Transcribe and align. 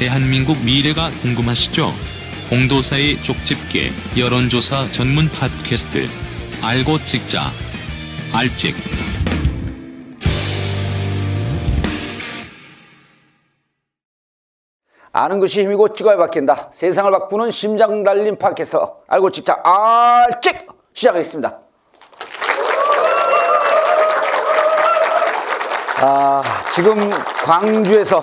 대한민국 0.00 0.56
미래가 0.64 1.10
궁금하시죠? 1.20 1.92
공도사의 2.48 3.22
쪽집게 3.22 3.90
여론조사 4.18 4.86
전문 4.92 5.28
팟캐스트 5.28 6.08
알고 6.62 6.96
찍자 7.00 7.42
알찍 8.34 8.74
아는 15.12 15.38
것이 15.38 15.60
힘이고 15.64 15.92
찍어야 15.92 16.16
바뀐다. 16.16 16.70
세상을 16.72 17.10
바꾸는 17.10 17.50
심장 17.50 18.02
달린 18.02 18.38
팟캐스터 18.38 19.02
알고 19.06 19.30
찍자 19.30 19.60
알찍 19.62 20.66
시작하겠습니다. 20.94 21.58
아, 26.02 26.42
지금 26.72 27.10
광주에서 27.44 28.22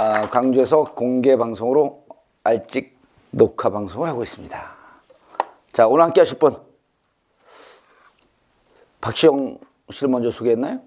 아, 0.00 0.20
광주에서 0.30 0.84
공개 0.94 1.36
방송으로 1.36 2.04
알찍 2.44 2.96
녹화 3.32 3.68
방송을 3.68 4.08
하고 4.08 4.22
있습니다. 4.22 4.56
자, 5.72 5.88
오늘 5.88 6.04
함께 6.04 6.20
하실 6.20 6.38
분 6.38 6.54
박시영 9.00 9.58
씨를 9.90 10.08
먼저 10.08 10.30
소개했나요? 10.30 10.80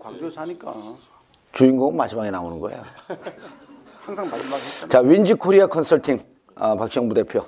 광주 0.00 0.30
사니까 0.30 0.72
주인공은 1.52 1.94
마지막에 1.94 2.30
나오는 2.30 2.58
거예요. 2.58 2.82
항상 4.00 4.24
마지막에 4.30 4.62
했잖아. 4.62 4.88
자, 4.88 5.00
윈지 5.00 5.34
코리아 5.34 5.66
컨설팅 5.66 6.24
아, 6.54 6.74
박시영 6.74 7.06
부대표. 7.06 7.44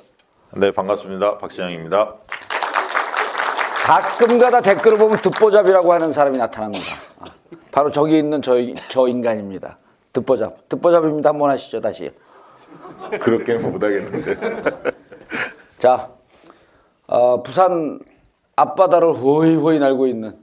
네 0.52 0.70
반갑습니다 0.70 1.38
박시영입니다. 1.38 2.14
가끔가다 3.86 4.60
댓글을 4.60 4.98
보면 4.98 5.22
듣보잡이라고 5.22 5.94
하는 5.94 6.12
사람이 6.12 6.36
나타납니다. 6.36 6.84
아, 7.20 7.24
바로 7.72 7.90
저기 7.90 8.18
있는 8.18 8.42
저, 8.42 8.56
저 8.90 9.08
인간입니다. 9.08 9.78
듣보잡. 10.16 10.68
듣보잡입니다. 10.68 11.30
한번 11.30 11.50
하시죠, 11.50 11.80
다시. 11.80 12.10
그렇게는 13.20 13.72
못하겠는데. 13.72 14.36
자, 15.78 16.10
어, 17.06 17.42
부산 17.42 18.00
앞바다를 18.56 19.12
호이호이 19.12 19.78
날고 19.78 20.06
있는 20.06 20.38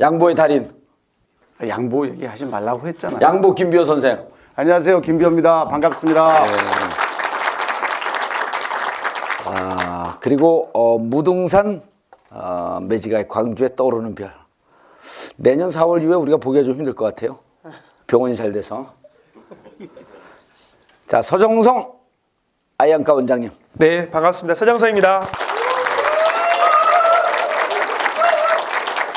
양보의 0.00 0.34
달인, 0.34 0.72
양보 1.66 2.06
얘기하지 2.06 2.46
말라고 2.46 2.86
했잖아. 2.88 3.18
양보 3.20 3.54
김비호 3.54 3.84
선생. 3.84 4.26
안녕하세요 4.54 5.02
김비호입니다. 5.02 5.68
반갑습니다. 5.68 6.26
아, 9.44 10.18
그리고 10.20 10.70
어, 10.72 10.98
무등산 10.98 11.82
어, 12.30 12.78
매지가의 12.80 13.28
광주에 13.28 13.68
떠오르는 13.76 14.14
별. 14.14 14.32
내년 15.36 15.68
4월 15.68 16.02
이후에 16.02 16.14
우리가 16.16 16.38
보기가 16.38 16.64
좀 16.64 16.74
힘들 16.74 16.94
것 16.94 17.04
같아요. 17.04 17.45
병원이 18.06 18.36
잘 18.36 18.52
돼서. 18.52 18.94
자, 21.06 21.22
서정성 21.22 21.92
아이안카 22.78 23.14
원장님. 23.14 23.50
네, 23.74 24.10
반갑습니다. 24.10 24.54
서정서입니다. 24.54 25.26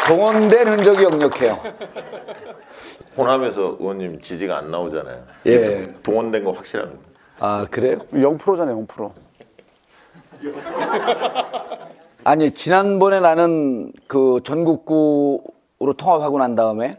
동원된 0.08 0.68
흔적이 0.68 1.04
역력해요. 1.04 1.60
호남에서 3.18 3.78
의원님 3.80 4.22
지지가 4.22 4.58
안 4.58 4.72
나오잖아요. 4.72 5.24
예. 5.46 5.66
동- 5.66 5.94
동원된 6.04 6.44
거 6.44 6.52
확실합니다. 6.52 7.00
아, 7.40 7.66
그래요? 7.70 8.00
0%잖아요 8.14 8.86
0%. 8.88 9.12
아니, 12.24 12.52
지난번에 12.54 13.20
나는 13.20 13.92
그 14.08 14.40
전국구로 14.44 15.94
통합하고 15.98 16.38
난 16.38 16.56
다음에 16.56 16.98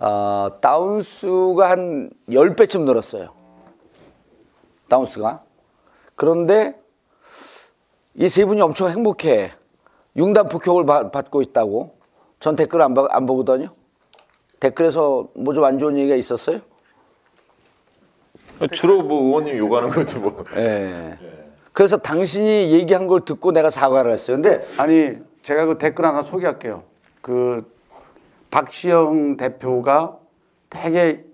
어, 0.00 0.48
다운수가 0.60 1.68
한 1.70 2.10
10배쯤 2.28 2.82
늘었어요. 2.82 3.30
다운수가. 4.88 5.42
그런데 6.14 6.78
이 8.14 8.28
세 8.28 8.44
분이 8.44 8.60
엄청 8.60 8.88
행복해. 8.90 9.52
융단 10.16 10.48
폭격을 10.48 10.86
받- 10.86 11.12
받고 11.12 11.42
있다고. 11.42 11.94
전 12.40 12.56
댓글 12.56 12.82
안, 12.82 12.94
봐- 12.94 13.06
안 13.10 13.26
보거든요. 13.26 13.68
댓글에서 14.60 15.28
뭐 15.34 15.54
좀 15.54 15.64
안 15.64 15.78
좋은 15.78 15.96
얘기가 15.98 16.16
있었어요? 16.16 16.60
주로 18.72 19.02
뭐 19.02 19.22
의원님 19.22 19.56
요구하는 19.56 19.88
거죠 19.90 20.18
뭐. 20.18 20.44
예. 20.56 21.16
그래서 21.72 21.96
당신이 21.96 22.72
얘기한 22.72 23.06
걸 23.06 23.24
듣고 23.24 23.52
내가 23.52 23.70
사과를 23.70 24.10
했어요. 24.12 24.36
근데 24.36 24.60
아니 24.78 25.16
제가 25.44 25.66
그 25.66 25.78
댓글 25.78 26.04
하나 26.04 26.22
소개할게요. 26.22 26.82
그 27.22 27.70
박시영 28.50 29.36
대표가 29.36 30.16
되게 30.70 31.24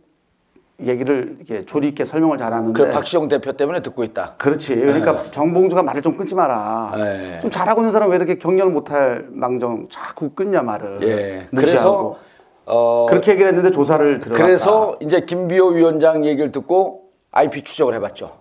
얘기를 0.80 1.36
이렇게 1.38 1.64
조리 1.64 1.88
있게 1.88 2.04
설명을 2.04 2.38
잘하는데. 2.38 2.84
그 2.84 2.90
박시영 2.90 3.28
대표 3.28 3.52
때문에 3.52 3.80
듣고 3.82 4.02
있다. 4.02 4.34
그렇지. 4.38 4.74
그러니까 4.74 5.22
정봉주가 5.30 5.82
말을 5.82 6.02
좀 6.02 6.16
끊지 6.16 6.34
마라. 6.34 6.92
네. 6.96 7.38
좀 7.40 7.50
잘하고 7.50 7.80
있는 7.80 7.92
사람 7.92 8.10
왜 8.10 8.16
이렇게 8.16 8.36
경련을 8.36 8.72
못할 8.72 9.26
망정 9.30 9.88
자꾸 9.90 10.30
끊냐 10.30 10.62
말을. 10.62 10.98
예. 11.02 11.48
그래서 11.54 12.18
어 12.66 13.06
그렇게 13.08 13.32
얘기를 13.32 13.48
했는데 13.48 13.70
조사를 13.70 14.20
들어갔다. 14.20 14.44
그래서 14.44 14.96
이제 15.00 15.20
김비호 15.20 15.68
위원장 15.68 16.24
얘기를 16.24 16.50
듣고 16.50 17.10
IP 17.30 17.62
추적을 17.62 17.94
해봤죠. 17.94 18.32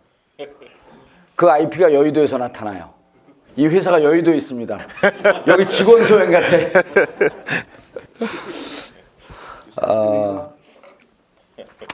그 1.36 1.50
IP가 1.50 1.94
여의도에서 1.94 2.38
나타나요. 2.38 2.90
이 3.56 3.68
회사가 3.68 4.04
여의도에 4.04 4.36
있습니다. 4.36 4.80
여기 5.48 5.70
직원 5.70 6.04
소행 6.04 6.32
같아. 6.32 6.58
어, 9.82 10.54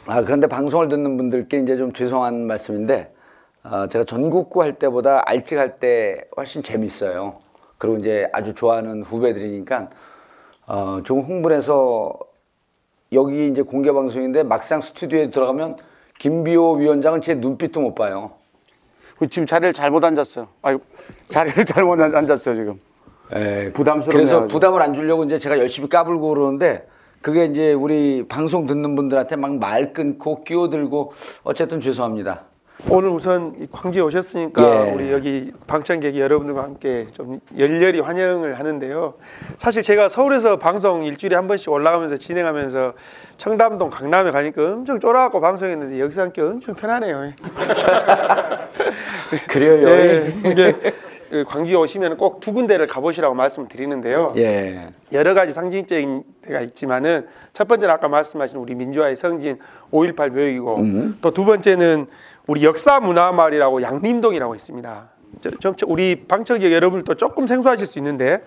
아 0.05 0.21
그런데 0.23 0.47
방송을 0.47 0.89
듣는 0.89 1.17
분들께 1.17 1.59
이제 1.59 1.77
좀 1.77 1.93
죄송한 1.93 2.45
말씀인데 2.47 3.13
어, 3.63 3.87
제가 3.87 4.03
전국구 4.03 4.61
할 4.61 4.73
때보다 4.73 5.21
알찍 5.25 5.57
할때 5.57 6.23
훨씬 6.37 6.63
재밌어요. 6.63 7.39
그리고 7.77 7.97
이제 7.97 8.27
아주 8.33 8.53
좋아하는 8.53 9.03
후배들이니까 9.03 9.89
어, 10.67 11.01
좀 11.03 11.21
흥분해서 11.21 12.13
여기 13.13 13.47
이제 13.47 13.61
공개 13.61 13.91
방송인데 13.91 14.43
막상 14.43 14.81
스튜디오에 14.81 15.29
들어가면 15.31 15.77
김비호 16.19 16.73
위원장은 16.73 17.21
제 17.21 17.35
눈빛도 17.35 17.79
못 17.81 17.95
봐요. 17.95 18.31
그 19.17 19.27
지금 19.27 19.45
자리를 19.45 19.73
잘못 19.73 20.03
앉았어요. 20.03 20.47
아유, 20.61 20.79
자리를 21.29 21.63
잘못 21.65 21.99
앉- 21.99 22.13
앉았어요 22.15 22.55
지금. 22.55 22.79
예, 23.35 23.71
부담스럽네요, 23.73 24.25
그래서. 24.25 24.45
부담을 24.47 24.81
안 24.81 24.93
주려고 24.93 25.23
이제 25.23 25.37
제가 25.39 25.59
열심히 25.59 25.89
까불고 25.89 26.29
그러는데 26.29 26.87
그게 27.21 27.45
이제 27.45 27.73
우리 27.73 28.25
방송 28.27 28.65
듣는 28.65 28.95
분들한테 28.95 29.35
막 29.35 29.51
말 29.51 29.93
끊고 29.93 30.43
끼어들고 30.43 31.13
어쨌든 31.43 31.79
죄송합니다. 31.81 32.43
오늘 32.87 33.09
우선 33.09 33.55
이 33.59 33.67
광주에 33.69 34.01
오셨으니까 34.01 34.87
예. 34.87 34.91
우리 34.93 35.11
여기 35.11 35.51
방청객 35.67 36.15
여러분들과 36.15 36.63
함께 36.63 37.07
좀 37.11 37.41
열렬히 37.57 37.99
환영을 37.99 38.57
하는데요. 38.57 39.15
사실 39.57 39.83
제가 39.83 40.07
서울에서 40.07 40.59
방송 40.59 41.03
일주일에 41.03 41.35
한 41.35 41.49
번씩 41.49 41.69
올라가면서 41.73 42.15
진행하면서 42.15 42.93
청담동 43.35 43.89
강남에 43.89 44.31
가니까 44.31 44.63
엄청 44.63 44.97
쫄아갖고 44.97 45.41
방송했는데 45.41 45.99
여기서 45.99 46.21
하니까 46.21 46.41
엄청 46.41 46.73
편하네요. 46.73 47.33
그래요. 49.49 49.89
예, 49.89 50.33
그 51.29 51.43
광주에 51.43 51.75
오시면 51.75 52.17
꼭 52.17 52.39
두 52.39 52.53
군데를 52.53 52.87
가보시라고 52.87 53.35
말씀을 53.35 53.67
드리는데요. 53.67 54.33
예. 54.37 54.87
여러 55.13 55.33
가지 55.33 55.53
상징적인 55.53 56.23
데가 56.41 56.61
있지만은 56.61 57.27
첫 57.53 57.67
번째는 57.67 57.93
아까 57.93 58.07
말씀하신 58.07 58.57
우리 58.59 58.75
민주화의 58.75 59.15
성진 59.15 59.59
5.18 59.91 60.29
묘역이고 60.31 60.77
또두 61.21 61.45
번째는 61.45 62.07
우리 62.47 62.63
역사 62.63 62.99
문화 62.99 63.31
마을이라고 63.31 63.81
양림동이라고 63.81 64.55
있습니다. 64.55 65.09
저- 65.41 65.51
좀 65.51 65.75
우리 65.85 66.25
방청객 66.27 66.71
여러분들도 66.71 67.13
조금 67.15 67.45
생소하실 67.45 67.85
수 67.85 67.99
있는데 67.99 68.41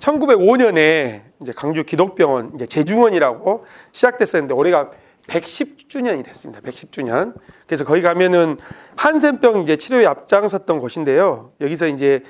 1905년에 0.00 1.20
이제 1.42 1.52
광주 1.54 1.84
기독병원 1.84 2.52
이제 2.54 2.66
재중원이라고 2.66 3.64
시작됐었는데 3.92 4.54
올해가 4.54 4.90
110주년이 5.28 6.24
됐습니다. 6.24 6.60
110주년. 6.60 7.34
그래서 7.66 7.84
거기 7.84 8.02
가면은 8.02 8.56
한센병 8.96 9.62
이제 9.62 9.76
치료에 9.76 10.06
앞장섰던 10.06 10.78
곳인데요. 10.78 11.52
여기서 11.60 11.88
이제 11.88 12.22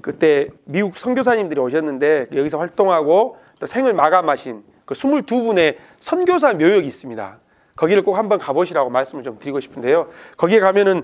그때 0.00 0.48
미국 0.64 0.96
선교사님들이 0.96 1.60
오셨는데 1.60 2.26
여기서 2.34 2.58
활동하고 2.58 3.36
또 3.58 3.66
생을 3.66 3.92
마감하신 3.92 4.62
그 4.84 4.94
22분의 4.94 5.76
선교사 6.00 6.52
묘역이 6.54 6.86
있습니다. 6.86 7.40
거기를 7.76 8.02
꼭 8.02 8.16
한번 8.16 8.38
가보시라고 8.38 8.90
말씀을 8.90 9.22
좀 9.22 9.38
드리고 9.38 9.60
싶은데요. 9.60 10.08
거기에 10.36 10.60
가면은 10.60 11.02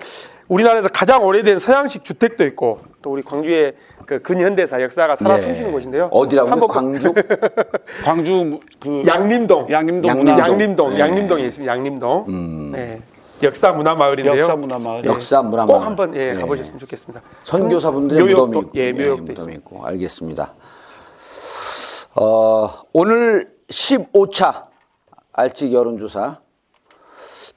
우리나라에서 0.49 0.88
가장 0.88 1.25
오래된 1.25 1.58
서양식 1.58 2.05
주택도 2.05 2.44
있고 2.44 2.81
또 3.02 3.12
우리 3.12 3.23
광주의 3.23 3.75
그 4.06 4.20
근현대사 4.20 4.82
역사가 4.82 5.17
살아 5.17 5.38
예. 5.38 5.43
숨쉬는 5.43 5.73
곳인데요. 5.73 6.08
어디라고? 6.11 6.67
광주? 6.67 7.14
광주 8.05 8.61
그 8.81 9.02
양림동. 9.06 9.70
양림동 9.70 10.11
양림동. 10.11 10.38
양림동, 10.38 10.91
네. 10.91 10.99
양림동에 11.00 11.44
있습니다. 11.46 11.73
양림동. 11.73 12.73
네. 12.73 13.02
역사 13.43 13.73
문화 13.73 13.94
마을인데요. 13.94 14.41
역사 14.41 14.56
문화 14.56 14.79
마을. 14.79 15.05
역사 15.05 15.43
문화 15.43 15.67
꼭 15.67 15.73
마을. 15.79 15.87
한번 15.87 16.14
예, 16.17 16.31
예. 16.31 16.35
가보셨으면 16.35 16.79
좋겠습니다. 16.79 17.23
선교사분들의 17.43 18.23
묘역도, 18.23 18.46
무덤이 18.46 18.61
있고, 18.67 18.79
예, 18.79 18.93
묘역도 18.93 19.23
무덤이 19.23 19.32
있습니다. 19.32 19.58
있고 19.58 19.87
알겠습니다. 19.87 20.55
어, 22.17 22.69
오늘 22.93 23.52
15차 23.70 24.67
알찍 25.32 25.73
여론조사 25.73 26.38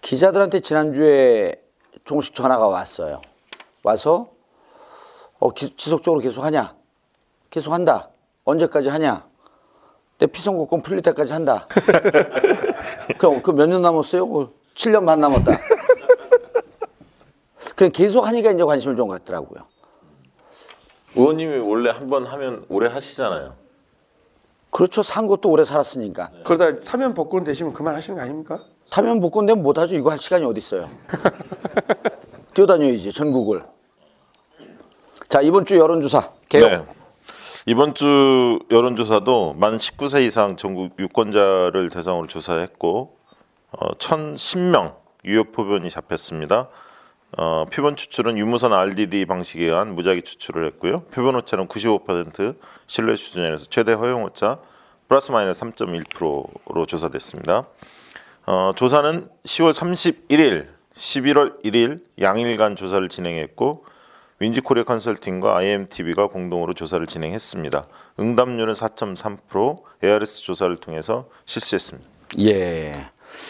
기자들한테 0.01 0.61
지난주에 0.61 1.53
조금씩 2.07 2.33
전화가 2.33 2.67
왔어요. 2.67 3.21
와서 3.83 4.29
어, 5.39 5.49
기- 5.51 5.75
지속적으로 5.75 6.21
계속 6.21 6.43
하냐? 6.45 6.73
계속 7.49 7.73
한다. 7.73 8.09
언제까지 8.45 8.87
하냐? 8.89 9.27
내 10.17 10.25
피선거권 10.25 10.81
풀릴 10.81 11.01
때까지 11.01 11.33
한다. 11.33 11.67
그럼 13.19 13.41
그 13.43 13.51
몇 13.51 13.67
년 13.67 13.81
남았어요? 13.81 14.25
7년 14.73 15.05
반 15.05 15.19
남았다. 15.19 15.59
그래 17.75 17.89
계속 17.89 18.25
하니까 18.25 18.51
이제 18.51 18.63
관심을 18.63 18.95
좀 18.95 19.09
갖더라고요. 19.09 19.63
의원님이 21.15 21.59
원래 21.59 21.89
한 21.91 22.07
번 22.07 22.25
하면 22.25 22.65
오래 22.69 22.87
하시잖아요. 22.89 23.53
그렇죠. 24.71 25.01
산 25.03 25.27
것도 25.27 25.49
오래 25.49 25.63
살았으니까. 25.65 26.31
그러다 26.45 26.79
사면 26.81 27.13
복권 27.13 27.43
되시면 27.43 27.73
그만하시는 27.73 28.15
거 28.17 28.21
아닙니까? 28.23 28.63
타면 28.89 29.19
복권 29.19 29.45
되면 29.45 29.63
못하죠. 29.63 29.95
이거 29.95 30.11
할 30.11 30.17
시간이 30.17 30.45
어디 30.45 30.59
있어요. 30.59 30.89
뛰어다녀야지 32.53 33.11
전국을. 33.11 33.63
자 35.29 35.41
이번 35.41 35.65
주 35.65 35.77
여론조사 35.77 36.31
개요. 36.49 36.67
네. 36.67 36.85
이번 37.65 37.93
주 37.95 38.59
여론조사도 38.71 39.55
만 39.55 39.77
19세 39.77 40.25
이상 40.25 40.55
전국 40.55 40.97
유권자를 40.97 41.89
대상으로 41.89 42.27
조사했고 42.27 43.17
어, 43.71 43.87
1,010명 43.95 44.95
유효 45.25 45.43
표본이 45.43 45.89
잡혔습니다. 45.89 46.69
어, 47.37 47.65
표본 47.71 47.97
추출은 47.97 48.37
유무선 48.37 48.71
RDD 48.71 49.25
방식에 49.25 49.65
의한 49.65 49.95
무작위 49.95 50.21
추출을 50.21 50.65
했고요. 50.67 51.01
표본 51.11 51.35
오차는 51.35 51.67
95% 51.67 52.55
신뢰 52.87 53.17
수준에서 53.17 53.65
최대 53.65 53.91
허용 53.91 54.23
오차 54.23 54.59
플러스 55.09 55.31
마이너스 55.31 55.61
3.1%로 55.61 56.85
조사됐습니다. 56.85 57.65
어, 58.49 58.71
조사는 58.73 59.27
10월 59.43 59.73
31일, 59.73 60.67
11월 60.95 61.61
1일 61.65 61.99
양일간 62.21 62.77
조사를 62.77 63.07
진행했고 63.09 63.83
윈지코리아 64.39 64.85
컨설팅과 64.85 65.57
IMTV가 65.57 66.27
공동으로 66.27 66.73
조사를 66.73 67.05
진행했습니다. 67.07 67.83
응답률은 68.21 68.73
4.3%, 68.73 69.83
ARS 70.01 70.43
조사를 70.43 70.77
통해서 70.77 71.27
실시했습니다. 71.45 72.09
예. 72.39 73.09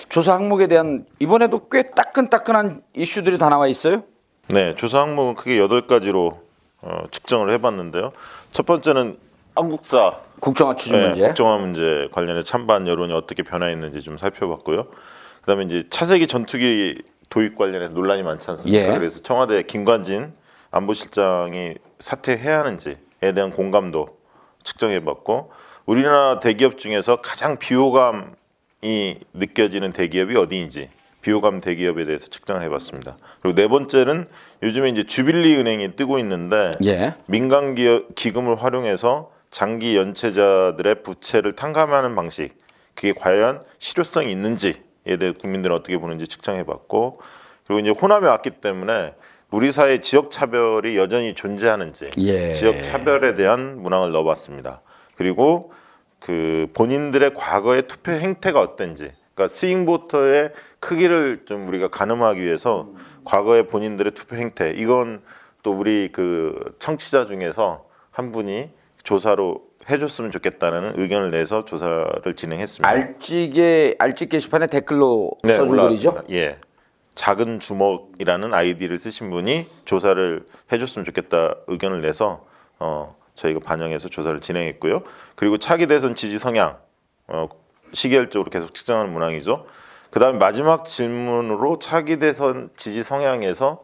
조사 0.09 0.33
항목에 0.33 0.65
대한 0.65 1.05
이번에도 1.19 1.69
꽤 1.69 1.83
따끈따끈한 1.83 2.81
이슈들이 2.95 3.37
다 3.37 3.49
나와 3.49 3.67
있어요. 3.67 4.03
네, 4.47 4.73
조사 4.75 5.01
항목은 5.01 5.35
크게 5.35 5.59
8가지로 5.59 6.39
어, 6.81 7.03
측정을 7.11 7.51
해봤는데요. 7.53 8.13
첫 8.51 8.65
번째는 8.65 9.19
한국사 9.53 10.21
국정화 10.39 10.75
추진 10.75 10.93
네, 10.93 11.07
문제. 11.07 11.21
국정화 11.21 11.57
문제 11.57 12.07
관련해 12.11 12.43
찬반 12.43 12.87
여론이 12.87 13.13
어떻게 13.13 13.43
변화했는지 13.43 14.01
좀 14.01 14.17
살펴봤고요. 14.17 14.87
그다음에 15.41 15.63
이제 15.65 15.83
차세기 15.89 16.27
전투기 16.27 17.01
도입 17.29 17.57
관련해 17.57 17.89
논란이 17.89 18.23
많지 18.23 18.49
않습니까? 18.51 18.93
예. 18.93 18.97
그래서 18.97 19.19
청와대 19.21 19.63
김관진 19.63 20.33
안보실장이 20.71 21.75
사퇴해야 21.99 22.59
하는지에 22.59 22.95
대한 23.33 23.51
공감도 23.51 24.17
측정해봤고 24.63 25.51
우리나라 25.85 26.39
대기업 26.39 26.77
중에서 26.77 27.21
가장 27.21 27.57
비호감이 27.57 28.25
느껴지는 29.33 29.93
대기업이 29.93 30.35
어디인지 30.35 30.89
비호감 31.21 31.61
대기업에 31.61 32.05
대해서 32.05 32.27
측정을 32.27 32.61
해봤습니다. 32.63 33.17
그리고 33.41 33.55
네 33.55 33.67
번째는 33.67 34.27
요즘에 34.63 34.89
이제 34.89 35.03
주빌리 35.03 35.57
은행이 35.57 35.95
뜨고 35.95 36.19
있는데 36.19 36.71
예. 36.85 37.15
민간 37.25 37.75
기업 37.75 38.15
기금을 38.15 38.61
활용해서 38.61 39.31
장기 39.57 39.97
연체자들의 39.97 41.01
부채를 41.01 41.53
탕감하는 41.53 42.13
방식 42.13 42.55
그게 42.93 43.11
과연 43.11 43.63
실효성이 43.79 44.31
있는지에 44.31 45.17
대해 45.19 45.33
국민들은 45.33 45.75
어떻게 45.75 45.97
보는지 45.97 46.27
측정해봤고 46.27 47.19
그리고 47.65 47.79
이제 47.79 47.89
호남이 47.89 48.27
왔기 48.27 48.61
때문에 48.61 49.15
우리 49.49 49.71
사회 49.71 49.99
지역 49.99 50.29
차별이 50.29 50.95
여전히 50.95 51.33
존재하는지 51.33 52.11
예. 52.19 52.51
지역 52.51 52.83
차별에 52.83 53.33
대한 53.33 53.81
문항을 53.81 54.11
넣어봤습니다. 54.11 54.81
그리고 55.15 55.71
그 56.19 56.67
본인들의 56.75 57.33
과거의 57.33 57.87
투표 57.87 58.11
행태가 58.11 58.59
어땠는지 58.59 59.11
그러니까 59.33 59.47
스윙 59.47 59.87
보터의 59.87 60.51
크기를 60.79 61.45
좀 61.47 61.67
우리가 61.67 61.87
가늠하기 61.87 62.43
위해서 62.43 62.91
과거의 63.25 63.65
본인들의 63.65 64.11
투표 64.11 64.35
행태 64.35 64.75
이건 64.77 65.23
또 65.63 65.71
우리 65.71 66.11
그 66.11 66.75
청취자 66.77 67.25
중에서 67.25 67.87
한 68.11 68.31
분이 68.31 68.77
조사로 69.07 69.61
해줬으면 69.89 70.31
좋겠다는 70.31 70.99
의견을 70.99 71.31
내서 71.31 71.63
조사를 71.63 72.35
진행했습니다. 72.35 72.89
알찌개 72.89 73.95
알찌 73.99 74.27
게시판에 74.27 74.67
댓글로 74.67 75.31
네, 75.43 75.55
써준. 75.55 75.77
글이죠. 75.77 76.23
예. 76.31 76.57
작은 77.15 77.61
주먹이라는 77.61 78.53
아이디를 78.53 78.97
쓰신 78.97 79.31
분이 79.31 79.67
조사를 79.85 80.45
해줬으면 80.73 81.05
좋겠다 81.05 81.55
의견을 81.67 82.01
내서 82.01 82.45
어, 82.79 83.15
저희가 83.33 83.61
반영해서 83.61 84.09
조사를 84.09 84.41
진행했고요. 84.41 85.03
그리고 85.35 85.57
차기 85.57 85.87
대선 85.87 86.13
지지 86.13 86.37
성향 86.37 86.77
어, 87.27 87.47
시계열적으로 87.93 88.49
계속 88.49 88.73
측정하는 88.73 89.13
문항이죠. 89.13 89.67
그다음에 90.11 90.37
마지막 90.37 90.83
질문으로 90.83 91.79
차기 91.79 92.17
대선 92.19 92.71
지지 92.75 93.03
성향에서 93.03 93.83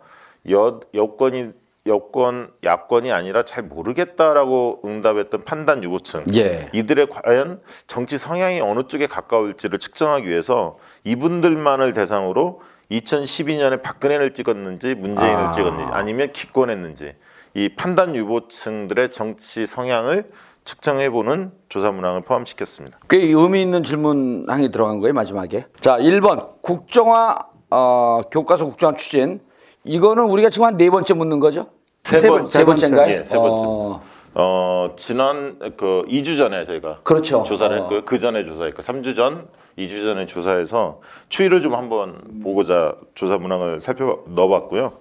여, 0.52 0.82
여권이 0.94 1.54
여권 1.86 2.50
야권이 2.64 3.12
아니라 3.12 3.44
잘 3.44 3.64
모르겠다라고 3.64 4.82
응답했던 4.86 5.44
판단 5.44 5.84
유보층 5.84 6.24
예. 6.34 6.70
이들의 6.72 7.08
과연 7.10 7.60
정치 7.88 8.18
성향이 8.18 8.62
어느 8.62 8.84
쪽에 8.84 9.08
가까울지를 9.08 9.80
측정하기 9.80 10.28
위해서 10.28 10.78
이분들만을 11.04 11.94
대상으로 11.94 12.62
2012년에 12.90 13.82
박근혜를 13.82 14.34
찍었는지 14.34 14.96
문재인을 14.96 15.36
아. 15.38 15.52
찍었는지 15.52 15.92
아니면 15.92 16.32
기권했는지 16.32 17.16
이 17.54 17.70
판단 17.76 18.16
유보층들의 18.16 19.12
정치 19.12 19.68
성향을 19.68 20.28
측정해 20.64 21.10
보는 21.10 21.52
조사 21.68 21.92
문항을 21.92 22.22
포함시켰습니다. 22.22 22.98
꽤 23.10 23.18
의미 23.18 23.62
있는 23.62 23.84
질문항이 23.84 24.72
들어간 24.72 25.02
거예요 25.02 25.14
마지막에. 25.14 25.66
자 25.82 25.98
1번 25.98 26.62
국정화 26.62 27.38
어, 27.72 28.22
교과서 28.32 28.66
국정화 28.66 28.96
추진 28.96 29.42
이거는 29.84 30.24
우리가 30.26 30.50
지금 30.50 30.66
한 30.68 30.78
네 30.78 30.90
번째 30.90 31.14
묻는 31.14 31.40
거죠? 31.40 31.68
세 32.04 32.22
번- 32.28 32.48
세 32.50 32.66
번째인가요? 32.66 33.10
예, 33.12 33.24
세 33.24 33.36
번째. 33.36 33.52
어, 33.66 34.02
어 34.36 34.90
지난 34.98 35.58
그 35.78 36.04
2주 36.08 36.38
전에 36.38 36.66
저희가 36.66 37.00
그렇죠. 37.04 37.44
조사를 37.44 37.78
어. 37.78 37.82
했고요. 37.82 38.06
그 38.06 38.20
전에 38.20 38.46
조사했고 38.46 38.82
3주 38.82 39.16
전, 39.16 39.48
2주 39.78 40.04
전에 40.04 40.26
조사해서 40.26 41.00
추이를 41.30 41.62
좀 41.62 41.76
한번 41.76 42.22
보고자 42.44 42.96
조사 43.16 43.38
문항을 43.38 43.80
살펴 43.82 44.20
넣어봤고요. 44.28 44.94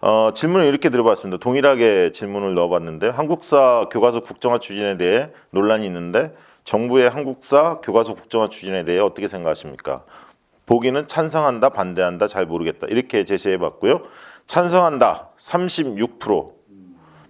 어, 0.00 0.30
질문을 0.34 0.66
이렇게 0.66 0.90
드려봤습니다. 0.90 1.38
동일하게 1.40 2.12
질문을 2.12 2.54
넣어봤는데 2.54 3.08
한국사 3.08 3.86
교과서 3.90 4.20
국정화 4.20 4.58
추진에 4.58 4.96
대해 4.98 5.30
논란이 5.50 5.86
있는데 5.86 6.34
정부의 6.64 7.08
한국사 7.08 7.80
교과서 7.82 8.14
국정화 8.14 8.48
추진에 8.48 8.84
대해 8.84 8.98
어떻게 8.98 9.28
생각하십니까? 9.28 10.02
보기는 10.66 11.06
찬성한다, 11.06 11.70
반대한다, 11.70 12.26
잘 12.26 12.46
모르겠다 12.46 12.86
이렇게 12.88 13.24
제시해 13.24 13.58
봤고요. 13.58 14.02
찬성한다 14.46 15.30
36%, 15.38 16.52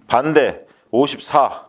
반대 0.07 0.65
54, 0.91 1.65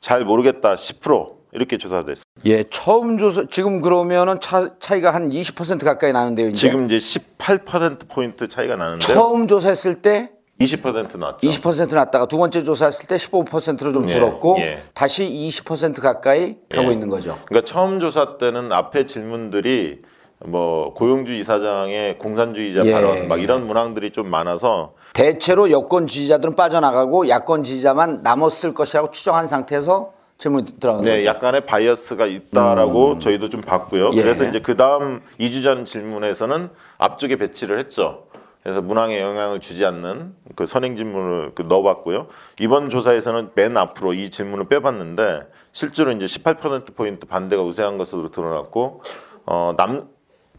잘 0.00 0.24
모르겠다 0.24 0.74
10% 0.74 1.34
이렇게 1.52 1.78
조사됐습니다. 1.78 2.24
예 2.46 2.64
처음 2.64 3.16
조사 3.16 3.44
지금 3.50 3.80
그러면은 3.80 4.40
차, 4.40 4.76
차이가 4.78 5.14
한 5.14 5.30
20% 5.30 5.84
가까이 5.84 6.12
나는데요. 6.12 6.48
이제. 6.48 6.68
지금 6.68 6.86
이제 6.86 6.98
18% 6.98 8.08
포인트 8.08 8.48
차이가 8.48 8.76
나는데 8.76 9.06
처음 9.06 9.46
조사했을 9.46 10.02
때 10.02 10.30
20% 10.60 11.18
났죠. 11.18 11.48
20% 11.48 11.94
났다가 11.94 12.26
두 12.26 12.36
번째 12.38 12.62
조사했을 12.62 13.06
때 13.06 13.16
15%로 13.16 13.92
좀 13.92 14.04
예, 14.04 14.12
줄었고 14.12 14.56
예. 14.58 14.82
다시 14.94 15.24
20% 15.24 16.00
가까이 16.00 16.56
가고 16.70 16.88
예. 16.88 16.92
있는 16.92 17.08
거죠. 17.08 17.38
그러니까 17.46 17.64
처음 17.64 18.00
조사 18.00 18.36
때는 18.36 18.72
앞에 18.72 19.06
질문들이 19.06 20.02
뭐 20.46 20.92
고용주의 20.94 21.42
사장의 21.44 22.18
공산주의자 22.18 22.84
예. 22.84 22.92
발언 22.92 23.28
막 23.28 23.40
이런 23.40 23.66
문항들이 23.66 24.10
좀 24.10 24.28
많아서 24.28 24.94
대체로 25.14 25.70
여권 25.70 26.06
지지자들은 26.06 26.56
빠져나가고 26.56 27.28
야권 27.28 27.64
지지자만 27.64 28.22
남았을 28.22 28.74
것이라고 28.74 29.10
추정한 29.10 29.46
상태에서 29.46 30.12
질문이 30.36 30.78
들어간 30.80 31.02
네, 31.02 31.16
거죠. 31.18 31.26
약간의 31.28 31.66
bias가 31.66 32.26
있다라고 32.26 33.20
저희도 33.20 33.48
좀 33.48 33.60
봤고요. 33.60 34.10
예. 34.14 34.22
그래서 34.22 34.44
이제 34.44 34.58
그 34.58 34.76
다음 34.76 35.22
2주 35.38 35.62
전 35.62 35.84
질문에서는 35.84 36.70
앞쪽에 36.98 37.36
배치를 37.36 37.78
했죠. 37.78 38.24
그래서 38.62 38.82
문항에 38.82 39.20
영향을 39.20 39.60
주지 39.60 39.84
않는 39.84 40.34
그 40.56 40.66
선행 40.66 40.96
질문을 40.96 41.52
그 41.54 41.62
넣어봤고요. 41.62 42.26
이번 42.60 42.90
조사에서는 42.90 43.50
맨 43.54 43.76
앞으로 43.76 44.14
이 44.14 44.30
질문을 44.30 44.68
빼봤는데 44.68 45.42
실제로 45.72 46.10
이제 46.10 46.24
18% 46.24 46.94
포인트 46.96 47.26
반대가 47.26 47.62
우세한 47.62 47.98
것으로 47.98 48.30
드러났고 48.30 49.02
어, 49.46 49.74
남 49.76 50.08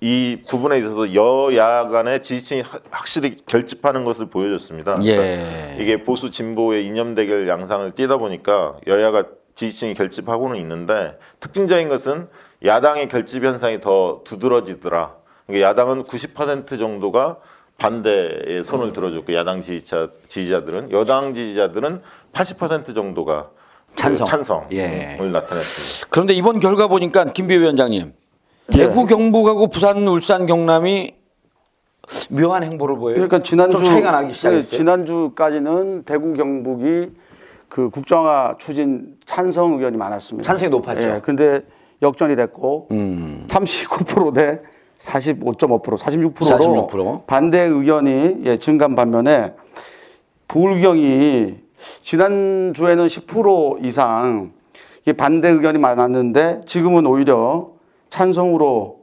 이 0.05 0.37
부분에 0.47 0.77
있어서 0.77 1.15
여야 1.15 1.87
간의 1.87 2.21
지지층이 2.21 2.61
하- 2.61 2.79
확실히 2.91 3.35
결집하는 3.47 4.03
것을 4.03 4.27
보여줬습니다. 4.27 4.99
예. 5.03 5.75
이게 5.79 6.03
보수 6.03 6.29
진보의 6.29 6.85
이념 6.85 7.15
대결 7.15 7.47
양상을 7.47 7.91
띠다 7.95 8.17
보니까 8.17 8.77
여야가 8.85 9.23
지지층이 9.55 9.95
결집하고는 9.95 10.57
있는데 10.57 11.17
특징적인 11.39 11.89
것은 11.89 12.27
야당의 12.63 13.07
결집 13.07 13.43
현상이 13.45 13.81
더 13.81 14.21
두드러지더라. 14.23 15.15
그러니까 15.47 15.69
야당은 15.69 16.03
90% 16.03 16.77
정도가 16.77 17.37
반대의 17.79 18.63
손을 18.63 18.93
들어줬고 18.93 19.33
야당 19.33 19.59
지지자 19.61 20.09
지지자들은 20.27 20.91
여당 20.91 21.33
지지자들은 21.33 22.01
80% 22.31 22.93
정도가 22.93 23.49
그 23.89 23.95
찬성. 23.95 24.25
찬성을 24.27 24.67
예. 24.73 25.17
나타냈습니다. 25.19 26.07
그런데 26.11 26.33
이번 26.33 26.59
결과 26.59 26.85
보니까 26.87 27.25
김비 27.33 27.57
위원장님 27.57 28.13
예. 28.13 28.24
대구 28.71 29.05
경북하고 29.05 29.67
부산 29.67 30.07
울산 30.07 30.45
경남이 30.45 31.13
묘한 32.29 32.63
행보를 32.63 32.97
보여요. 32.97 33.15
그러니까 33.15 33.41
지난주 33.41 33.77
좀 33.77 33.85
차이가 33.85 34.11
나기 34.11 34.33
시작했어요. 34.33 34.69
네, 34.69 34.77
지난주까지는 34.77 36.03
대구 36.03 36.33
경북이 36.33 37.11
그 37.67 37.89
국정화 37.89 38.55
추진 38.59 39.15
찬성 39.25 39.73
의견이 39.73 39.97
많았습니다. 39.97 40.47
찬성이 40.47 40.69
높았죠. 40.69 41.01
예, 41.01 41.21
근데 41.23 41.61
역전이 42.01 42.35
됐고 42.35 42.87
음. 42.91 43.45
39%대 43.47 44.61
45.5% 44.99 45.97
46%로 45.97 46.87
46%. 46.87 47.25
반대 47.25 47.61
의견이 47.61 48.37
예, 48.45 48.57
증가한 48.57 48.95
반면에 48.95 49.53
부울경이 50.47 51.55
지난주에는 52.03 53.05
10% 53.07 53.85
이상 53.85 54.51
반대 55.17 55.49
의견이 55.49 55.77
많았는데 55.77 56.61
지금은 56.65 57.05
오히려 57.05 57.74
찬성으로 58.15 59.01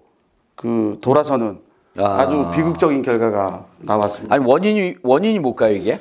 그 0.57 0.99
돌아서는 1.03 1.59
아. 1.99 2.03
아. 2.03 2.29
주 2.29 2.51
비극적인 2.55 3.03
결과가 3.03 3.67
나왔습니다. 3.79 4.35
아니 4.35 4.45
원인이 4.45 4.97
원인이 5.03 5.39
뭘까요 5.39 5.75
이게? 5.75 6.01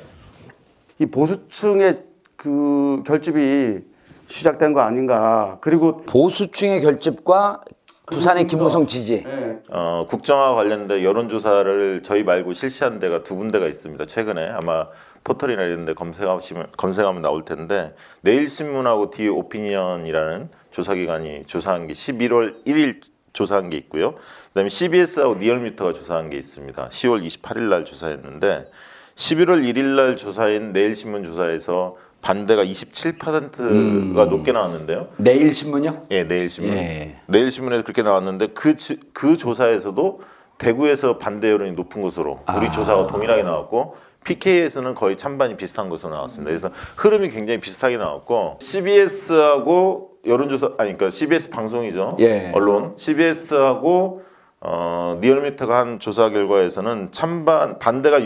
이 0.98 1.04
보수층의 1.04 2.04
그 2.36 3.02
결집이 3.06 3.80
시작된 4.28 4.72
거 4.72 4.80
아닌가. 4.80 5.58
그리고 5.60 5.98
보수층의 6.02 6.80
결집과 6.80 7.60
부산의 8.06 8.46
김무성 8.46 8.86
지지. 8.86 9.24
어, 9.68 10.06
국정화 10.08 10.54
관련된 10.54 11.02
여론조사를 11.02 12.02
저희 12.02 12.24
말고 12.24 12.54
실시한 12.54 12.98
데가 12.98 13.22
두 13.22 13.36
군데가 13.36 13.66
있습니다. 13.66 14.06
최근에 14.06 14.48
아마 14.48 14.86
포털이나 15.22 15.62
이런 15.64 15.84
데 15.84 15.92
검색하시면 15.92 16.68
검색하면 16.78 17.20
나올 17.20 17.44
텐데 17.44 17.94
내일신문하고 18.22 19.10
디 19.10 19.28
오피니언이라는 19.28 20.48
조사기관이 20.72 21.44
조사한 21.46 21.86
게 21.86 21.92
11월 21.94 22.64
1일 22.66 23.00
조사한 23.32 23.70
게 23.70 23.76
있고요. 23.78 24.14
그다음에 24.48 24.68
CBS하고 24.68 25.34
리얼미터가 25.34 25.92
조사한 25.94 26.28
게 26.30 26.36
있습니다. 26.36 26.88
10월 26.88 27.24
28일 27.24 27.60
날 27.68 27.84
조사했는데 27.84 28.66
11월 29.14 29.62
1일 29.64 29.84
날 29.96 30.16
조사인 30.16 30.72
내일신문 30.72 31.24
조사에서 31.24 31.96
반대가 32.20 32.64
27%가 32.64 34.24
높게 34.26 34.52
나왔는데요. 34.52 35.08
내일 35.16 35.52
신문요? 35.54 36.06
예, 36.10 36.24
내일 36.24 36.48
신문. 36.48 36.74
예. 36.74 37.16
내일 37.26 37.50
신문에서 37.50 37.82
그렇게 37.82 38.02
나왔는데 38.02 38.48
그, 38.48 38.76
지- 38.76 39.00
그 39.12 39.36
조사에서도 39.36 40.20
대구에서 40.58 41.18
반대 41.18 41.50
여론이 41.50 41.72
높은 41.72 42.02
것으로 42.02 42.44
우리 42.56 42.70
조사가 42.70 43.08
동일하게 43.08 43.42
나왔고 43.42 43.96
PK에서는 44.24 44.94
거의 44.94 45.16
찬반이 45.16 45.56
비슷한 45.56 45.88
것으로 45.88 46.14
나왔습니다. 46.14 46.50
그래서 46.50 46.70
흐름이 46.96 47.30
굉장히 47.30 47.60
비슷하게 47.60 47.96
나왔고 47.96 48.58
CBS하고 48.60 50.11
여론조사 50.26 50.66
아니 50.78 50.94
그러니까 50.94 51.10
CBS 51.10 51.50
방송이죠. 51.50 52.16
예. 52.20 52.52
언론 52.54 52.94
CBS하고 52.96 54.22
어, 54.60 55.18
리얼미터가 55.20 55.78
한 55.78 55.98
조사 55.98 56.30
결과에서는 56.30 57.10
찬반 57.10 57.78
반대가 57.78 58.20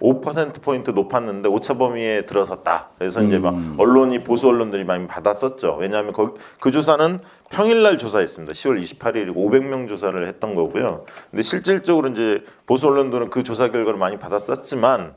5% 0.00 0.62
포인트 0.62 0.90
높았는데 0.90 1.48
오차 1.48 1.74
범위에 1.74 2.22
들어섰다. 2.26 2.90
그래서 2.98 3.20
이제 3.20 3.38
막 3.40 3.56
언론이 3.78 4.22
보수 4.22 4.46
언론들이 4.46 4.84
많이 4.84 5.08
받았었죠. 5.08 5.76
왜냐하면 5.80 6.12
거기, 6.12 6.38
그 6.60 6.70
조사는 6.70 7.18
평일날 7.50 7.98
조사했습니다. 7.98 8.52
10월 8.52 8.80
28일 8.80 9.34
500명 9.34 9.88
조사를 9.88 10.24
했던 10.28 10.54
거고요. 10.54 11.04
근데 11.32 11.42
실질적으로 11.42 12.10
이제 12.10 12.44
보수 12.66 12.86
언론들은 12.86 13.30
그 13.30 13.42
조사 13.42 13.72
결과를 13.72 13.98
많이 13.98 14.18
받았었지만 14.18 15.14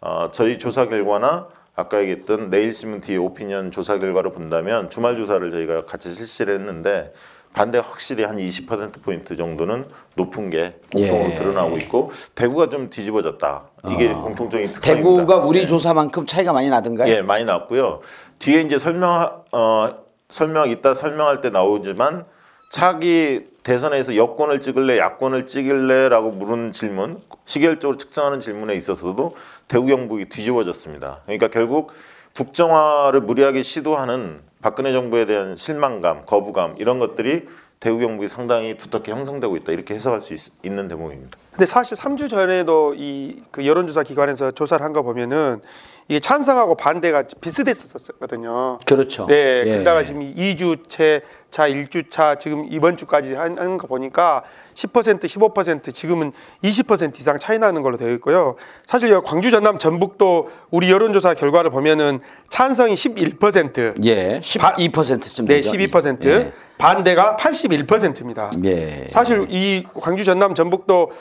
어, 0.00 0.30
저희 0.32 0.58
조사 0.58 0.88
결과나 0.88 1.46
아까 1.76 2.00
얘기했던 2.00 2.50
내일신문 2.50 3.00
뒤에 3.00 3.16
오피니언 3.16 3.70
조사 3.72 3.98
결과를 3.98 4.32
본다면 4.32 4.90
주말 4.90 5.16
조사를 5.16 5.50
저희가 5.50 5.86
같이 5.86 6.14
실시를 6.14 6.54
했는데 6.54 7.12
반대가 7.52 7.86
확실히 7.86 8.24
한 8.24 8.36
20% 8.36 9.02
포인트 9.02 9.36
정도는 9.36 9.86
높은 10.16 10.50
게 10.50 10.74
공통으로 10.92 11.30
예. 11.30 11.34
드러나고 11.36 11.76
있고 11.78 12.10
대구가 12.34 12.68
좀 12.68 12.90
뒤집어졌다. 12.90 13.62
이게 13.90 14.12
공통적인 14.12 14.68
특성입니다. 14.68 15.10
대구가 15.10 15.36
우리 15.46 15.60
예. 15.60 15.66
조사만큼 15.66 16.26
차이가 16.26 16.52
많이 16.52 16.68
나던가요? 16.68 17.12
예, 17.12 17.22
많이 17.22 17.44
났고요. 17.44 18.00
뒤에 18.40 18.62
이제 18.62 18.78
설명 18.78 19.44
어 19.52 19.94
설명 20.30 20.68
이따 20.68 20.94
설명할 20.94 21.40
때 21.42 21.50
나오지만 21.50 22.24
차기 22.70 23.44
대선에서 23.64 24.14
여권을 24.16 24.60
찍을래, 24.60 24.98
야권을 24.98 25.46
찍을래 25.46 26.10
라고 26.10 26.30
물은 26.30 26.72
질문, 26.72 27.20
시결적으로 27.46 27.96
측정하는 27.96 28.38
질문에 28.38 28.74
있어서도 28.74 29.34
대구 29.68 29.86
경북이 29.86 30.26
뒤집어졌습니다. 30.26 31.22
그러니까 31.24 31.48
결국 31.48 31.92
국정화를 32.36 33.22
무리하게 33.22 33.62
시도하는 33.62 34.40
박근혜 34.60 34.92
정부에 34.92 35.24
대한 35.24 35.56
실망감, 35.56 36.22
거부감 36.26 36.74
이런 36.78 36.98
것들이 36.98 37.46
대구 37.80 37.98
경북이 37.98 38.28
상당히 38.28 38.76
두텁게 38.76 39.12
형성되고 39.12 39.56
있다 39.56 39.72
이렇게 39.72 39.94
해석할 39.94 40.20
수 40.20 40.34
있, 40.34 40.40
있는 40.62 40.88
대목입니다. 40.88 41.38
근데 41.52 41.66
사실 41.66 41.96
3주 41.96 42.28
전에도 42.28 42.94
이 42.94 43.42
그 43.50 43.64
여론조사 43.66 44.02
기관에서 44.02 44.50
조사를 44.50 44.84
한 44.84 44.92
거 44.92 45.02
보면은 45.02 45.60
이게 46.08 46.20
찬성하고 46.20 46.74
반대가 46.76 47.22
비슷했었거든요. 47.40 48.78
그렇죠. 48.86 49.26
네, 49.26 49.62
예. 49.64 49.70
그러다가 49.72 50.04
지금 50.04 50.20
2주째 50.34 51.22
차 51.50 51.66
1주차 51.68 52.38
지금 52.38 52.66
이번 52.68 52.96
주까지 52.96 53.32
한- 53.34 53.56
하는 53.58 53.78
거 53.78 53.86
보니까 53.86 54.42
10% 54.74 55.24
15% 55.24 55.94
지금은 55.94 56.32
20% 56.62 57.18
이상 57.20 57.38
차이 57.38 57.58
나는 57.58 57.80
걸로 57.80 57.96
되어 57.96 58.10
있고요. 58.14 58.56
사실 58.84 59.18
광주 59.22 59.50
전남 59.50 59.78
전북도 59.78 60.50
우리 60.70 60.90
여론조사 60.90 61.34
결과를 61.34 61.70
보면은 61.70 62.20
찬성이 62.50 62.94
11%, 62.94 63.94
예, 64.04 64.40
12%쯤 64.40 65.46
네, 65.46 65.54
되죠. 65.56 65.70
12%, 65.70 66.26
예. 66.28 66.52
반대가 66.76 67.36
81%입니다. 67.36 68.50
예. 68.64 69.06
사실 69.08 69.46
이 69.48 69.84
광주 69.94 70.24
전남 70.24 70.54
전북도 70.54 71.12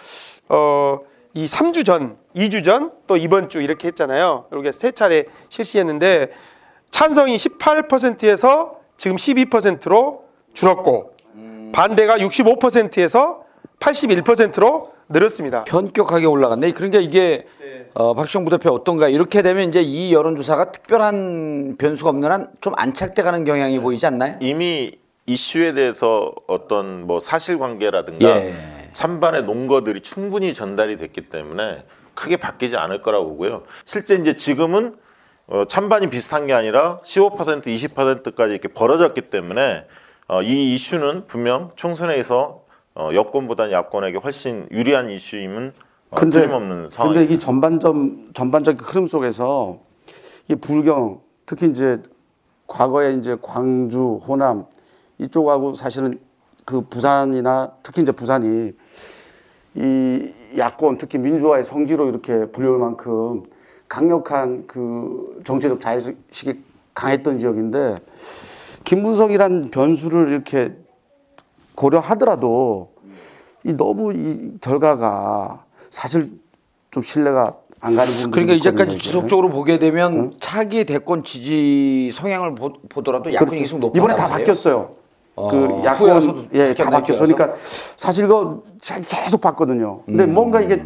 어, 0.50 1.00
이 1.34 1.46
3주 1.46 1.86
전, 1.86 2.18
2주 2.36 2.64
전, 2.64 2.92
또 3.08 3.18
이번 3.18 3.50
주 3.50 3.62
이렇게 3.62 3.88
했잖아요. 3.88 4.46
이렇게 4.52 4.72
세 4.72 4.92
차례 4.92 5.26
실시했는데 5.50 6.30
찬성이 6.92 7.36
18%에서 7.38 8.76
지금 8.98 9.18
12%로 9.18 10.26
줄었고 10.54 11.14
반대가 11.72 12.18
65%에서 12.18 13.44
81%로 13.80 14.92
늘었습니다. 15.10 15.66
현격하게 15.68 16.28
올라갔네. 16.28 16.72
그러니까 16.74 17.00
이게 17.00 17.46
어, 17.96 18.14
박시영 18.14 18.46
부대표 18.46 18.70
어떤가 18.72 19.08
이렇게 19.10 19.42
되면 19.42 19.68
이제 19.68 19.82
이 19.82 20.14
여론조사가 20.14 20.72
특별한 20.72 21.76
변수가 21.78 22.10
없는 22.10 22.32
한 22.32 22.48
좀 22.62 22.74
안착돼가는 22.78 23.44
경향이 23.44 23.80
보이지 23.80 24.06
않나요? 24.06 24.38
이미 24.40 24.92
이슈에 25.26 25.74
대해서 25.74 26.32
어떤 26.48 27.06
뭐 27.08 27.20
사실관계라든가 27.20 28.28
예. 28.28 28.54
찬반의 28.94 29.44
논거들이 29.44 30.02
충분히 30.02 30.54
전달이 30.54 30.98
됐기 30.98 31.30
때문에 31.30 31.84
크게 32.14 32.38
바뀌지 32.38 32.78
않을 32.78 33.02
거라고 33.02 33.30
보고요. 33.30 33.64
실제 33.86 34.16
이제 34.16 34.36
지금은 34.36 34.96
어, 35.48 35.66
찬반이 35.66 36.10
비슷한 36.10 36.48
게 36.48 36.54
아니라 36.54 37.00
15% 37.04 37.66
20%까지 37.66 38.54
이렇게 38.54 38.68
벌어졌기 38.70 39.22
때문에 39.30 39.86
어, 40.28 40.42
이 40.42 40.74
이슈는 40.74 41.28
분명 41.28 41.72
총선에서 41.76 42.64
어, 42.96 43.10
여권보다는 43.14 43.72
야권에게 43.74 44.20
훨씬 44.20 44.68
유리한 44.72 45.10
이슈임은 45.10 45.74
어, 46.12 46.16
틀림없는 46.16 46.90
상황입니다. 46.92 47.22
근데 47.22 47.34
이 47.34 47.40
전반점 47.40 48.30
전반적 48.34 48.78
흐름 48.82 49.08
속에서 49.08 49.80
이 50.48 50.56
불경 50.56 51.22
특히 51.46 51.68
이제 51.68 52.02
과거에 52.68 53.14
이제 53.14 53.36
광주, 53.42 54.20
호남 54.26 54.66
이쪽하고 55.20 55.74
사실은 55.74 56.20
그 56.66 56.82
부산이나 56.82 57.74
특히 57.84 58.02
이제 58.02 58.12
부산이 58.12 58.72
이 59.76 60.32
야권 60.58 60.98
특히 60.98 61.18
민주화의 61.18 61.64
성지로 61.64 62.08
이렇게 62.10 62.46
불려올 62.52 62.78
만큼 62.80 63.44
강력한 63.88 64.66
그 64.68 65.42
정치적 65.44 65.80
자의식이 65.80 66.60
강했던 66.94 67.40
지역인데 67.40 67.98
김문성이란 68.84 69.72
변수를 69.72 70.30
이렇게 70.30 70.74
고려하더라도 71.76 72.94
이 73.64 73.74
너무 73.74 74.14
이 74.14 74.58
결과가 74.62 75.64
사실 75.90 76.32
좀 76.92 77.02
신뢰가 77.02 77.56
안 77.80 77.96
가는 77.96 78.12
부분이 78.12 78.32
그러니까 78.32 78.54
이제까지. 78.56 78.98
지속적으로 78.98 79.50
보게 79.50 79.80
되면 79.80 80.32
차기 80.40 80.86
대권 80.86 81.24
지지 81.24 82.10
성향을 82.14 82.56
보, 82.56 82.74
보더라도 82.90 83.34
야권이 83.34 83.60
계속 83.60 83.80
높아. 83.80 83.98
이번에 83.98 84.16
다 84.16 84.28
바뀌었어요. 84.28 84.96
어, 85.36 85.50
그 85.50 85.58
후에 85.66 85.84
야권 85.86 86.10
와서도 86.10 86.46
예, 86.54 86.74
다 86.74 86.84
바뀌었나, 86.86 86.90
바뀌었어. 87.00 87.26
기어서? 87.26 87.36
그러니까 87.36 87.58
사실 87.96 88.26
이거 88.26 88.62
계속 89.10 89.42
봤거든요. 89.42 90.02
근데 90.06 90.26
음. 90.26 90.34
뭔가 90.34 90.62
이게 90.62 90.84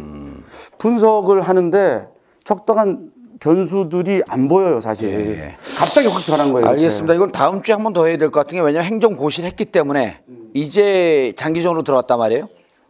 분석을 0.78 1.42
하는데 1.42 2.08
적당한 2.44 3.10
변수들이 3.40 4.22
안 4.26 4.48
보여요, 4.48 4.80
사실. 4.80 5.10
예. 5.10 5.56
갑자기 5.78 6.08
확 6.08 6.24
변한 6.26 6.52
거예요. 6.52 6.66
알겠습니다. 6.68 7.14
이건 7.14 7.30
다음 7.32 7.62
주에 7.62 7.74
한 7.74 7.84
번 7.84 7.92
더 7.92 8.06
해야 8.06 8.16
될 8.16 8.30
것 8.30 8.40
같은 8.40 8.56
게 8.56 8.60
왜냐면 8.62 8.84
행정 8.86 9.14
고시를 9.14 9.48
했기 9.48 9.64
때문에 9.64 10.20
이제 10.54 11.32
장기전으로 11.36 11.82
들어왔단 11.82 12.18
말이에요. 12.18 12.48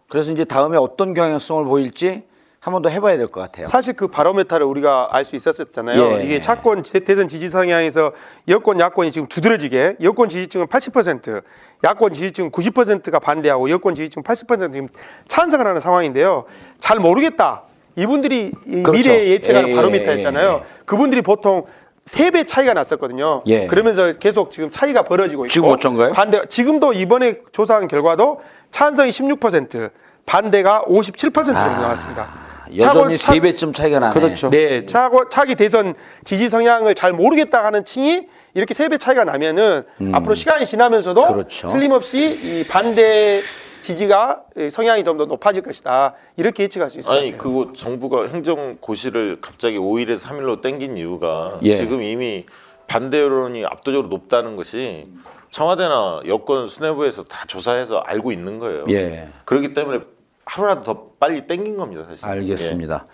그래서 0.08 0.32
이제 0.32 0.44
다음에 0.44 0.78
어떤 0.78 1.12
경향성을 1.12 1.64
보일지 1.64 2.22
한 2.60 2.72
번 2.72 2.82
더 2.82 2.88
해봐야 2.88 3.16
될 3.16 3.28
것 3.28 3.40
같아요. 3.40 3.66
사실 3.66 3.94
그 3.94 4.08
바로메타를 4.08 4.66
우리가 4.66 5.08
알 5.12 5.24
수 5.24 5.36
있었잖아요. 5.36 6.02
예. 6.18 6.24
이게 6.24 6.40
차권 6.40 6.82
대- 6.82 7.00
대선 7.04 7.28
지지 7.28 7.48
성향에서 7.48 8.12
여권 8.48 8.80
야권이 8.80 9.12
지금 9.12 9.28
두드러지게 9.28 9.96
여권 10.02 10.28
지지층은 10.28 10.66
80%, 10.66 11.42
야권 11.84 12.12
지지층 12.12 12.50
90%가 12.50 13.20
반대하고 13.20 13.70
여권 13.70 13.94
지지층 13.94 14.22
80% 14.24 14.72
지금 14.72 14.88
찬성을 15.28 15.64
하는 15.64 15.80
상황인데요. 15.80 16.44
잘 16.80 16.98
모르겠다. 16.98 17.62
이분들이 17.94 18.52
이 18.66 18.82
그렇죠. 18.82 18.92
미래 18.92 19.28
예측하는 19.30 19.68
예, 19.70 19.74
바로메타였잖아요. 19.76 20.48
예, 20.50 20.54
예. 20.54 20.62
그분들이 20.84 21.22
보통 21.22 21.64
세배 22.06 22.44
차이가 22.44 22.74
났었거든요. 22.74 23.42
예. 23.46 23.66
그러면서 23.68 24.12
계속 24.14 24.50
지금 24.50 24.70
차이가 24.70 25.02
벌어지고 25.04 25.46
있고 25.46 25.52
지금 25.52 25.68
어쩐가요? 25.68 26.12
반대 26.12 26.44
지금도 26.48 26.92
이번에 26.92 27.38
조사한 27.52 27.86
결과도 27.86 28.40
찬성이 28.72 29.10
16%, 29.10 29.90
반대가 30.26 30.82
57% 30.86 31.32
정도 31.44 31.52
나왔습니다. 31.54 32.47
여전히 32.76 33.16
세 33.16 33.40
배쯤 33.40 33.72
차이가 33.72 33.98
나네. 34.00 34.14
그렇죠. 34.20 34.50
네, 34.50 34.84
차고 34.86 35.28
차기 35.28 35.54
대선 35.54 35.94
지지 36.24 36.48
성향을 36.48 36.94
잘 36.94 37.12
모르겠다 37.12 37.64
하는 37.64 37.84
층이 37.84 38.26
이렇게 38.54 38.74
세 38.74 38.88
배 38.88 38.98
차이가 38.98 39.24
나면은 39.24 39.84
앞으로 40.12 40.34
시간이 40.34 40.66
지나면서도 40.66 41.20
음. 41.20 41.32
그렇죠. 41.32 41.68
틀림없이 41.68 42.18
이 42.42 42.64
반대 42.68 43.40
지지가 43.80 44.42
이 44.58 44.70
성향이 44.70 45.04
좀 45.04 45.16
더 45.18 45.24
높아질 45.24 45.62
것이다. 45.62 46.14
이렇게 46.36 46.64
예측할 46.64 46.90
수것 46.90 47.10
아니. 47.10 47.36
그거 47.38 47.72
정부가 47.74 48.28
행정 48.28 48.76
고시를 48.80 49.38
갑자기 49.40 49.78
5일에서 49.78 50.20
3일로 50.20 50.60
땡긴 50.60 50.96
이유가 50.96 51.58
예. 51.62 51.74
지금 51.74 52.02
이미 52.02 52.44
반대 52.86 53.20
여론이 53.20 53.64
압도적으로 53.64 54.08
높다는 54.08 54.56
것이 54.56 55.06
청와대나 55.50 56.22
여권 56.26 56.68
수뇌부에서 56.68 57.24
다 57.24 57.44
조사해서 57.46 57.98
알고 57.98 58.32
있는 58.32 58.58
거예요. 58.58 58.84
예, 58.90 59.28
그렇기 59.46 59.72
때문에 59.74 60.00
하루라도 60.48 60.82
더 60.82 61.10
빨리 61.20 61.46
땡긴 61.46 61.76
겁니다, 61.76 62.04
사실. 62.08 62.24
알겠습니다. 62.24 63.06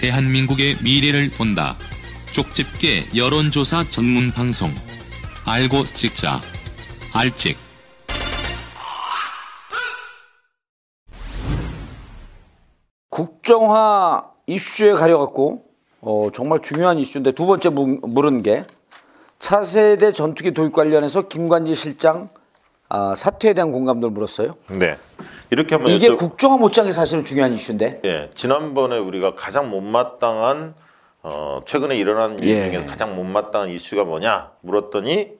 대한민국의 0.00 0.76
미래를 0.82 1.30
본다. 1.30 1.76
쪽집게 2.32 3.08
여론조사 3.16 3.88
전문 3.88 4.30
방송. 4.30 4.70
알고 5.44 5.84
찍자. 5.86 6.40
알찍. 7.12 7.56
국정화 13.10 14.24
이슈에 14.46 14.92
가려갖고 14.92 15.64
어, 16.00 16.28
정말 16.32 16.60
중요한 16.62 16.98
이슈인데 16.98 17.32
두 17.32 17.46
번째 17.46 17.68
무- 17.70 18.00
물은 18.02 18.42
게 18.42 18.64
차세대 19.60 20.12
전투기 20.12 20.52
도입 20.52 20.72
관련해서 20.72 21.22
김관지 21.22 21.74
실장 21.74 22.28
아, 22.88 23.14
사퇴에 23.14 23.54
대한 23.54 23.72
공감도를 23.72 24.12
물었어요. 24.12 24.56
예. 24.74 24.78
네. 24.78 24.98
이렇게 25.50 25.74
하면 25.76 25.90
이게 25.90 26.08
여쭤- 26.08 26.18
국정화 26.18 26.58
못지않게 26.58 26.92
사실은 26.92 27.24
중요한 27.24 27.52
이슈인데. 27.52 28.00
예, 28.04 28.30
지난번에 28.34 28.98
우리가 28.98 29.34
가장 29.34 29.70
못마땅한 29.70 30.74
어, 31.22 31.60
최근에 31.66 31.96
일어난 31.96 32.38
일 32.38 32.48
예. 32.48 32.64
중에서 32.70 32.86
가장 32.86 33.16
못마땅한 33.16 33.70
이슈가 33.70 34.04
뭐냐 34.04 34.52
물었더니 34.60 35.32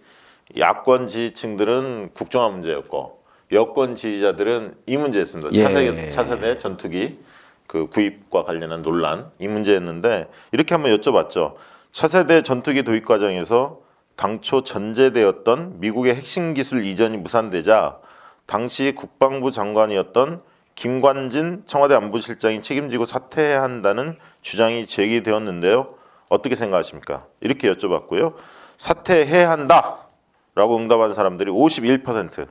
야권 0.59 1.07
지지층들은 1.07 2.11
국정화 2.15 2.49
문제였고 2.51 3.21
여권 3.53 3.95
지지자들은 3.97 4.75
이 4.87 4.97
문제였습니다. 4.97 5.51
예. 5.53 5.63
차세대, 5.63 6.09
차세대 6.09 6.59
전투기 6.59 7.19
그 7.67 7.87
구입과 7.89 8.45
관련한 8.45 8.83
논란 8.83 9.31
이 9.39 9.47
문제였는데 9.49 10.29
이렇게 10.53 10.75
한번 10.75 10.97
여쭤봤죠. 10.97 11.55
차세대 11.93 12.43
전투기 12.43 12.83
도입 12.85 13.05
과정에서 13.07 13.81
당초 14.21 14.63
전제되었던 14.63 15.81
미국의 15.81 16.15
핵심 16.15 16.53
기술 16.53 16.85
이전이 16.85 17.17
무산되자 17.17 18.01
당시 18.45 18.93
국방부 18.95 19.51
장관이었던 19.51 20.43
김관진 20.75 21.63
청와대 21.65 21.95
안보실장이 21.95 22.61
책임지고 22.61 23.07
사퇴해야 23.07 23.63
한다는 23.63 24.19
주장이 24.43 24.87
제기되었는데요. 24.87 25.95
어떻게 26.29 26.55
생각하십니까? 26.55 27.29
이렇게 27.41 27.73
여쭤봤고요. 27.73 28.35
사퇴해야 28.77 29.51
한다 29.51 30.09
라고 30.55 30.77
응답한 30.77 31.15
사람들이 31.15 31.51
51%, 31.51 32.47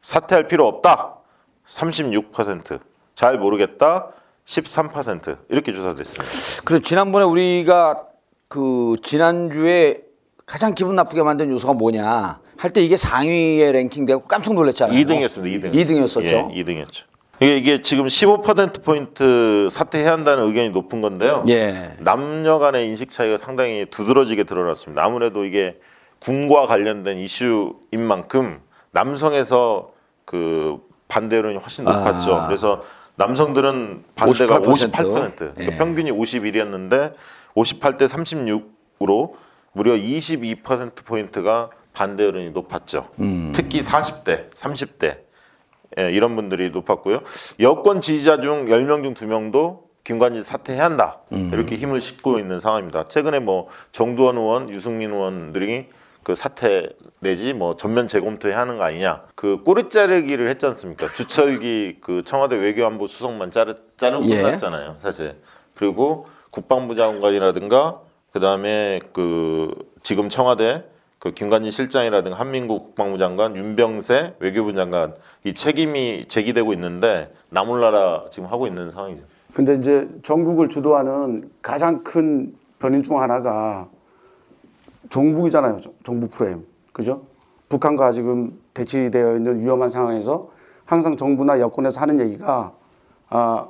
사퇴할 0.00 0.48
필요 0.48 0.66
없다 0.66 1.16
36%, 1.66 2.80
잘 3.14 3.38
모르겠다 3.38 4.12
13% 4.46 5.40
이렇게 5.50 5.74
조사됐습니다. 5.74 6.62
그리고 6.64 6.82
지난번에 6.82 7.26
우리가 7.26 8.06
그 8.48 8.96
지난주에 9.02 10.05
가장 10.46 10.74
기분 10.74 10.94
나쁘게 10.94 11.22
만든 11.24 11.50
요소가 11.50 11.72
뭐냐 11.74 12.38
할 12.56 12.70
때 12.70 12.80
이게 12.82 12.96
상위에 12.96 13.70
랭킹되고 13.72 14.22
깜짝 14.22 14.54
놀랐잖아요. 14.54 14.96
2등이었습니다. 14.98 15.62
2등. 15.62 15.74
2등이었었죠. 15.74 16.52
예, 16.54 16.62
2등이었죠. 16.64 17.04
이게, 17.40 17.56
이게 17.58 17.82
지금 17.82 18.06
15% 18.06 18.82
포인트 18.82 19.68
사퇴해야 19.70 20.12
한다는 20.12 20.44
의견이 20.44 20.70
높은 20.70 21.02
건데요. 21.02 21.44
예. 21.48 21.96
남녀 21.98 22.58
간의 22.58 22.86
인식 22.88 23.10
차이가 23.10 23.36
상당히 23.36 23.86
두드러지게 23.90 24.44
드러났습니다. 24.44 25.04
아무래도 25.04 25.44
이게 25.44 25.78
군과 26.20 26.66
관련된 26.66 27.18
이슈인 27.18 28.00
만큼 28.00 28.60
남성에서 28.92 29.90
그 30.24 30.78
반대 31.08 31.36
여론이 31.36 31.58
훨씬 31.58 31.84
높았죠. 31.84 32.34
아. 32.34 32.46
그래서 32.46 32.82
남성들은 33.16 34.04
반대가 34.14 34.60
58%. 34.60 34.92
58%, 34.92 35.36
그러니까 35.36 35.52
예. 35.58 35.76
평균이 35.76 36.10
51이었는데 36.12 37.12
58대 37.54 38.08
36으로 38.08 39.32
무려 39.76 39.92
22% 39.92 41.04
포인트가 41.04 41.68
반대 41.92 42.24
여론이 42.24 42.50
높았죠. 42.50 43.10
음. 43.20 43.52
특히 43.54 43.80
40대, 43.80 44.50
30대 44.54 45.18
예, 45.98 46.10
이런 46.12 46.34
분들이 46.34 46.70
높았고요. 46.70 47.20
여권 47.60 48.00
지지자 48.00 48.40
중 48.40 48.64
10명 48.64 49.02
중 49.02 49.12
2명도 49.12 49.80
김관진 50.02 50.42
사퇴해야 50.42 50.82
한다. 50.82 51.20
음. 51.32 51.50
이렇게 51.52 51.76
힘을 51.76 52.00
싣고 52.00 52.38
있는 52.38 52.58
상황입니다. 52.58 53.04
최근에 53.04 53.40
뭐 53.40 53.68
정두원 53.92 54.38
의원, 54.38 54.70
유승민 54.70 55.12
의원들이 55.12 55.88
그 56.22 56.34
사퇴 56.34 56.88
내지 57.20 57.52
뭐 57.52 57.76
전면 57.76 58.08
재검토해야 58.08 58.58
하는 58.58 58.78
거 58.78 58.84
아니냐. 58.84 59.24
그 59.34 59.62
꼬리 59.62 59.90
자르기를 59.90 60.48
했지 60.48 60.64
않습니까? 60.64 61.12
주철기 61.12 61.98
그 62.00 62.22
청와대 62.24 62.56
외교안보 62.56 63.06
수석만 63.06 63.50
자르 63.50 63.74
자르고 63.98 64.24
예. 64.30 64.40
끝났잖아요. 64.40 64.96
사실. 65.02 65.36
그리고 65.74 66.26
국방부 66.50 66.94
장관이라든가 66.94 68.05
그다음에 68.32 69.00
그 69.12 69.72
지금 70.02 70.28
청와대 70.28 70.84
그 71.18 71.32
김관진 71.32 71.70
실장이라든가 71.70 72.38
한민국 72.38 72.84
국방부 72.86 73.18
장관, 73.18 73.56
윤병세 73.56 74.36
외교부 74.38 74.74
장관 74.74 75.14
이 75.44 75.54
책임이 75.54 76.26
제기되고 76.28 76.72
있는데 76.74 77.32
나몰라라 77.50 78.26
지금 78.30 78.48
하고 78.48 78.66
있는 78.66 78.92
상황이죠. 78.92 79.22
근데 79.54 79.74
이제 79.76 80.06
전국을 80.22 80.68
주도하는 80.68 81.50
가장 81.62 82.04
큰 82.04 82.54
변인 82.78 83.02
중 83.02 83.20
하나가 83.20 83.88
종북이잖아요. 85.08 85.80
정- 85.80 85.94
정부 86.04 86.28
프레임. 86.28 86.66
그죠? 86.92 87.22
북한과 87.68 88.12
지금 88.12 88.60
대치되어 88.74 89.36
있는 89.36 89.60
위험한 89.60 89.88
상황에서 89.88 90.50
항상 90.84 91.16
정부나 91.16 91.58
여권에서 91.58 92.00
하는 92.00 92.20
얘기가 92.20 92.74
아, 93.30 93.66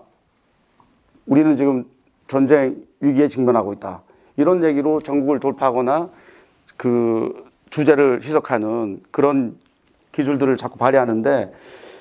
우리는 1.26 1.56
지금 1.56 1.84
전쟁 2.26 2.84
위기에 3.00 3.28
직면하고 3.28 3.72
있다. 3.74 4.02
이런 4.36 4.62
얘기로 4.62 5.00
전국을 5.00 5.40
돌파하거나 5.40 6.08
그 6.76 7.44
주제를 7.70 8.20
희석하는 8.22 9.00
그런 9.10 9.56
기술들을 10.12 10.56
자꾸 10.56 10.78
발휘하는데 10.78 11.52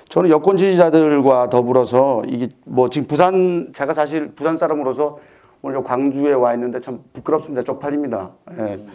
저는 0.09 0.29
여권 0.29 0.57
지지자들과 0.57 1.49
더불어서 1.49 2.23
이게 2.27 2.49
뭐 2.65 2.89
지금 2.89 3.07
부산 3.07 3.71
제가 3.73 3.93
사실 3.93 4.31
부산 4.35 4.55
사람으로서 4.57 5.17
오늘 5.61 5.83
광주에 5.83 6.33
와 6.33 6.53
있는데 6.53 6.79
참 6.79 6.99
부끄럽습니다. 7.13 7.63
쪽팔립니다. 7.63 8.31
예. 8.59 8.85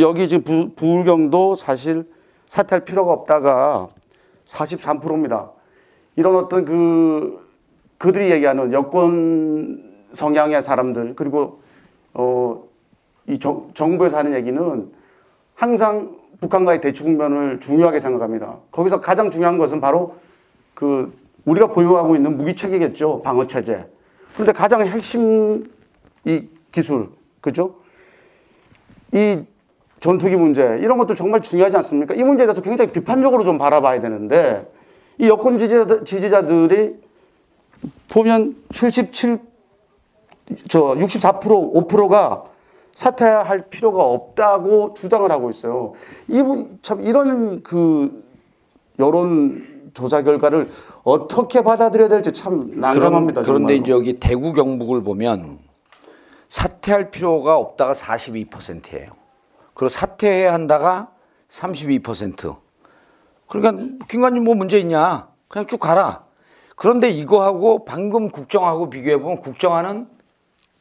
여기 0.00 0.28
지금 0.28 0.42
부, 0.42 0.74
부울경도 0.74 1.54
사실 1.54 2.10
사퇴할 2.48 2.84
필요가 2.84 3.12
없다가 3.12 3.88
43%입니다. 4.44 5.52
이런 6.16 6.36
어떤 6.36 6.64
그 6.64 7.48
그들이 7.98 8.32
얘기하는 8.32 8.72
여권 8.72 9.92
성향의 10.12 10.62
사람들 10.62 11.14
그리고 11.14 11.61
어이 12.14 13.38
정부에서 13.74 14.18
하는 14.18 14.34
얘기는 14.34 14.92
항상 15.54 16.16
북한과의 16.40 16.80
대치 16.80 17.02
국면을 17.02 17.60
중요하게 17.60 18.00
생각합니다. 18.00 18.58
거기서 18.72 19.00
가장 19.00 19.30
중요한 19.30 19.58
것은 19.58 19.80
바로 19.80 20.16
그 20.74 21.16
우리가 21.44 21.68
보유하고 21.68 22.16
있는 22.16 22.36
무기 22.36 22.54
체계겠죠. 22.54 23.22
방어 23.22 23.46
체제. 23.46 23.86
그런데 24.34 24.52
가장 24.52 24.84
핵심 24.84 25.70
이 26.24 26.48
기술, 26.70 27.10
그죠? 27.40 27.76
이 29.12 29.44
전투기 30.00 30.36
문제 30.36 30.78
이런 30.80 30.98
것도 30.98 31.14
정말 31.14 31.42
중요하지 31.42 31.76
않습니까? 31.76 32.14
이 32.14 32.24
문제에 32.24 32.46
대해서 32.46 32.60
굉장히 32.60 32.90
비판적으로 32.90 33.44
좀 33.44 33.58
바라봐야 33.58 34.00
되는데 34.00 34.68
이 35.18 35.28
여권 35.28 35.58
지지자들, 35.58 36.04
지지자들이 36.04 36.96
보면 38.08 38.56
77, 38.72 39.38
저 40.68 40.94
64% 40.94 41.40
5%가 41.88 42.44
사퇴할 42.94 43.68
필요가 43.70 44.04
없다고 44.04 44.94
주장을 44.94 45.30
하고 45.30 45.50
있어요. 45.50 45.94
이분 46.28 46.78
참 46.82 47.00
이런 47.00 47.62
그 47.62 48.22
여론 48.98 49.90
조사 49.94 50.22
결과를 50.22 50.68
어떻게 51.04 51.62
받아들여야 51.62 52.08
될지 52.08 52.32
참 52.32 52.70
난감합니다. 52.74 53.42
그런, 53.42 53.66
데 53.66 53.74
정말로. 53.74 53.74
이제 53.74 53.92
여기 53.92 54.20
대구 54.20 54.52
경북을 54.52 55.02
보면 55.02 55.58
사퇴할 56.48 57.10
필요가 57.10 57.56
없다가 57.56 57.92
42%예요. 57.92 59.10
그리고 59.74 59.88
사퇴해야 59.88 60.52
한다가 60.52 61.10
32%. 61.48 62.56
그러니까 63.48 64.06
김관진 64.08 64.44
뭐 64.44 64.54
문제 64.54 64.78
있냐? 64.78 65.28
그냥 65.48 65.66
쭉 65.66 65.78
가라. 65.78 66.24
그런데 66.76 67.08
이거하고 67.08 67.84
방금 67.84 68.30
국정하고 68.30 68.90
비교해 68.90 69.18
보면 69.18 69.40
국정화는 69.40 70.08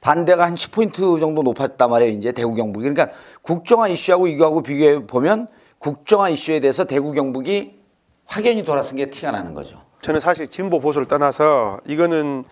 반대가 0.06 0.46
한 0.46 0.56
10포인트 0.56 1.20
정도 1.20 1.44
높았단 1.44 1.90
말이에요. 1.90 2.12
이제 2.12 2.32
대구 2.32 2.56
경북이. 2.56 2.90
그러니까 2.90 3.16
국정화 3.44 3.88
이슈하고 3.88 4.28
이거하고 4.28 4.64
비교해 4.64 5.06
보면 5.06 5.48
국정화 5.78 6.30
이슈에 6.30 6.60
대해서 6.60 6.84
대구 6.86 7.12
경북이 7.14 7.80
확연히 8.26 8.66
돌아선 8.66 8.98
게 8.98 9.06
티가 9.08 9.32
나는 9.32 9.54
거죠. 9.54 9.80
저는 10.02 10.20
사실 10.20 10.48
진보 10.48 10.80
보수를 10.80 11.08
떠나서 11.08 11.80
이거는 11.88 12.44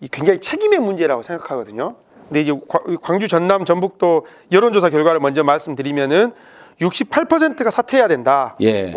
이 0.00 0.08
굉장히 0.08 0.40
책임의 0.40 0.78
문제라고 0.78 1.22
생각하거든요. 1.22 1.96
근데 2.28 2.42
이제 2.42 2.52
과- 2.68 2.80
광주 3.00 3.26
전남 3.28 3.64
전북도 3.64 4.26
여론조사 4.52 4.90
결과를 4.90 5.20
먼저 5.20 5.42
말씀드리면은 5.42 6.32
68%가 6.80 7.70
사퇴해야 7.70 8.08
된다. 8.08 8.56
예. 8.60 8.92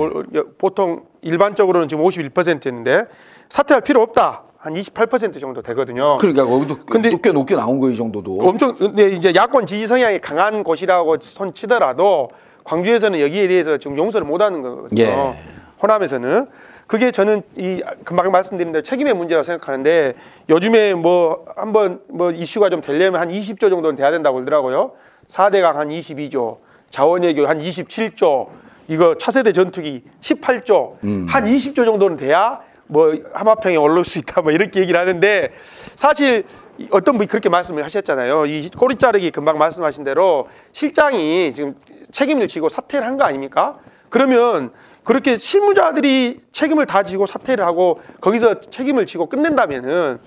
보통 0.57 1.03
일반적으로는 1.21 1.87
지금 1.87 2.03
51%였는데 2.03 3.05
사퇴할 3.49 3.81
필요 3.81 4.01
없다. 4.01 4.43
한 4.63 4.73
28% 4.75 5.41
정도 5.41 5.61
되거든요. 5.61 6.15
그러니까 6.17 6.45
거기도 6.45 6.77
근데- 6.85 7.11
꽤 7.21 7.33
높게 7.33 7.53
나온 7.53 7.81
거이 7.81 7.95
정도도. 7.97 8.37
엄청 8.39 8.77
근데 8.77 9.09
이제 9.09 9.33
야권 9.35 9.65
지지 9.65 9.87
성향이 9.87 10.19
강한 10.19 10.63
곳이라고 10.63 11.17
손 11.19 11.53
치더라도 11.53 12.29
광주에서는 12.63 13.19
여기에 13.19 13.49
대해서 13.49 13.77
지금 13.77 13.97
용서를 13.97 14.25
못 14.25 14.39
하는 14.41 14.61
거거든요. 14.61 15.03
예. 15.03 15.35
호남에서는 15.81 16.47
그게 16.87 17.11
저는 17.11 17.41
이 17.57 17.83
금방 18.05 18.31
말씀드린 18.31 18.71
대로 18.71 18.83
책임의 18.83 19.13
문제라고 19.15 19.43
생각하는데 19.43 20.13
요즘에 20.47 20.93
뭐 20.93 21.43
한번 21.57 21.99
뭐 22.07 22.31
이슈가 22.31 22.69
좀 22.69 22.79
되려면 22.79 23.19
한 23.19 23.27
20조 23.29 23.69
정도는 23.69 23.97
돼야 23.97 24.11
된다고 24.11 24.35
그러더라고요. 24.35 24.93
4대강 25.27 25.73
한 25.73 25.89
22조, 25.89 26.59
자원외교 26.89 27.45
한 27.47 27.59
27조, 27.59 28.47
이거 28.87 29.17
차세대 29.17 29.51
전투기 29.51 30.03
18조, 30.21 30.93
한 31.27 31.43
20조 31.43 31.83
정도는 31.83 32.15
돼야 32.15 32.61
뭐 32.93 33.13
하마평에 33.33 33.75
올릴 33.75 34.05
수 34.05 34.19
있다 34.19 34.41
뭐 34.41 34.51
이렇게 34.51 34.79
얘기를 34.79 34.99
하는데 34.99 35.51
사실 35.95 36.45
이 36.77 36.87
어떤 36.91 37.17
분이 37.17 37.27
그렇게 37.27 37.49
말씀을 37.49 37.83
하셨잖아요. 37.83 38.45
이 38.45 38.69
꼬리 38.69 38.95
자르기 38.95 39.31
금방 39.31 39.57
말씀하신 39.57 40.03
대로 40.03 40.47
실장이 40.71 41.51
지금 41.53 41.75
책임을 42.11 42.47
지고 42.47 42.69
사퇴를 42.69 43.05
한 43.05 43.17
거 43.17 43.23
아닙니까? 43.25 43.73
그러면 44.09 44.71
그렇게 45.03 45.37
실무자들이 45.37 46.39
책임을 46.51 46.85
다 46.85 47.03
지고 47.03 47.25
사퇴를 47.25 47.65
하고 47.65 47.99
거기서 48.21 48.61
책임을 48.61 49.05
지고 49.07 49.25
끝낸다면은 49.27 50.19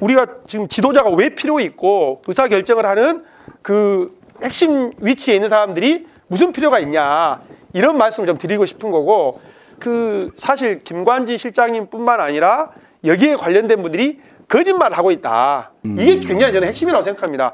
우리가 0.00 0.26
지금 0.46 0.66
지도자가 0.68 1.10
왜 1.10 1.30
필요 1.30 1.60
있고 1.60 2.22
의사 2.26 2.48
결정을 2.48 2.86
하는 2.86 3.24
그 3.62 4.16
핵심 4.42 4.92
위치에 4.98 5.34
있는 5.34 5.48
사람들이 5.48 6.06
무슨 6.26 6.52
필요가 6.52 6.78
있냐 6.80 7.40
이런 7.72 7.96
말씀을 7.98 8.26
좀 8.26 8.38
드리고 8.38 8.66
싶은 8.66 8.90
거고 8.90 9.40
그 9.78 10.30
사실 10.36 10.82
김관지 10.84 11.38
실장님뿐만 11.38 12.20
아니라 12.20 12.70
여기에 13.04 13.36
관련된 13.36 13.82
분들이 13.82 14.20
거짓말을 14.48 14.96
하고 14.96 15.10
있다. 15.10 15.72
이게 15.84 16.20
굉장히 16.20 16.52
저는 16.52 16.68
핵심이라고 16.68 17.02
생각합니다. 17.02 17.52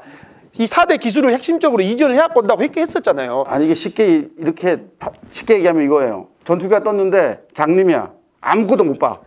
이 0.57 0.65
4대 0.65 0.99
기술을 0.99 1.33
핵심적으로 1.33 1.83
이전을 1.83 2.15
해야 2.15 2.29
건다고 2.29 2.63
했- 2.63 2.75
했었잖아요. 2.77 3.43
아니 3.47 3.65
이게 3.65 3.73
쉽게 3.73 4.29
이렇게 4.37 4.77
파- 4.97 5.11
쉽게 5.29 5.55
얘기하면 5.55 5.83
이거예요. 5.83 6.27
전투기가 6.45 6.81
떴는데 6.83 7.41
장님이야 7.53 8.11
아무것도 8.39 8.85
못 8.85 8.97
봐. 8.97 9.19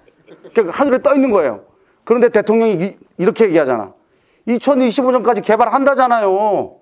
그러니까 0.54 0.76
하늘에 0.78 1.02
떠 1.02 1.14
있는 1.14 1.30
거예요. 1.30 1.64
그런데 2.04 2.30
대통령이 2.30 2.72
이- 2.82 2.96
이렇게 3.18 3.44
얘기하잖아. 3.44 3.92
2025년까지 4.46 5.44
개발한다잖아요. 5.44 6.76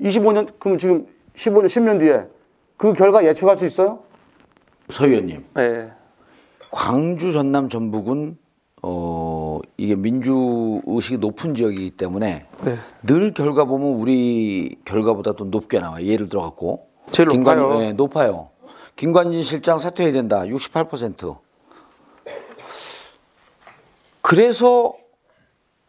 25년 0.00 0.48
그럼 0.58 0.78
지금 0.78 1.06
15년 1.36 1.66
10년 1.66 2.00
뒤에 2.00 2.26
그 2.76 2.92
결과 2.92 3.24
예측할 3.24 3.56
수 3.58 3.64
있어요? 3.66 4.00
서 4.88 5.06
의원님. 5.06 5.44
네. 5.54 5.90
광주, 6.70 7.32
전남, 7.32 7.68
전북은 7.68 8.38
어 8.82 9.60
이게 9.76 9.94
민주 9.94 10.82
의식이 10.86 11.18
높은 11.18 11.54
지역이기 11.54 11.92
때문에 11.92 12.46
네. 12.64 12.76
늘 13.02 13.32
결과 13.32 13.64
보면 13.64 13.94
우리 13.94 14.76
결과보다 14.84 15.32
도 15.32 15.44
높게 15.44 15.80
나와. 15.80 16.00
요 16.02 16.04
예를 16.04 16.28
들어 16.28 16.42
갖고 16.42 16.88
제일 17.10 17.28
높아요. 17.28 17.82
예, 17.82 17.92
높아요. 17.92 18.50
김관진 18.96 19.42
실장 19.42 19.78
사퇴해야 19.78 20.12
된다. 20.12 20.42
68%. 20.42 21.38
그래서 24.20 24.94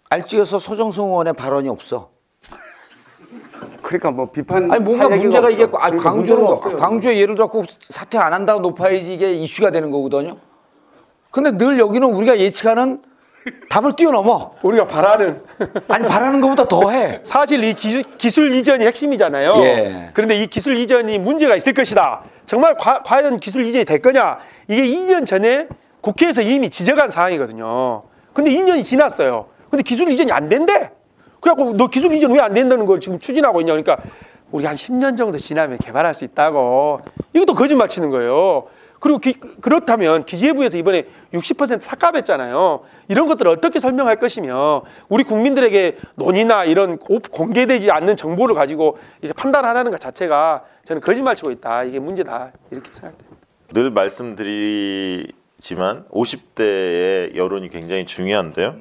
알직에서 0.09 0.59
소정성 0.59 1.07
의원의 1.07 1.33
발언이 1.33 1.69
없어. 1.69 2.14
그러니까 3.85 4.11
뭐 4.11 4.31
비판 4.31 4.71
아니 4.71 4.83
뭔가 4.83 5.07
문제가. 5.07 5.49
이게 5.49 5.63
아, 5.63 5.67
그러니까 5.89 6.09
광주로 6.09 6.47
없어요. 6.49 6.75
광주에 6.75 7.17
예를 7.19 7.35
들어 7.35 7.47
꼭 7.47 7.65
사퇴 7.79 8.17
안 8.17 8.33
한다고 8.33 8.59
높아야지 8.59 9.13
이게 9.13 9.33
이슈가 9.33 9.69
되는 9.71 9.91
거거든요. 9.91 10.37
근데 11.29 11.51
늘 11.51 11.77
여기는 11.77 12.07
우리가 12.07 12.39
예측하는 12.39 13.01
답을 13.69 13.95
뛰어넘어. 13.95 14.53
우리가 14.63 14.87
바라는 14.87 15.43
아니 15.87 16.05
바라는 16.07 16.41
것보다 16.41 16.67
더 16.67 16.89
해. 16.89 17.21
사실 17.23 17.63
이 17.63 17.75
기술, 17.75 18.03
기술 18.17 18.51
이전이 18.55 18.83
핵심이잖아요. 18.87 19.53
예. 19.57 20.09
그런데 20.13 20.35
이 20.37 20.47
기술 20.47 20.77
이전이 20.77 21.19
문제가 21.19 21.55
있을 21.55 21.73
것이다. 21.73 22.23
정말 22.47 22.75
과, 22.77 23.03
과연 23.03 23.37
기술 23.37 23.67
이전이 23.67 23.85
될 23.85 24.01
거냐? 24.01 24.39
이게 24.67 24.87
2년 24.87 25.27
전에 25.27 25.67
국회에서 26.01 26.41
이미 26.41 26.71
지적한 26.71 27.09
사항이거든요. 27.09 28.03
근데 28.33 28.49
2년이 28.49 28.83
지났어요. 28.83 29.45
근데 29.69 29.83
기술 29.83 30.09
이전이 30.09 30.31
안 30.31 30.49
된대. 30.49 30.89
그래갖고 31.45 31.77
너 31.77 31.85
기술 31.87 32.11
이전 32.13 32.31
왜 32.31 32.39
안 32.39 32.53
된다는 32.53 32.85
걸 32.87 32.99
지금 32.99 33.19
추진하고 33.19 33.61
있냐? 33.61 33.73
그러니까 33.73 33.97
우리 34.51 34.65
한 34.65 34.75
10년 34.75 35.15
정도 35.17 35.37
지나면 35.37 35.77
개발할 35.77 36.13
수 36.15 36.23
있다고. 36.23 37.01
이것도 37.33 37.53
거짓말 37.53 37.87
치는 37.89 38.09
거예요. 38.09 38.65
그리고 38.99 39.19
기- 39.19 39.39
그렇다면 39.61 40.23
기재부에서 40.25 40.77
이번에 40.77 41.05
60% 41.33 41.81
삭감했잖아요. 41.81 42.81
이런 43.09 43.27
것들을 43.27 43.51
어떻게 43.51 43.79
설명할 43.79 44.15
것이며 44.17 44.83
우리 45.09 45.23
국민들에게 45.23 45.97
논의나 46.15 46.65
이런 46.65 46.97
고- 46.97 47.19
공개되지 47.19 47.91
않는 47.91 48.15
정보를 48.15 48.55
가지고 48.55 48.97
이제 49.21 49.31
판단하라는 49.33 49.91
것 49.91 49.99
자체가 49.99 50.63
저는 50.85 51.01
거짓말 51.01 51.35
치고 51.35 51.51
있다. 51.51 51.83
이게 51.83 51.99
문제다. 51.99 52.51
이렇게 52.71 52.89
생각됩니다. 52.91 53.35
늘 53.73 53.91
말씀드리지만 53.91 56.05
50대의 56.11 57.35
여론이 57.35 57.69
굉장히 57.69 58.05
중요한데요. 58.05 58.75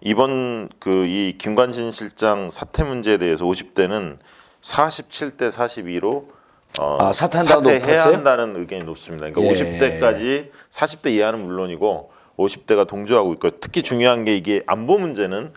이번 0.00 0.68
그 0.78 1.06
이 1.06 1.34
김관신 1.38 1.90
실장 1.90 2.50
사퇴 2.50 2.84
문제에 2.84 3.16
대해서 3.16 3.44
50대는 3.44 4.18
47대 4.60 5.50
42로 5.50 6.26
어, 6.78 6.98
아, 7.00 7.12
사퇴해야? 7.12 8.04
한다는 8.04 8.56
의견이 8.56 8.84
높습니다. 8.84 9.30
그러니까 9.30 9.42
예. 9.42 9.98
50대까지 10.00 10.50
40대 10.70 11.10
이하는 11.12 11.44
물론이고 11.44 12.10
50대가 12.36 12.86
동조하고 12.86 13.32
있고 13.34 13.50
특히 13.60 13.82
중요한 13.82 14.24
게 14.24 14.36
이게 14.36 14.62
안보 14.66 14.98
문제는 14.98 15.52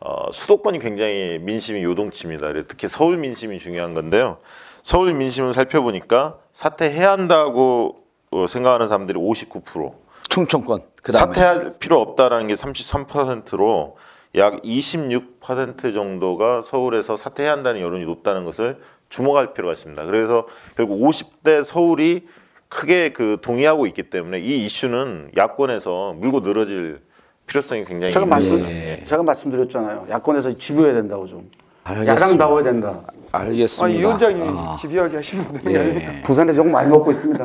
어, 0.00 0.32
수도권이 0.32 0.78
굉장히 0.80 1.38
민심이 1.40 1.82
요동칩니다. 1.84 2.52
특히 2.66 2.88
서울 2.88 3.18
민심이 3.18 3.58
중요한 3.58 3.94
건데요. 3.94 4.38
서울 4.82 5.14
민심을 5.14 5.52
살펴보니까 5.52 6.38
사퇴해야 6.52 7.10
한다고 7.12 7.96
어, 8.30 8.46
생각하는 8.46 8.88
사람들이 8.88 9.18
59%, 9.18 9.94
충청권. 10.28 10.80
그다음에 11.04 11.34
사퇴할 11.34 11.74
필요 11.78 12.00
없다라는 12.00 12.46
게 12.48 12.54
33%로 12.54 13.96
약 14.36 14.60
26% 14.62 15.94
정도가 15.94 16.62
서울에서 16.64 17.16
사퇴해야 17.16 17.52
한다는 17.52 17.80
여론이 17.80 18.04
높다는 18.04 18.44
것을 18.44 18.80
주목할 19.10 19.52
필요가 19.54 19.74
있습니다. 19.74 20.04
그래서 20.06 20.46
결국 20.76 21.00
50대 21.00 21.62
서울이 21.62 22.26
크게 22.68 23.12
그 23.12 23.36
동의하고 23.40 23.86
있기 23.86 24.04
때문에 24.10 24.40
이 24.40 24.64
이슈는 24.64 25.30
야권에서 25.36 26.14
물고 26.14 26.40
늘어질 26.40 27.00
필요성이 27.46 27.84
굉장히 27.84 28.12
제가 28.12 28.26
말씀 28.26 28.58
거죠. 28.58 29.06
제가 29.06 29.22
말씀드렸잖아요. 29.22 30.06
야권에서 30.10 30.56
집요해야 30.56 30.94
된다고 30.94 31.26
좀. 31.26 31.48
알겠습니다. 31.84 32.14
야당 32.14 32.38
나와야 32.38 32.64
된다. 32.64 33.02
알겠습니다. 33.30 33.84
아, 33.84 33.88
이 33.88 34.00
위원장님이 34.00 34.48
아, 34.58 34.76
집요하게 34.80 35.16
하시는 35.16 35.44
분이 35.44 35.76
아닙니까? 35.76 36.14
예. 36.16 36.22
부산에서 36.22 36.60
욕 36.60 36.68
많이 36.68 36.88
먹고 36.88 37.10
있습니다. 37.10 37.44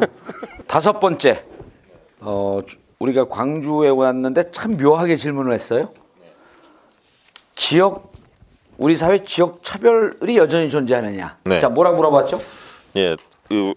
다섯 0.65 0.99
번째. 0.99 1.43
어, 2.21 2.61
주- 2.65 2.77
우리가 2.99 3.29
광주에 3.29 3.89
왔는데 3.89 4.51
참 4.51 4.75
묘하게 4.75 5.15
질문을 5.15 5.53
했어요. 5.53 5.89
지역 7.55 8.13
우리 8.77 8.95
사회 8.95 9.23
지역 9.23 9.63
차별이 9.63 10.37
여전히 10.37 10.69
존재하느냐. 10.69 11.37
네. 11.43 11.59
자, 11.59 11.69
뭐라 11.69 11.91
물어봤죠? 11.91 12.41
예, 12.97 13.15
그 13.47 13.73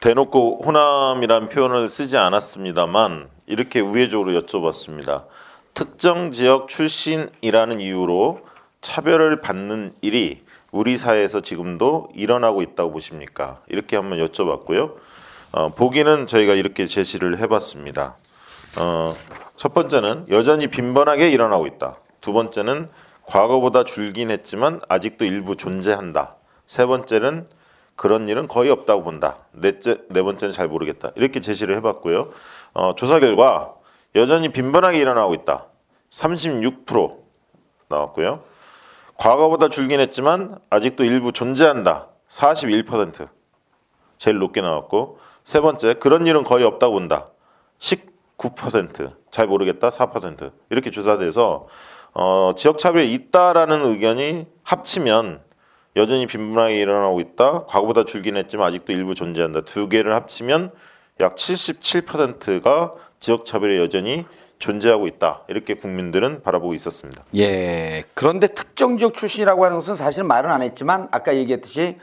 대놓고 0.00 0.62
호남이라는 0.64 1.48
표현을 1.48 1.88
쓰지 1.88 2.16
않았습니다만 2.16 3.28
이렇게 3.46 3.80
우회적으로 3.80 4.38
여쭤봤습니다. 4.40 5.24
특정 5.74 6.30
지역 6.30 6.68
출신이라는 6.68 7.80
이유로 7.80 8.40
차별을 8.80 9.42
받는 9.42 9.94
일이 10.00 10.38
우리 10.70 10.96
사회에서 10.96 11.40
지금도 11.40 12.08
일어나고 12.14 12.62
있다고 12.62 12.92
보십니까? 12.92 13.60
이렇게 13.68 13.96
한번 13.96 14.18
여쭤봤고요. 14.18 14.94
어, 15.52 15.68
보기는 15.70 16.26
저희가 16.26 16.54
이렇게 16.54 16.86
제시를 16.86 17.38
해봤습니다. 17.38 18.16
어, 18.78 19.14
첫 19.56 19.72
번째는 19.72 20.26
여전히 20.30 20.66
빈번하게 20.66 21.30
일어나고 21.30 21.66
있다. 21.66 21.96
두 22.20 22.32
번째는 22.32 22.90
과거보다 23.24 23.84
줄긴 23.84 24.30
했지만 24.30 24.80
아직도 24.88 25.24
일부 25.24 25.56
존재한다. 25.56 26.36
세 26.66 26.86
번째는 26.86 27.48
그런 27.96 28.28
일은 28.28 28.46
거의 28.46 28.70
없다고 28.70 29.02
본다. 29.02 29.38
넷째, 29.52 29.98
네 30.10 30.22
번째는 30.22 30.52
잘 30.52 30.68
모르겠다. 30.68 31.12
이렇게 31.16 31.40
제시를 31.40 31.76
해봤고요. 31.76 32.30
어, 32.74 32.94
조사 32.94 33.18
결과 33.18 33.74
여전히 34.14 34.50
빈번하게 34.50 34.98
일어나고 34.98 35.34
있다. 35.34 35.66
36% 36.10 37.16
나왔고요. 37.88 38.42
과거보다 39.16 39.68
줄긴 39.68 40.00
했지만 40.00 40.58
아직도 40.68 41.04
일부 41.04 41.32
존재한다. 41.32 42.08
41% 42.28 43.28
제일 44.18 44.38
높게 44.38 44.60
나왔고 44.60 45.18
세 45.42 45.60
번째 45.60 45.94
그런 45.94 46.26
일은 46.26 46.44
거의 46.44 46.64
없다고 46.64 46.94
본다. 46.94 47.28
19% 47.78 48.15
잘 49.30 49.46
모르겠다. 49.46 49.90
4% 49.90 50.52
이렇게 50.70 50.90
조사돼서 50.90 51.66
어, 52.14 52.52
지역 52.56 52.78
차별이 52.78 53.12
있다라는 53.12 53.84
의견이 53.84 54.46
합치면 54.62 55.40
여전히 55.96 56.26
빈번하게 56.26 56.80
일어나고 56.80 57.20
있다. 57.20 57.64
과거보다 57.64 58.04
줄긴 58.04 58.36
했지만 58.36 58.68
아직도 58.68 58.92
일부 58.92 59.14
존재한다. 59.14 59.62
두 59.62 59.88
개를 59.88 60.14
합치면 60.14 60.72
약 61.20 61.34
77%가 61.34 62.94
지역 63.18 63.44
차별이 63.46 63.78
여전히 63.78 64.26
존재하고 64.58 65.06
있다. 65.06 65.42
이렇게 65.48 65.74
국민들은 65.74 66.42
바라보고 66.42 66.74
있었습니다. 66.74 67.24
예. 67.36 68.04
그런데 68.14 68.46
특정 68.46 68.98
지역 68.98 69.14
출신이라고 69.14 69.64
하는 69.64 69.76
것은 69.78 69.94
사실은 69.94 70.26
말은 70.26 70.50
안 70.50 70.62
했지만 70.62 71.08
아까 71.10 71.34
얘기했듯이 71.34 71.96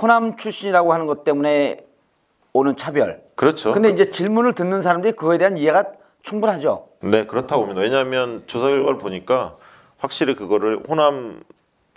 호남 0.00 0.36
출신이라고 0.36 0.92
하는 0.92 1.06
것 1.06 1.24
때문에 1.24 1.85
오는 2.56 2.76
차별. 2.76 3.22
그렇죠. 3.34 3.72
근데 3.72 3.90
이제 3.90 4.10
질문을 4.10 4.54
듣는 4.54 4.80
사람들이 4.80 5.12
그거에 5.12 5.38
대한 5.38 5.56
이해가 5.56 5.84
충분하죠. 6.22 6.88
네, 7.00 7.26
그렇다고 7.26 7.62
봅니다. 7.62 7.82
왜냐하면 7.82 8.42
조사 8.46 8.66
결과를 8.68 8.98
보니까 8.98 9.56
확실히 9.98 10.34
그거를 10.34 10.82
호남 10.88 11.42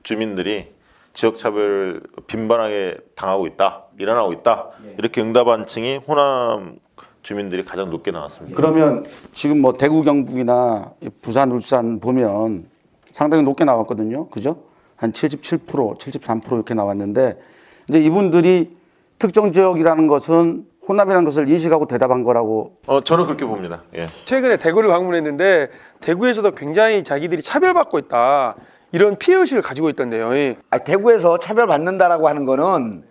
주민들이 0.04 0.72
지역 1.14 1.36
차별 1.36 2.02
빈번하게 2.28 2.98
당하고 3.16 3.48
있다, 3.48 3.86
일어나고 3.98 4.34
있다 4.34 4.70
이렇게 4.98 5.22
응답한 5.22 5.66
층이 5.66 6.02
호남 6.08 6.78
주민들이 7.22 7.66
가장 7.66 7.90
높게 7.90 8.12
나왔습니다. 8.12 8.56
그러면 8.56 9.06
지금 9.34 9.62
뭐 9.62 9.74
대구 9.74 10.04
경북이나 10.04 10.94
부산 11.22 11.52
울산 11.52 12.00
보면 12.00 12.68
상당히 13.12 13.44
높게 13.44 13.66
나왔거든요. 13.66 14.30
그죠? 14.30 14.64
한 14.96 15.12
77%, 15.12 15.98
73% 15.98 16.54
이렇게 16.54 16.74
나왔는데 16.74 17.42
이제 17.90 18.00
이분들이 18.00 18.78
특정 19.20 19.52
지역이라는 19.52 20.08
것은 20.08 20.66
호남이라는 20.88 21.26
것을 21.26 21.48
인식하고 21.48 21.86
대답한 21.86 22.24
거라고 22.24 22.78
어, 22.88 23.02
저는 23.02 23.26
그렇게 23.26 23.46
봅니다. 23.46 23.84
예. 23.96 24.08
최근에 24.26 24.58
대구를 24.58 24.90
방문했는데 24.90 25.70
대구에서도 26.02 26.52
굉장히 26.56 27.04
자기들이 27.04 27.44
차별받고 27.44 28.00
있다. 28.00 28.56
이런 28.92 29.18
피해 29.18 29.38
의식을 29.38 29.62
가지고 29.62 29.90
있던데요. 29.90 30.34
예. 30.36 30.58
아, 30.72 30.80
대구에서 30.80 31.38
차별받는다라고 31.38 32.28
하는 32.28 32.46
거는 32.46 33.04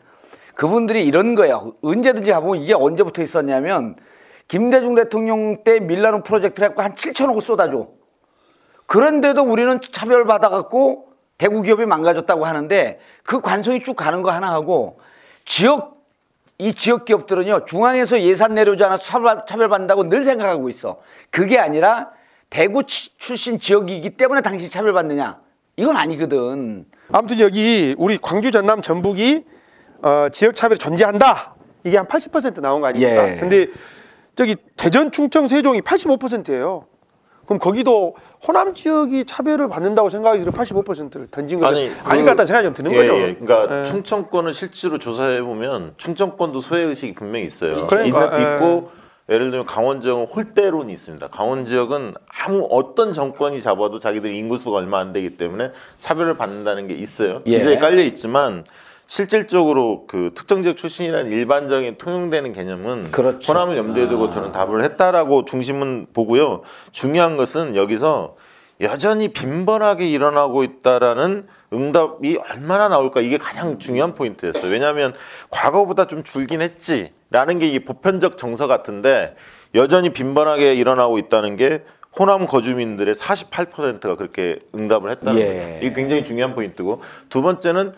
그분들이 0.57 1.07
이런 1.07 1.37
거예요. 1.37 1.75
언제든지 1.83 2.33
가보면 2.33 2.63
이게 2.63 2.75
언제부터 2.75 3.23
있었냐면 3.23 3.95
김대중 4.49 4.97
대통령 4.97 5.63
때 5.63 5.79
밀라노 5.79 6.23
프로젝트를 6.25 6.71
해갖고 6.71 6.83
한 6.83 6.95
7천억을 6.97 7.41
쏟아줘. 7.41 7.87
그런데도 8.87 9.43
우리는 9.43 9.79
차별받아갖고 9.93 11.07
대구 11.37 11.63
기업이 11.63 11.87
망가졌다고 11.87 12.45
하는데 12.45 12.99
그 13.23 13.41
관성이 13.41 13.81
쭉 13.85 13.95
가는 13.95 14.23
거 14.23 14.33
하나 14.33 14.51
하고 14.51 14.99
지역 15.45 15.98
이 16.61 16.75
지역 16.75 17.05
기업들은요 17.05 17.65
중앙에서 17.67 18.21
예산 18.21 18.55
내려오지 18.55 18.83
않아서 18.85 19.03
차별, 19.03 19.43
차별받는다고 19.47 20.09
늘 20.09 20.25
생각하고 20.25 20.69
있어. 20.69 20.99
그게 21.31 21.59
아니라 21.59 22.11
대구 22.51 22.83
치- 22.85 23.17
출신 23.17 23.61
지역이기 23.61 24.11
때문에 24.11 24.41
당신이 24.41 24.69
차별받느냐? 24.71 25.39
이건 25.77 25.97
아니거든. 25.97 26.87
아무튼 27.13 27.39
여기 27.39 27.95
우리 27.97 28.19
광주 28.19 28.51
전남 28.51 28.83
전북이 28.83 29.45
어, 30.03 30.29
지역 30.33 30.57
차별이 30.57 30.79
존재한다. 30.79 31.55
이게 31.85 31.97
한 31.97 32.07
80% 32.09 32.61
나온 32.61 32.81
거 32.81 32.89
아닙니까? 32.89 33.35
예. 33.35 33.37
근데 33.37 33.67
저기 34.35 34.57
대전, 34.77 35.13
충청, 35.13 35.47
세종이 35.47 35.81
85%예요. 35.81 36.87
그럼 37.49 37.59
거기도 37.59 38.15
호남 38.47 38.75
지역이 38.75 39.25
차별을 39.25 39.69
받는다고 39.69 40.11
들어 40.11 40.53
85%를 40.53 41.29
던진 41.31 41.59
거죠. 41.59 41.75
아니, 41.75 41.89
그- 41.89 42.11
아닐 42.11 42.25
것 42.25 42.31
같다는 42.33 42.47
생각이 42.47 42.67
좀 42.67 42.75
드는 42.75 42.93
예, 42.93 42.97
거죠. 42.97 43.17
예. 43.17 43.35
그러니까 43.41 43.81
예. 43.81 43.85
충청권을 43.85 44.53
실제로 44.53 44.99
조사해 44.99 45.41
보면 45.41 45.95
충청권도 45.97 46.61
소외 46.61 46.83
의식이 46.83 47.15
분명히 47.15 47.47
있어요. 47.47 47.87
그러니까, 47.87 48.25
있는, 48.37 48.39
예. 48.39 48.55
있고 48.57 48.91
예를 49.31 49.51
들면 49.51 49.65
강원 49.67 50.03
지역은 50.03 50.27
홀대론이 50.27 50.93
있습니다. 50.93 51.29
강원 51.29 51.65
지역은 51.65 52.15
아무 52.45 52.69
어떤 52.71 53.15
정권이 53.15 53.63
잡아도 53.63 53.99
자기들이 53.99 54.37
인구수가 54.37 54.77
얼마 54.77 54.99
안 54.99 55.15
되기 55.15 55.39
때문에 55.39 55.71
차별을 55.99 56.37
받는다는 56.37 56.87
게 56.87 56.95
있어요. 56.95 57.41
예. 57.47 57.53
기사에 57.53 57.79
깔려 57.79 58.03
있지만 58.03 58.65
실질적으로 59.09 60.05
그 60.07 60.33
특정 60.35 60.63
지역 60.63 60.77
출신이라는 60.77 61.33
일반적인 61.33 61.97
통용되는 61.97 62.53
개념은 62.53 63.11
그렇죠. 63.11 63.51
호남을 63.51 63.79
염두에 63.79 64.07
두고 64.07 64.31
저는 64.31 64.53
답을 64.53 64.85
했다라고 64.85 65.47
중심은 65.47 66.09
보고요. 66.13 66.61
중요한 66.93 67.39
것은 67.39 67.75
여기서 67.75 68.37
여전히 68.83 69.29
빈번하게 69.29 70.07
일어나고 70.11 70.63
있다라는 70.63 71.47
응답이 71.73 72.39
얼마나 72.51 72.89
나올까 72.89 73.23
이게 73.23 73.39
가장 73.39 73.79
중요한 73.79 74.15
포인트였어요. 74.15 74.71
왜냐하면 74.71 75.15
과거보다 75.49 76.07
좀 76.07 76.23
줄긴 76.23 76.61
했지라는 76.61 77.59
게 77.59 77.67
이게 77.67 77.79
보편적 77.87 78.37
정서 78.37 78.67
같은데 78.67 79.35
여전히 79.75 80.11
빈번하게 80.11 80.75
일어나고 80.75 81.17
있다는 81.17 81.57
게 81.57 81.83
호남 82.19 82.45
거주민들의 82.45 83.15
48%가 83.15 84.17
그렇게 84.17 84.59
응답을 84.75 85.11
했다는 85.13 85.41
예. 85.41 85.47
거죠. 85.47 85.87
이게 85.87 85.93
굉장히 85.95 86.25
중요한 86.25 86.55
포인트고 86.55 87.01
두 87.31 87.41
번째는 87.41 87.95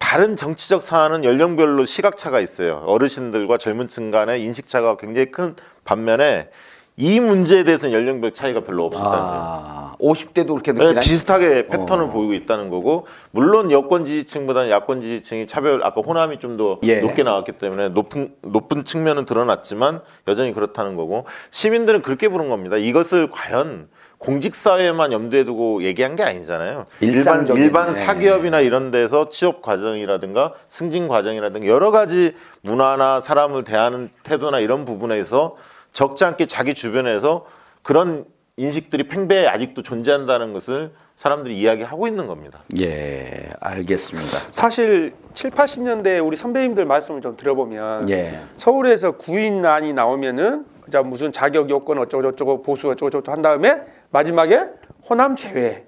다른 0.00 0.34
정치적 0.34 0.82
사안은 0.82 1.24
연령별로 1.24 1.84
시각차가 1.84 2.40
있어요. 2.40 2.82
어르신들과 2.86 3.58
젊은 3.58 3.86
층 3.86 4.10
간의 4.10 4.42
인식차가 4.42 4.96
굉장히 4.96 5.30
큰 5.30 5.54
반면에 5.84 6.48
이 6.96 7.20
문제에 7.20 7.62
대해서는 7.62 7.94
연령별 7.94 8.32
차이가 8.32 8.60
별로 8.60 8.86
없었다는 8.86 9.18
거예요. 9.18 9.40
아, 9.42 9.96
50대도 10.00 10.48
그렇게 10.48 10.72
네, 10.72 10.84
느끼나? 10.84 11.00
비슷하게 11.00 11.68
패턴을 11.68 12.08
보이고 12.08 12.32
있다는 12.34 12.70
거고 12.70 13.06
물론 13.30 13.70
여권 13.70 14.04
지지층보다는 14.04 14.70
야권 14.70 15.00
지지층이 15.00 15.46
차별 15.46 15.84
아까 15.84 16.00
호남이 16.00 16.40
좀더 16.40 16.80
예. 16.82 17.00
높게 17.00 17.22
나왔기 17.22 17.52
때문에 17.52 17.90
높은 17.90 18.34
높은 18.42 18.84
측면은 18.84 19.26
드러났지만 19.26 20.00
여전히 20.26 20.52
그렇다는 20.52 20.96
거고 20.96 21.26
시민들은 21.52 22.02
그렇게 22.02 22.28
보는 22.28 22.48
겁니다. 22.48 22.76
이것을 22.76 23.30
과연 23.30 23.88
공직 24.20 24.54
사회만 24.54 25.12
염두에 25.12 25.44
두고 25.44 25.82
얘기한 25.82 26.14
게 26.14 26.22
아니잖아요. 26.22 26.84
일반 27.00 27.48
일반 27.56 27.86
네. 27.86 27.92
사기업이나 27.92 28.60
이런 28.60 28.90
데서 28.90 29.30
취업 29.30 29.62
과정이라든가 29.62 30.52
승진 30.68 31.08
과정이라든가 31.08 31.66
여러 31.66 31.90
가지 31.90 32.34
문화나 32.60 33.20
사람을 33.20 33.64
대하는 33.64 34.10
태도나 34.22 34.60
이런 34.60 34.84
부분에서 34.84 35.56
적지 35.94 36.24
않게 36.24 36.44
자기 36.44 36.74
주변에서 36.74 37.46
그런 37.82 38.26
인식들이 38.58 39.08
팽배해 39.08 39.46
아직도 39.46 39.82
존재한다는 39.82 40.52
것을 40.52 40.92
사람들이 41.16 41.58
이야기하고 41.58 42.06
있는 42.06 42.26
겁니다. 42.26 42.60
예, 42.78 43.48
알겠습니다. 43.58 44.38
사실 44.52 45.14
7, 45.32 45.50
80년대 45.50 46.22
우리 46.24 46.36
선배님들 46.36 46.84
말씀을 46.84 47.22
좀 47.22 47.38
들어보면 47.38 48.10
예. 48.10 48.40
서울에서 48.58 49.12
구인난이 49.12 49.94
나오면은 49.94 50.66
자 50.92 51.02
무슨 51.02 51.32
자격 51.32 51.70
요건 51.70 51.98
어쩌고 51.98 52.22
저쩌고 52.22 52.62
보수 52.62 52.90
어쩌고 52.90 53.10
저쩌고 53.10 53.32
한 53.32 53.40
다음에 53.40 53.80
마지막에 54.10 54.66
호남 55.08 55.36
제외 55.36 55.84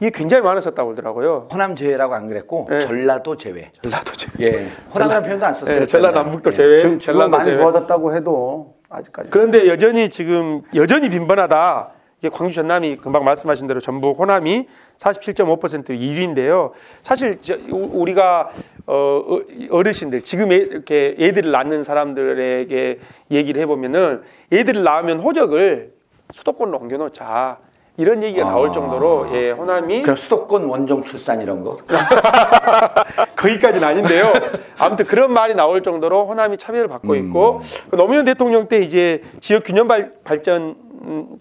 이게 0.00 0.10
굉장히 0.10 0.42
많았었다고 0.42 0.88
그러더라고요. 0.90 1.48
호남 1.52 1.76
제외라고 1.76 2.14
안 2.14 2.26
그랬고 2.26 2.66
예. 2.72 2.80
전라도 2.80 3.36
제외. 3.36 3.70
전라도 3.82 4.12
제외. 4.14 4.46
예, 4.52 4.66
호남이라는 4.94 5.22
표현도 5.24 5.46
안 5.46 5.52
썼어요. 5.54 5.82
예, 5.82 5.86
전라남북도 5.86 6.50
제외. 6.52 6.78
지금, 6.78 6.98
지금 6.98 7.14
전라도 7.18 7.30
많이 7.30 7.50
제외. 7.50 7.62
좋아졌다고 7.62 8.14
해도 8.14 8.76
아직까지 8.88 9.30
그런데 9.30 9.68
여전히 9.68 10.08
지금 10.08 10.62
여전히 10.74 11.08
빈번하다. 11.10 11.90
이게 12.22 12.28
광주 12.30 12.54
전남이 12.54 12.96
금방 12.96 13.24
말씀하신 13.24 13.66
대로 13.66 13.80
전북 13.80 14.18
호남이 14.18 14.66
47.5% 14.98 15.90
1위인데요. 15.90 16.72
사실 17.02 17.38
저- 17.40 17.56
우- 17.70 18.00
우리가 18.00 18.50
어, 18.86 18.94
어- 18.94 19.40
어르신들 19.70 20.22
지금 20.22 20.52
애, 20.52 20.56
이렇게 20.56 21.14
애들을 21.18 21.50
낳는 21.50 21.84
사람들에게 21.84 22.98
얘기를 23.30 23.60
해보면은 23.62 24.22
애들을 24.52 24.82
낳으면 24.82 25.20
호적을 25.20 25.92
수도권으로 26.32 26.78
옮겨놓자 26.78 27.58
이런 27.96 28.22
얘기가 28.22 28.46
나올 28.46 28.72
정도로 28.72 29.28
예 29.32 29.50
호남이 29.50 30.02
그럼 30.02 30.16
수도권 30.16 30.64
원정 30.64 31.04
출산 31.04 31.42
이런 31.42 31.62
거? 31.62 31.76
거기까지는 33.36 33.86
아닌데요. 33.86 34.32
아무튼 34.78 35.04
그런 35.06 35.32
말이 35.32 35.54
나올 35.54 35.82
정도로 35.82 36.26
호남이 36.26 36.56
차별을 36.56 36.88
받고 36.88 37.14
있고 37.16 37.60
그 37.90 37.96
노무현 37.96 38.24
대통령 38.24 38.68
때 38.68 38.78
이제 38.78 39.22
지역 39.40 39.64
균형 39.64 39.86
발, 39.86 40.12
그런 40.24 40.76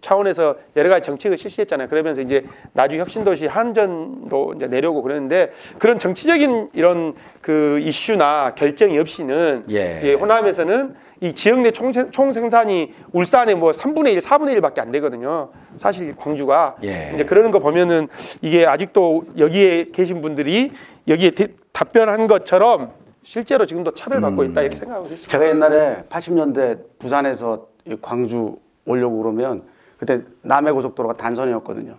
차원에서 0.02 0.56
여러 0.76 0.90
가지 0.90 1.04
정책을 1.04 1.38
실시했잖아요. 1.38 1.90
그러면서 1.90 2.22
이제 2.22 2.46
나주 2.74 2.98
혁신도시 2.98 3.48
한전도 3.48 4.54
이제 4.56 4.68
내려오고 4.68 5.02
그러는데 5.02 5.52
그런 5.78 6.00
정치적인 6.00 6.70
이런 6.74 7.14
그 7.42 7.80
이슈나 7.82 8.56
결정이 8.56 8.98
없이는 8.98 9.66
예. 9.70 10.02
예, 10.04 10.14
호남에서는 10.14 10.96
이 11.22 11.34
지역 11.34 11.60
내 11.62 11.72
총생, 11.72 12.12
총생산이 12.12 12.94
울산에 13.12 13.54
뭐 13.56 13.72
3분의 13.72 14.14
1, 14.14 14.20
4분의 14.20 14.58
1밖에 14.60 14.80
안 14.80 14.92
되거든요. 14.92 15.50
사실 15.76 16.16
광주가 16.16 16.78
예. 16.84 17.12
이제 17.14 17.26
그러는 17.26 17.52
거 17.52 17.60
보면은 17.60 18.08
이게 18.42 18.66
아직도 18.66 19.26
여기에 19.38 19.90
계신 19.92 20.22
분들이 20.22 20.72
여기에 21.08 21.32
대- 21.32 21.48
답변한 21.74 22.28
것처럼 22.28 22.92
실제로 23.24 23.66
지금도 23.66 23.92
차별받고 23.92 24.44
있다 24.46 24.62
이렇게 24.62 24.76
생각하고 24.78 25.08
있습니다. 25.08 25.30
제가 25.30 25.48
옛날에 25.50 26.04
80년대 26.10 26.80
부산에서 27.00 27.68
이 27.86 27.96
광주 28.02 28.58
오려고 28.86 29.18
그러면 29.22 29.64
그때 29.98 30.22
남해 30.42 30.72
고속도로가 30.72 31.18
단선이었거든요. 31.18 31.96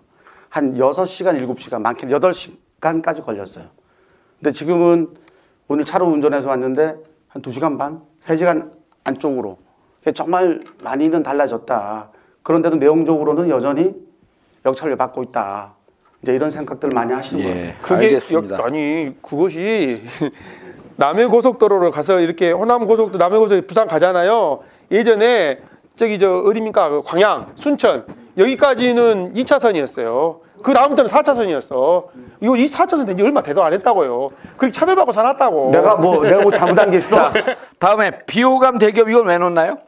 한 0.48 0.74
6시간, 0.76 1.38
7시간, 1.46 1.80
많게는 1.82 2.18
8시간까지 2.18 3.22
걸렸어요. 3.24 3.66
근데 4.38 4.52
지금은 4.52 5.08
오늘 5.68 5.84
차로 5.84 6.06
운전해서 6.06 6.48
왔는데 6.48 6.96
한 7.28 7.42
2시간 7.42 7.78
반, 7.78 8.00
3시간 8.20 8.70
안쪽으로. 9.10 9.58
정말 10.14 10.60
많이는 10.82 11.22
달라졌다. 11.22 12.08
그런데도 12.42 12.76
내용적으로는 12.76 13.48
여전히 13.50 13.94
역차를 14.64 14.96
받고 14.96 15.22
있다. 15.24 15.74
이제 16.22 16.34
이런 16.34 16.50
생각들을 16.50 16.92
많이 16.94 17.12
하시는 17.12 17.42
것 17.42 17.48
같아요. 17.48 17.64
예, 17.66 17.74
그게 17.80 17.94
알겠습니다. 18.06 18.58
역- 18.58 18.64
아니 18.66 19.14
그것이 19.22 20.02
남해 20.96 21.26
고속도로를 21.26 21.90
가서 21.90 22.20
이렇게 22.20 22.50
호남 22.52 22.86
고속도 22.86 23.16
남해 23.18 23.38
고속 23.38 23.66
부산 23.66 23.86
가잖아요. 23.88 24.60
예전에 24.90 25.60
저기 25.96 26.18
저 26.18 26.40
어디입니까 26.40 26.88
그 26.90 27.02
광양 27.04 27.52
순천 27.56 28.06
여기까지는 28.36 29.34
2차선이었어요. 29.34 30.40
그 30.62 30.72
다음부터는 30.72 31.10
4차선이었어. 31.10 32.06
이거 32.40 32.56
이 32.56 32.64
4차선 32.66 33.06
된지 33.06 33.22
얼마 33.22 33.42
대도 33.42 33.62
안 33.62 33.72
했다고요. 33.72 34.28
그렇게 34.56 34.72
차별받고 34.72 35.12
살았다고. 35.12 35.70
내가 35.72 35.96
뭐 35.96 36.22
내가 36.24 36.42
뭐 36.42 36.52
잘못한 36.52 36.90
게 36.90 36.98
있어? 36.98 37.32
자, 37.32 37.32
다음에 37.78 38.18
비호감 38.26 38.78
대기업 38.78 39.08
이건 39.08 39.26
왜 39.26 39.38
놓나요? 39.38 39.78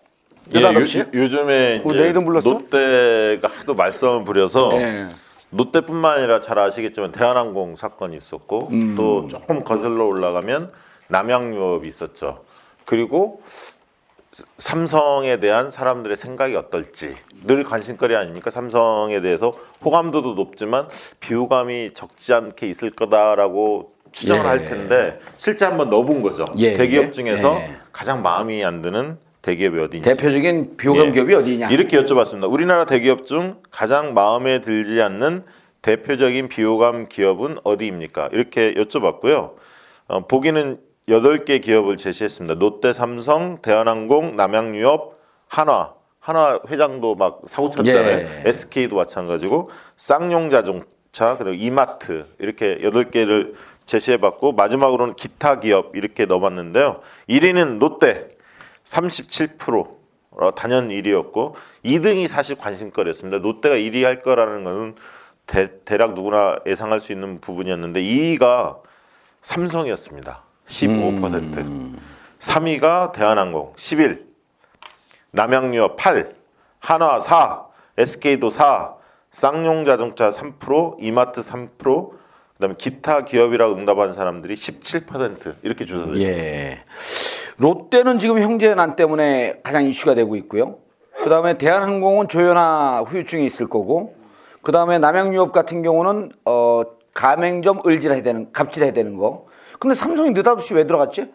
예? 0.55 0.63
요, 0.63 0.69
요즘에 1.15 1.81
뭐 1.85 1.93
이제 1.93 2.03
내 2.03 2.09
이름 2.11 2.25
불렀어? 2.25 2.51
롯데가 2.51 3.49
하도 3.49 3.75
말썽을 3.75 4.25
부려서 4.25 4.71
예. 4.75 5.09
롯데뿐만 5.51 6.19
아니라 6.19 6.41
잘 6.41 6.59
아시겠지만 6.59 7.13
대한항공 7.13 7.77
사건이 7.77 8.17
있었고 8.17 8.69
음. 8.73 8.95
또 8.97 9.29
조금 9.29 9.63
거슬러 9.63 10.07
올라가면 10.07 10.73
남양유업이 11.09 11.87
있었죠. 11.87 12.41
그리고 12.85 13.43
삼성에 14.59 15.41
대한 15.41 15.71
사람들의 15.71 16.17
생각이 16.17 16.57
어떨지 16.57 17.15
늘 17.45 17.65
관심거리 17.65 18.17
아닙니까? 18.17 18.51
삼성에 18.51 19.21
대해서 19.21 19.55
호감도도 19.85 20.35
높지만 20.35 20.89
비호감이 21.21 21.91
적지 21.95 22.33
않게 22.33 22.67
있을 22.69 22.91
거다라고 22.91 23.93
추정을 24.13 24.45
예. 24.45 24.49
할 24.49 24.65
텐데 24.65 25.21
실제 25.37 25.65
한번 25.65 25.91
넣어본 25.91 26.23
거죠. 26.23 26.47
예. 26.59 26.77
대기업 26.77 27.13
중에서 27.13 27.57
예. 27.57 27.77
가장 27.93 28.23
마음이 28.23 28.65
안 28.65 28.81
드는 28.83 29.19
대기업이 29.43 29.79
어디인지. 29.79 30.09
대표적인 30.09 30.77
비호감 30.77 31.09
예. 31.09 31.13
기업이 31.13 31.35
어디냐? 31.35 31.69
이렇게 31.71 31.99
여쭤봤습니다. 32.01 32.51
우리나라 32.51 32.85
대기업 32.85 33.27
중 33.27 33.57
가장 33.71 34.15
마음에 34.15 34.61
들지 34.61 35.03
않는 35.03 35.45
대표적인 35.83 36.49
비호감 36.49 37.09
기업은 37.09 37.59
어디입니까? 37.65 38.31
이렇게 38.33 38.73
여쭤봤고요. 38.75 39.55
어, 40.09 40.27
보기는 40.27 40.79
8개 41.09 41.61
기업을 41.61 41.97
제시했습니다. 41.97 42.55
롯데, 42.55 42.93
삼성, 42.93 43.61
대한항공, 43.61 44.37
남양유업, 44.37 45.19
한화. 45.49 45.95
한화 46.21 46.61
회장도 46.69 47.17
막 47.17 47.41
사고 47.47 47.69
쳤잖아요. 47.69 48.19
예. 48.19 48.43
SK도 48.47 48.95
마찬가지고 48.95 49.71
쌍용 49.97 50.51
자동차 50.51 51.37
그리고 51.37 51.53
이마트 51.55 52.27
이렇게 52.39 52.79
8개를 52.79 53.55
제시해 53.87 54.19
봤고 54.19 54.53
마지막으로는 54.53 55.15
기타 55.17 55.59
기업 55.59 55.97
이렇게 55.97 56.27
넣어 56.27 56.39
봤는데요. 56.39 57.01
1위는 57.29 57.81
롯데 57.81 58.29
37% 58.85 59.97
어, 60.31 60.55
단연 60.55 60.91
1위였고 60.91 61.55
2등이 61.85 62.29
사실 62.29 62.57
관심거리였습니다. 62.57 63.39
롯데가 63.39 63.75
1위 63.75 64.05
할 64.05 64.23
거라는 64.23 64.63
것은 64.63 64.95
대, 65.47 65.71
대략 65.85 66.15
누구나 66.15 66.57
예상할 66.67 67.01
수 67.01 67.11
있는 67.11 67.41
부분이었는데 67.41 68.01
2위가 68.01 68.79
삼성이었습니다. 69.41 70.52
15%. 70.73 71.93
3위가 72.39 73.13
대한항공 73.13 73.75
11, 73.77 74.27
남양유업 75.31 75.97
8, 75.97 76.35
한화 76.81 77.21
4, 77.21 77.67
SK도 77.99 78.51
4, 78.51 78.95
쌍용자동차 79.31 80.31
3%, 80.31 80.97
이마트 80.99 81.41
3%, 81.41 82.11
그다음에 82.55 82.75
기타 82.77 83.25
기업이라고 83.25 83.75
응답한 83.75 84.13
사람들이 84.13 84.55
17% 84.55 85.57
이렇게 85.63 85.85
조사됐습니다. 85.85 86.33
예. 86.33 86.79
롯데는 87.59 88.19
지금 88.19 88.41
형제난 88.41 88.97
때문에 88.97 89.61
가장 89.63 89.85
이슈가 89.85 90.15
되고 90.15 90.35
있고요. 90.37 90.79
그 91.23 91.31
다음에 91.31 91.59
대한항공은 91.59 92.29
조현아 92.29 93.05
후유증이 93.07 93.45
있을 93.45 93.69
거고, 93.69 94.17
그 94.63 94.73
다음에 94.73 94.99
남양유업 94.99 95.53
같은 95.53 95.83
경우는 95.83 96.33
어, 96.45 96.83
가맹점 97.15 97.83
을질해야 97.87 98.23
되는, 98.23 98.51
갑질해야 98.53 98.93
되는 98.93 99.17
거. 99.17 99.47
근데 99.83 99.97
삼성이 99.97 100.31
느닷없이 100.31 100.75
왜 100.75 100.87
들어갔지? 100.87 101.27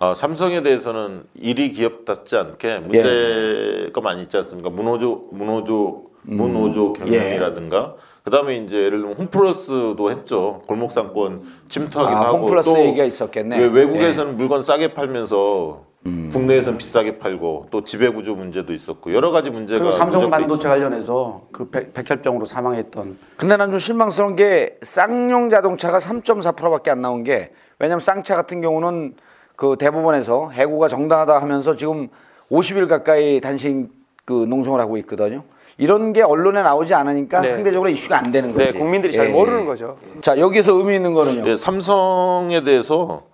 아, 0.00 0.12
삼성에 0.12 0.62
대해서는 0.62 1.24
1위 1.40 1.74
기업답지 1.74 2.36
않게 2.36 2.80
문제가 2.80 4.02
많이 4.02 4.20
있지 4.20 4.36
않습니까? 4.36 4.68
문호조 4.68 5.28
문호조 5.32 6.04
문호조 6.24 6.92
경영이라든가 6.92 7.94
그다음에 8.22 8.58
이제 8.58 8.76
예를 8.76 8.98
들면 8.98 9.16
홈플러스도 9.16 10.10
했죠. 10.10 10.60
골목상권 10.66 11.40
침투하기도 11.70 12.18
아, 12.18 12.26
하고 12.26 12.40
홈플러스 12.40 12.68
또 12.68 12.78
얘기가 12.78 13.04
있었겠네. 13.04 13.60
왜 13.60 13.66
외국에서는 13.66 14.36
물건 14.36 14.62
싸게 14.62 14.92
팔면서 14.92 15.84
국내에서는 16.32 16.78
비싸게 16.78 17.18
팔고 17.18 17.68
또 17.70 17.84
지배 17.84 18.08
구조 18.10 18.34
문제도 18.34 18.72
있었고 18.72 19.12
여러 19.14 19.30
가지 19.30 19.50
문제가 19.50 19.78
그리고 19.80 19.96
삼성 19.96 20.30
반도체 20.30 20.68
관련해서 20.68 21.42
그 21.52 21.68
백, 21.70 21.92
백혈병으로 21.92 22.46
사망했던 22.46 23.18
근데 23.36 23.56
난 23.56 23.70
좀 23.70 23.78
실망스러운 23.78 24.36
게 24.36 24.78
쌍용 24.82 25.50
자동차가 25.50 25.98
3.4%밖에 25.98 26.90
안 26.90 27.00
나온 27.02 27.24
게 27.24 27.52
왜냐면 27.78 28.00
쌍차 28.00 28.36
같은 28.36 28.60
경우는 28.60 29.14
그 29.56 29.76
대법원에서 29.78 30.50
해고가 30.50 30.88
정당하다 30.88 31.40
하면서 31.40 31.74
지금 31.76 32.08
50일 32.50 32.88
가까이 32.88 33.40
단식 33.40 33.88
그 34.24 34.32
농성을 34.48 34.78
하고 34.80 34.96
있거든요. 34.98 35.44
이런 35.78 36.12
게 36.12 36.22
언론에 36.22 36.62
나오지 36.62 36.94
않으니까 36.94 37.40
네. 37.42 37.48
상대적으로 37.48 37.88
이슈가 37.90 38.18
안 38.18 38.30
되는 38.32 38.54
네, 38.56 38.66
거지. 38.66 38.78
국민들이 38.78 39.12
잘 39.12 39.26
예. 39.26 39.30
모르는 39.30 39.66
거죠. 39.66 39.98
자 40.22 40.38
여기서 40.38 40.72
의미 40.74 40.96
있는 40.96 41.12
거는요. 41.12 41.46
예, 41.48 41.56
삼성에 41.56 42.62
대해서 42.64 43.24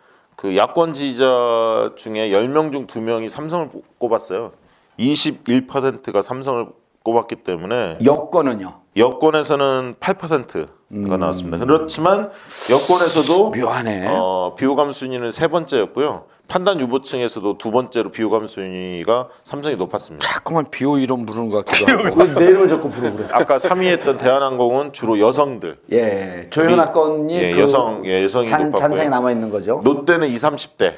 그 0.42 0.56
야권 0.56 0.92
지지자 0.92 1.92
중에 1.94 2.30
10명 2.30 2.72
중 2.72 2.88
2명이 2.88 3.28
삼성을 3.28 3.68
꼽았어요. 3.98 4.50
21%가 4.98 6.20
삼성을 6.20 6.66
꼽았기 7.04 7.36
때문에 7.44 7.98
여권은요. 8.04 8.80
여권에서는 8.96 9.94
8%가 10.00 11.16
나왔습니다. 11.16 11.58
그렇지만 11.58 12.28
여권에서도 12.72 13.50
묘하네. 13.50 14.08
어, 14.10 14.56
비호감 14.58 14.90
순위는 14.90 15.30
세 15.30 15.46
번째였고요. 15.46 16.24
판단 16.52 16.78
유보층에서도 16.80 17.56
두 17.56 17.70
번째로 17.70 18.10
비호 18.10 18.28
감 18.28 18.46
순위가 18.46 19.28
삼성이 19.42 19.74
높았습니다. 19.76 20.28
자꾸만 20.28 20.66
비호 20.70 20.98
이름 20.98 21.24
부르는 21.24 21.48
것 21.48 21.64
같기도 21.64 21.92
하고. 21.92 22.20
왜내 22.20 22.50
이름을 22.50 22.68
자꾸 22.68 22.90
부르고 22.90 23.16
그래? 23.16 23.28
아까 23.32 23.56
3위 23.56 23.84
했던 23.84 24.18
대한항공은 24.18 24.92
주로 24.92 25.18
여성들, 25.18 25.78
예, 25.92 26.48
조현아 26.50 26.90
건이 26.90 27.34
예, 27.34 27.52
그 27.52 27.60
여성, 27.60 28.04
예, 28.04 28.22
여성이 28.22 28.48
잔, 28.48 28.64
높았고요. 28.64 28.78
잔상이 28.80 29.08
남아 29.08 29.32
있는 29.32 29.48
거죠. 29.48 29.80
롯데는 29.82 30.28
20, 30.28 30.42
30대. 30.42 30.94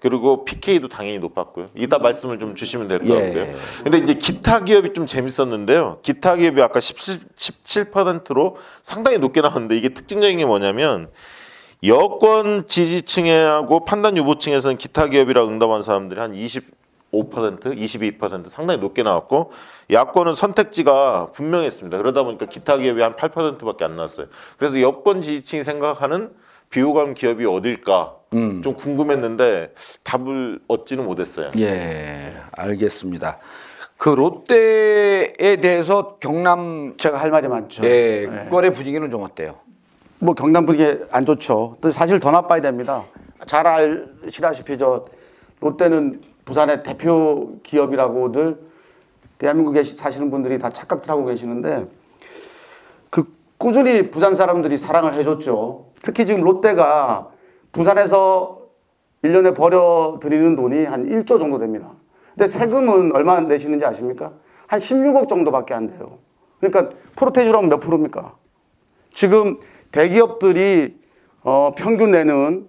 그리고 0.00 0.46
PK도 0.46 0.88
당연히 0.88 1.18
높았고요. 1.18 1.66
이따 1.74 1.98
말씀을 1.98 2.38
좀 2.38 2.54
주시면 2.54 2.88
될것 2.88 3.08
예. 3.08 3.20
같고요. 3.20 3.54
근데 3.84 3.98
이제 3.98 4.14
기타 4.14 4.60
기업이 4.60 4.94
좀 4.94 5.06
재밌었는데요. 5.06 5.98
기타 6.00 6.36
기업이 6.36 6.62
아까 6.62 6.80
17, 6.80 7.18
17%로 7.36 8.56
상당히 8.82 9.18
높게 9.18 9.42
나왔는데 9.42 9.76
이게 9.76 9.90
특징적인 9.90 10.38
게 10.38 10.46
뭐냐면 10.46 11.10
여권 11.86 12.66
지지층하고 12.66 13.84
판단 13.84 14.16
유보층에서는 14.16 14.76
기타 14.78 15.06
기업이라고 15.08 15.48
응답한 15.48 15.82
사람들이 15.82 16.20
한 16.20 16.32
25%, 16.32 16.62
22% 17.12 18.48
상당히 18.48 18.80
높게 18.80 19.02
나왔고 19.02 19.50
야권은 19.90 20.34
선택지가 20.34 21.32
분명했습니다. 21.32 21.98
그러다 21.98 22.22
보니까 22.22 22.46
기타 22.46 22.78
기업이 22.78 23.02
한 23.02 23.16
8%밖에 23.16 23.84
안 23.84 23.96
나왔어요. 23.96 24.28
그래서 24.56 24.80
여권 24.80 25.20
지지층이 25.20 25.64
생각하는 25.64 26.30
비호감 26.70 27.14
기업이 27.14 27.44
어딜까 27.44 28.14
좀 28.32 28.74
궁금했는데 28.74 29.74
답을 30.02 30.60
얻지는 30.66 31.04
못했어요. 31.04 31.50
예, 31.58 32.34
알겠습니다. 32.52 33.38
그 33.96 34.08
롯데에 34.08 35.56
대해서 35.56 36.16
경남 36.18 36.94
제가 36.96 37.18
할 37.20 37.30
말이 37.30 37.46
많죠. 37.46 37.84
예, 37.84 38.48
거래 38.50 38.70
분위기는 38.70 39.08
좀 39.10 39.22
어때요? 39.22 39.63
뭐 40.24 40.34
경남 40.34 40.64
분위기 40.64 41.04
안 41.10 41.26
좋죠. 41.26 41.76
또 41.82 41.90
사실 41.90 42.18
더 42.18 42.30
나빠야 42.30 42.62
됩니다. 42.62 43.04
잘 43.46 43.66
아시다시피 43.66 44.78
저 44.78 45.04
롯데는 45.60 46.22
부산의 46.46 46.82
대표 46.82 47.58
기업이라고들 47.62 48.58
대한민국에 49.36 49.82
사시는 49.82 50.30
분들이 50.30 50.58
다 50.58 50.70
착각들 50.70 51.10
하고 51.10 51.26
계시는데 51.26 51.86
그 53.10 53.26
꾸준히 53.58 54.10
부산 54.10 54.34
사람들이 54.34 54.78
사랑을 54.78 55.12
해줬죠. 55.12 55.88
특히 56.00 56.24
지금 56.24 56.42
롯데가 56.42 57.28
부산에서 57.72 58.62
1년에 59.24 59.54
벌어들이는 59.54 60.56
돈이 60.56 60.86
한 60.86 61.06
1조 61.06 61.38
정도 61.38 61.58
됩니다. 61.58 61.90
근데 62.30 62.46
세금은 62.46 63.14
얼마 63.14 63.40
내시는지 63.40 63.84
아십니까? 63.84 64.32
한 64.68 64.80
16억 64.80 65.28
정도밖에 65.28 65.74
안 65.74 65.86
돼요. 65.86 66.18
그러니까 66.60 66.96
프로테이주라면 67.16 67.68
몇 67.68 67.80
프로입니까? 67.80 68.34
지금 69.12 69.58
대기업들이 69.94 70.96
어, 71.42 71.72
평균 71.76 72.10
내는 72.10 72.66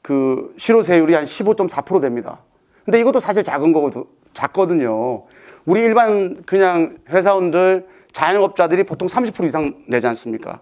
그 0.00 0.54
실효세율이 0.56 1.14
한 1.14 1.24
15.4% 1.24 2.00
됩니다. 2.00 2.40
근데 2.84 3.00
이것도 3.00 3.18
사실 3.18 3.42
작은 3.42 3.72
거고 3.72 4.06
작거든요. 4.32 5.24
우리 5.66 5.80
일반 5.80 6.42
그냥 6.44 6.98
회사원들 7.08 7.86
자영업자들이 8.12 8.84
보통 8.84 9.08
30% 9.08 9.44
이상 9.44 9.82
내지 9.86 10.06
않습니까? 10.06 10.60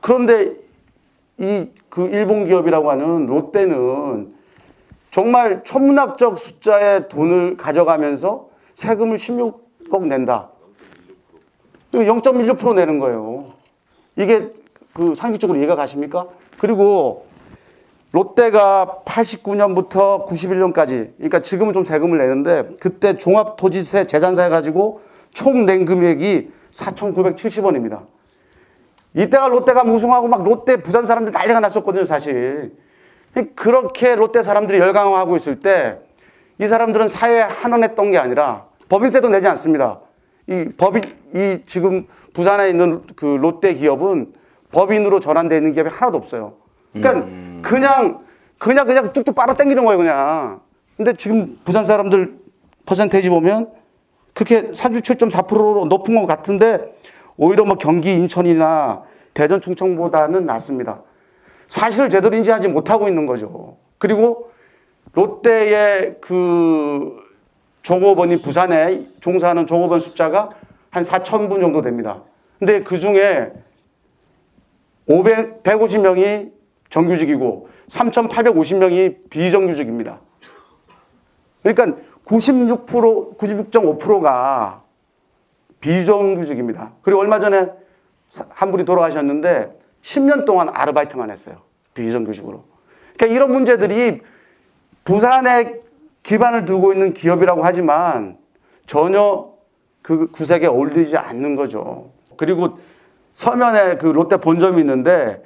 그런데 0.00 0.54
이 1.38 1.66
그 1.90 2.06
일본 2.06 2.44
기업이라고 2.46 2.90
하는 2.90 3.26
롯데는 3.26 4.32
정말 5.10 5.64
천문학적 5.64 6.38
숫자의 6.38 7.08
돈을 7.08 7.56
가져가면서 7.56 8.48
세금을 8.76 9.16
16억 9.16 10.06
낸다. 10.06 10.50
0.16% 11.92 12.76
내는 12.76 13.00
거예요. 13.00 13.54
이게 14.16 14.52
그 14.92 15.14
상식적으로 15.14 15.58
이해가 15.58 15.76
가십니까? 15.76 16.26
그리고 16.58 17.26
롯데가 18.12 19.02
89년부터 19.04 20.26
91년까지, 20.26 21.12
그러니까 21.16 21.40
지금은 21.40 21.72
좀 21.72 21.84
세금을 21.84 22.18
내는데 22.18 22.70
그때 22.80 23.16
종합토지세 23.16 24.06
재산세 24.06 24.48
가지고 24.48 25.00
총 25.32 25.64
낸 25.64 25.84
금액이 25.84 26.50
4,970원입니다. 26.72 28.02
이때가 29.14 29.48
롯데가 29.48 29.84
무승하고 29.84 30.28
막 30.28 30.42
롯데 30.42 30.76
부산 30.76 31.04
사람들 31.04 31.32
난리가 31.32 31.60
났었거든요, 31.60 32.04
사실. 32.04 32.72
그렇게 33.54 34.16
롯데 34.16 34.42
사람들이 34.42 34.78
열광하고 34.78 35.36
있을 35.36 35.60
때 35.60 35.98
이 36.60 36.68
사람들은 36.68 37.08
사회에 37.08 37.40
한원했던 37.40 38.10
게 38.10 38.18
아니라 38.18 38.66
법인세도 38.90 39.30
내지 39.30 39.48
않습니다. 39.48 40.00
이 40.46 40.66
법인, 40.76 41.00
이 41.34 41.60
지금 41.64 42.06
부산에 42.34 42.68
있는 42.68 43.02
그 43.16 43.24
롯데 43.24 43.72
기업은 43.74 44.34
법인으로 44.72 45.20
전환되어 45.20 45.58
있는 45.58 45.72
기업이 45.72 45.90
하나도 45.90 46.16
없어요. 46.16 46.54
그러니까 46.92 47.26
그냥, 47.62 48.24
그냥, 48.58 48.86
그냥 48.86 49.12
쭉쭉 49.12 49.34
빨아 49.34 49.54
당기는 49.54 49.84
거예요, 49.84 49.98
그냥. 49.98 50.60
근데 50.96 51.12
지금 51.14 51.58
부산 51.64 51.84
사람들 51.84 52.38
퍼센테이지 52.86 53.30
보면 53.30 53.70
그렇게 54.34 54.70
37.4%로 54.70 55.86
높은 55.86 56.14
것 56.14 56.26
같은데 56.26 56.94
오히려 57.36 57.64
뭐 57.64 57.76
경기 57.76 58.12
인천이나 58.12 59.02
대전 59.32 59.60
충청보다는 59.60 60.46
낮습니다. 60.46 61.02
사실을 61.68 62.10
제대로 62.10 62.36
인지하지 62.36 62.68
못하고 62.68 63.08
있는 63.08 63.26
거죠. 63.26 63.76
그리고 63.98 64.50
롯데의 65.12 66.16
그 66.20 67.16
종업원이 67.82 68.42
부산에 68.42 69.06
종사하는 69.20 69.66
종업원 69.66 70.00
숫자가 70.00 70.50
한 70.90 71.02
4천 71.02 71.48
분 71.48 71.60
정도 71.60 71.80
됩니다. 71.82 72.22
근데 72.58 72.82
그 72.82 72.98
중에 72.98 73.52
500, 75.10 75.64
150명이 75.64 76.52
정규직이고 76.88 77.68
3,850명이 77.88 79.28
비정규직입니다. 79.28 80.20
그러니까 81.64 82.00
96%, 82.24 83.36
96.5%가 83.36 84.84
비정규직입니다. 85.80 86.92
그리고 87.02 87.20
얼마 87.20 87.40
전에 87.40 87.70
한 88.50 88.70
분이 88.70 88.84
돌아가셨는데 88.84 89.76
10년 90.02 90.44
동안 90.44 90.68
아르바이트만 90.72 91.28
했어요. 91.30 91.62
비정규직으로. 91.94 92.62
그러니까 93.16 93.34
이런 93.34 93.52
문제들이 93.52 94.20
부산에 95.02 95.80
기반을 96.22 96.66
두고 96.66 96.92
있는 96.92 97.14
기업이라고 97.14 97.64
하지만 97.64 98.38
전혀 98.86 99.50
그 100.02 100.30
구색에 100.30 100.66
어울리지 100.66 101.16
않는 101.16 101.56
거죠. 101.56 102.12
그리고 102.36 102.78
서면에 103.44 103.96
그 103.96 104.06
롯데 104.08 104.36
본점이 104.36 104.80
있는데 104.82 105.42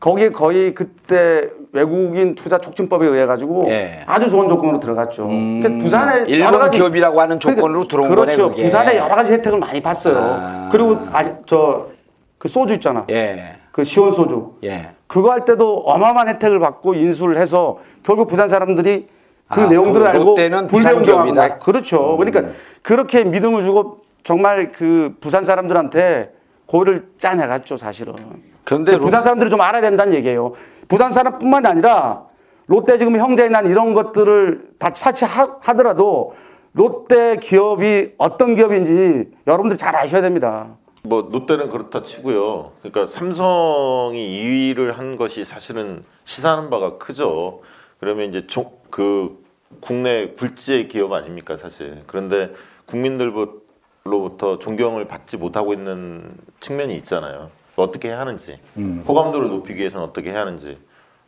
거기에 0.00 0.30
거의 0.30 0.74
그때 0.74 1.48
외국인 1.72 2.34
투자 2.34 2.58
촉진법에 2.58 3.06
의해 3.06 3.24
가지고 3.24 3.66
예. 3.68 4.00
아주 4.06 4.28
좋은 4.28 4.48
조건으로 4.48 4.80
들어갔죠. 4.80 5.26
그러니까 5.28 5.68
부산에 5.84 6.24
일본 6.26 6.48
여러 6.48 6.58
가지- 6.58 6.76
기업이라고 6.78 7.20
하는 7.20 7.38
조건으로 7.38 7.86
들어온 7.86 8.08
그렇죠. 8.10 8.36
거네, 8.42 8.48
그게. 8.50 8.62
부산에 8.64 8.96
여러 8.98 9.14
가지 9.14 9.32
혜택을 9.32 9.60
많이 9.60 9.80
봤어요. 9.80 10.18
아. 10.18 10.68
그리고 10.72 10.98
아, 11.12 11.24
저그 11.46 12.48
소주 12.48 12.74
있잖아. 12.74 13.06
예. 13.10 13.54
그 13.70 13.84
시원 13.84 14.10
소주. 14.10 14.54
예. 14.64 14.90
그거 15.06 15.30
할 15.30 15.44
때도 15.44 15.84
어마어마한 15.86 16.26
혜택을 16.28 16.58
받고 16.58 16.94
인수를 16.94 17.38
해서 17.38 17.78
결국 18.02 18.26
부산 18.26 18.48
사람들이 18.48 19.06
그 19.48 19.60
아, 19.60 19.66
내용들을 19.68 20.04
그 20.04 20.10
알고 20.10 20.24
롯데는 20.30 20.66
부산 20.66 21.00
기업이다? 21.00 21.48
막- 21.48 21.60
그렇죠. 21.60 22.16
그러니까 22.16 22.42
그렇게 22.82 23.22
믿음을 23.22 23.62
주고 23.62 23.98
정말 24.24 24.72
그 24.72 25.14
부산 25.20 25.44
사람들한테 25.44 26.32
고를 26.66 27.08
짜내갔죠, 27.18 27.76
사실은. 27.76 28.14
그런데 28.64 28.98
부산 28.98 29.22
사람들이 29.22 29.50
좀 29.50 29.60
알아야 29.60 29.80
된다는 29.80 30.12
얘기예요. 30.14 30.54
부산 30.88 31.12
사람뿐만 31.12 31.64
아니라 31.66 32.24
롯데 32.66 32.98
지금 32.98 33.16
형제에 33.16 33.48
난 33.48 33.66
이런 33.68 33.94
것들을 33.94 34.70
다 34.78 34.90
차치하더라도 34.92 36.34
롯데 36.72 37.36
기업이 37.36 38.14
어떤 38.18 38.54
기업인지 38.54 39.30
여러분들 39.46 39.76
잘 39.78 39.94
아셔야 39.96 40.20
됩니다. 40.20 40.76
뭐 41.04 41.28
롯데는 41.30 41.70
그렇다 41.70 42.02
치고요. 42.02 42.72
그러니까 42.82 43.06
삼성이 43.06 44.42
2위를 44.74 44.92
한 44.94 45.16
것이 45.16 45.44
사실은 45.44 46.04
시사하는 46.24 46.68
바가 46.68 46.98
크죠. 46.98 47.60
그러면 48.00 48.28
이제 48.28 48.46
조- 48.48 48.72
그 48.90 49.38
국내 49.80 50.30
굴지의 50.36 50.88
기업 50.88 51.12
아닙니까 51.12 51.56
사실. 51.56 52.02
그런데 52.08 52.50
국민들 52.86 53.30
로부터 54.06 54.58
존경을 54.58 55.06
받지 55.06 55.36
못하고 55.36 55.72
있는 55.72 56.34
측면이 56.60 56.94
있잖아요. 56.96 57.50
어떻게 57.76 58.08
해야 58.08 58.18
하는지, 58.20 58.58
호감도를 59.06 59.48
높이기 59.48 59.80
위해서는 59.80 60.06
어떻게 60.06 60.30
해야 60.30 60.40
하는지 60.40 60.78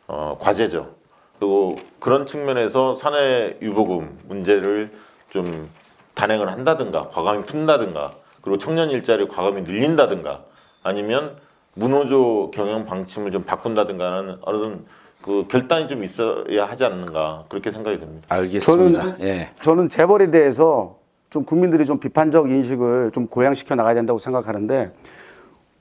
어, 0.07 0.37
과제죠. 0.39 0.95
그리고 1.37 1.77
그런 1.99 2.25
측면에서 2.25 2.95
사내 2.95 3.55
유보금 3.61 4.19
문제를 4.27 4.91
좀 5.29 5.69
단행을 6.15 6.49
한다든가 6.49 7.07
과감히 7.09 7.43
푼다든가 7.43 8.11
그리고 8.41 8.57
청년 8.57 8.89
일자리 8.89 9.27
과감히 9.27 9.61
늘린다든가 9.61 10.43
아니면 10.83 11.37
문호조 11.75 12.51
경영 12.51 12.85
방침을 12.85 13.31
좀 13.31 13.43
바꾼다든가 13.43 14.11
하는 14.11 14.37
어떤 14.41 14.85
그 15.23 15.47
결단이 15.47 15.87
좀 15.87 16.03
있어야 16.03 16.65
하지 16.65 16.83
않는가 16.85 17.45
그렇게 17.49 17.71
생각이 17.71 17.99
됩니다. 17.99 18.25
알겠습니다. 18.29 19.01
저는 19.01 19.21
예. 19.21 19.49
저는 19.61 19.89
재벌에 19.89 20.31
대해서 20.31 20.98
좀 21.29 21.45
국민들이 21.45 21.85
좀 21.85 21.99
비판적 21.99 22.49
인식을 22.49 23.11
좀 23.13 23.27
고양시켜 23.27 23.75
나가야 23.75 23.93
된다고 23.93 24.19
생각하는데 24.19 24.91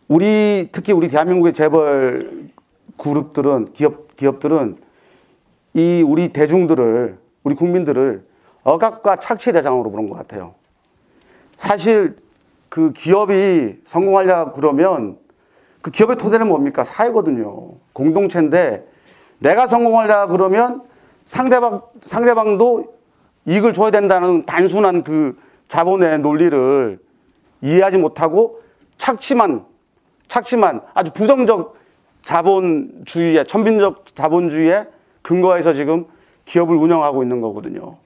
우리 0.07 0.69
특히 0.73 0.93
우리 0.93 1.09
대한민국의 1.09 1.53
재벌 1.55 2.51
그룹들은 2.99 3.73
기업 3.73 4.17
기업들은 4.17 4.77
이 5.75 6.05
우리 6.07 6.33
대중들을 6.33 7.19
우리 7.45 7.55
국민들을 7.55 8.27
억압과 8.63 9.17
착취 9.17 9.53
대상으로 9.53 9.91
보는 9.91 10.09
것 10.09 10.17
같아요. 10.17 10.55
사실 11.57 12.17
그 12.69 12.93
기업이 12.93 13.81
성공하려 13.85 14.53
그러면 14.53 15.19
그 15.81 15.91
기업의 15.91 16.17
토대는 16.17 16.49
뭡니까? 16.49 16.85
사회거든요. 16.85 17.75
공동체인데 17.93 18.87
내가 19.39 19.67
성공하려 19.67 20.27
그러면 20.29 20.83
상대방 21.25 21.83
상대방도 22.03 22.98
이익을 23.49 23.73
줘야 23.73 23.91
된다는 23.91 24.45
단순한 24.45 25.03
그 25.03 25.37
자본의 25.69 26.19
논리를 26.19 26.99
이해하지 27.63 27.97
못하고 27.97 28.61
착취만 28.99 29.65
착취만 30.29 30.83
아주 30.93 31.13
부정적 31.13 31.79
자본주의에 32.23 33.45
천빈적 33.45 34.15
자본주의에 34.15 34.87
근거해서 35.23 35.73
지금 35.73 36.05
기업을 36.45 36.77
운영하고 36.77 37.23
있는 37.23 37.41
거거든요. 37.41 37.97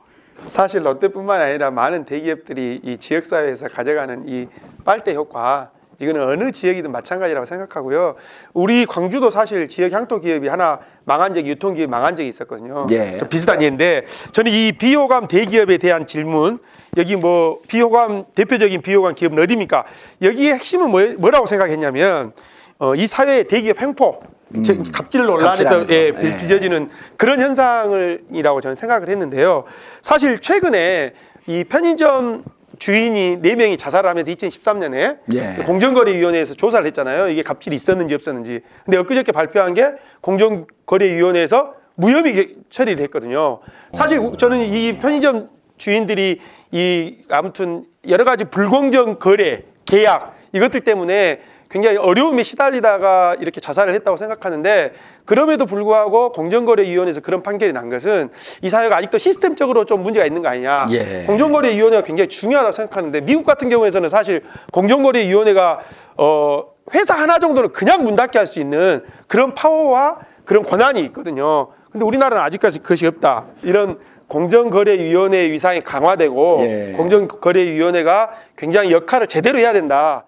사실 0.46 0.84
롯데뿐만 0.84 1.40
아니라 1.40 1.70
많은 1.72 2.04
대기업들이 2.04 2.80
이 2.82 2.98
지역 2.98 3.24
사회에서 3.24 3.68
가져가는 3.68 4.28
이 4.28 4.46
빨대 4.84 5.14
효과 5.14 5.70
이거는 6.02 6.22
어느 6.22 6.50
지역이든 6.50 6.90
마찬가지라고 6.90 7.46
생각하고요. 7.46 8.16
우리 8.52 8.86
광주도 8.86 9.30
사실 9.30 9.68
지역 9.68 9.92
향토 9.92 10.20
기업이 10.20 10.48
하나 10.48 10.80
망한 11.04 11.32
적이 11.32 11.50
유통 11.50 11.74
기업이 11.74 11.88
망한 11.88 12.16
적이 12.16 12.28
있었거든요. 12.28 12.86
예. 12.90 13.18
좀 13.18 13.28
비슷한 13.28 13.62
예인데 13.62 14.04
저는 14.32 14.50
이 14.50 14.72
비호감 14.72 15.28
대기업에 15.28 15.78
대한 15.78 16.06
질문 16.06 16.58
여기 16.96 17.16
뭐 17.16 17.60
비호감 17.68 18.24
대표적인 18.34 18.82
비호감 18.82 19.14
기업은 19.14 19.38
어디입니까? 19.38 19.84
여기의 20.22 20.54
핵심은 20.54 20.90
뭐, 20.90 21.02
뭐라고 21.18 21.46
생각했냐면 21.46 22.32
어, 22.78 22.94
이 22.96 23.06
사회의 23.06 23.44
대기업 23.44 23.80
횡포 23.80 24.22
즉 24.64 24.82
갑질 24.92 25.22
논란에서. 25.22 25.86
예, 25.88 26.12
예. 26.20 26.36
빚어지는 26.36 26.90
그런 27.16 27.40
현상을이라고 27.40 28.60
저는 28.60 28.74
생각을 28.74 29.08
했는데요. 29.08 29.64
사실 30.02 30.38
최근에 30.38 31.14
이 31.46 31.64
편의점 31.64 32.44
주인이 32.82 33.36
네 33.42 33.54
명이 33.54 33.76
자살하면서 33.76 34.32
2013년에 34.32 35.18
예. 35.34 35.62
공정거래위원회에서 35.64 36.54
조사를 36.54 36.84
했잖아요. 36.86 37.28
이게 37.28 37.40
갑질이 37.42 37.76
있었는지 37.76 38.12
없었는지. 38.16 38.60
근데 38.84 38.96
엊그저께 38.96 39.30
발표한 39.30 39.72
게 39.74 39.92
공정거래위원회에서 40.20 41.74
무혐의 41.94 42.32
개- 42.32 42.48
처리를 42.70 43.04
했거든요. 43.04 43.60
사실 43.92 44.20
저는 44.36 44.58
이 44.66 44.98
편의점 44.98 45.48
주인들이 45.76 46.40
이 46.72 47.18
아무튼 47.30 47.84
여러 48.08 48.24
가지 48.24 48.46
불공정 48.46 49.20
거래 49.20 49.62
계약 49.84 50.36
이것들 50.52 50.80
때문에 50.80 51.38
굉장히 51.72 51.96
어려움에 51.96 52.42
시달리다가 52.42 53.36
이렇게 53.40 53.58
자살을 53.58 53.94
했다고 53.94 54.18
생각하는데 54.18 54.92
그럼에도 55.24 55.64
불구하고 55.64 56.30
공정거래위원회에서 56.32 57.22
그런 57.22 57.42
판결이 57.42 57.72
난 57.72 57.88
것은 57.88 58.28
이 58.60 58.68
사회가 58.68 58.98
아직도 58.98 59.16
시스템적으로 59.16 59.86
좀 59.86 60.02
문제가 60.02 60.26
있는 60.26 60.42
거 60.42 60.48
아니냐. 60.48 60.80
예. 60.90 61.24
공정거래위원회가 61.26 62.02
굉장히 62.02 62.28
중요하다고 62.28 62.72
생각하는데 62.72 63.22
미국 63.22 63.46
같은 63.46 63.70
경우에서는 63.70 64.06
사실 64.10 64.42
공정거래위원회가 64.70 65.80
어 66.18 66.64
회사 66.94 67.14
하나 67.16 67.38
정도는 67.38 67.72
그냥 67.72 68.04
문 68.04 68.16
닫게 68.16 68.38
할 68.38 68.46
수 68.46 68.60
있는 68.60 69.02
그런 69.26 69.54
파워와 69.54 70.18
그런 70.44 70.64
권한이 70.64 71.00
있거든요. 71.06 71.68
근데 71.90 72.04
우리나라는 72.04 72.44
아직까지 72.44 72.80
그것이 72.80 73.06
없다. 73.06 73.46
이런 73.62 73.98
공정거래위원회 74.28 75.50
위상이 75.50 75.80
강화되고 75.80 76.58
예. 76.64 76.92
공정거래위원회가 76.98 78.30
굉장히 78.58 78.92
역할을 78.92 79.26
제대로 79.26 79.58
해야 79.58 79.72
된다. 79.72 80.26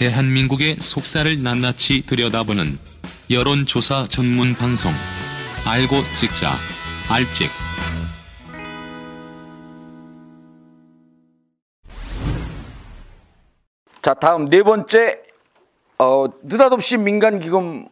대한민국의 0.00 0.76
속살을 0.76 1.42
낱낱이 1.42 2.06
들여다보는 2.06 2.64
여론조사 3.30 4.06
전문 4.08 4.54
방송. 4.54 4.90
알고 5.68 5.96
찍자. 6.18 6.52
알찍. 7.12 7.50
자, 14.00 14.14
다음 14.14 14.48
네 14.48 14.62
번째 14.62 15.20
어, 15.98 16.24
느닷없이 16.44 16.96
민간 16.96 17.38
기금 17.38 17.86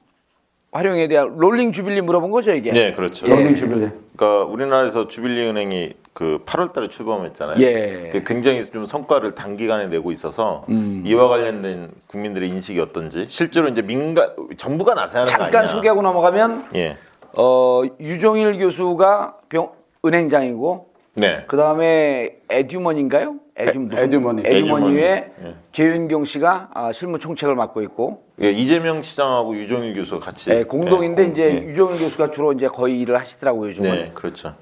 활용에 0.73 1.09
대한 1.09 1.37
롤링 1.37 1.73
주빌리 1.73 2.01
물어본 2.01 2.31
거죠, 2.31 2.55
이게? 2.55 2.73
네, 2.73 2.95
그렇죠. 2.95 3.27
롤링 3.27 3.55
주빌리. 3.55 3.91
그러니까 4.17 4.45
우리나라에서 4.45 5.09
주빌리 5.09 5.47
은행이 5.47 5.93
그 6.19 6.41
8월달에 6.47 6.91
출범했잖아요. 6.91 7.61
예. 7.61 8.11
그 8.13 8.25
굉장히 8.25 8.65
좀 8.65 8.87
성과를 8.87 9.37
단기간에 9.37 9.87
내고 9.87 10.11
있어서 10.11 10.65
음. 10.69 11.05
이와 11.07 11.29
관련된 11.29 11.93
국민들의 12.09 12.49
인식이 12.49 12.81
어떤지 12.81 13.27
실제로 13.29 13.69
이제 13.69 13.83
민간 13.83 14.35
정부가 14.57 14.95
나서야 14.95 15.23
하는 15.23 15.27
거 15.33 15.39
잠깐 15.45 15.61
아니냐. 15.61 15.67
소개하고 15.69 16.03
넘어가면 16.03 16.71
예. 16.75 16.97
어, 17.35 17.83
유종일 18.01 18.59
교수가 18.59 19.37
병, 19.49 19.71
은행장이고 20.05 20.89
네. 21.15 21.45
그 21.47 21.57
다음에 21.57 22.39
에듀머니인가요? 22.51 23.37
에듀, 23.57 23.79
무슨- 23.79 24.05
에듀머니. 24.09 24.43
에듀머니의 24.45 25.05
에듀머니. 25.05 25.51
예. 25.51 25.55
재윤경 25.71 26.25
씨가 26.25 26.71
아, 26.75 26.91
실무 26.91 27.21
총책을 27.21 27.55
맡고 27.55 27.81
있고 27.83 28.25
예, 28.43 28.51
이재명 28.51 29.03
시장하고 29.03 29.55
유종일 29.57 29.95
교수가 29.95 30.19
같이 30.19 30.51
예, 30.51 30.65
공동인데 30.65 31.23
예, 31.23 31.27
이제 31.29 31.43
예. 31.63 31.69
유종일 31.69 32.01
교수가 32.01 32.33
주로 32.33 32.53
이제 32.53 32.67
거의 32.67 32.99
일을 33.03 33.17
하시더라고요 33.21 33.69
요즘은. 33.69 33.91
네, 33.93 34.11
그렇죠. 34.15 34.55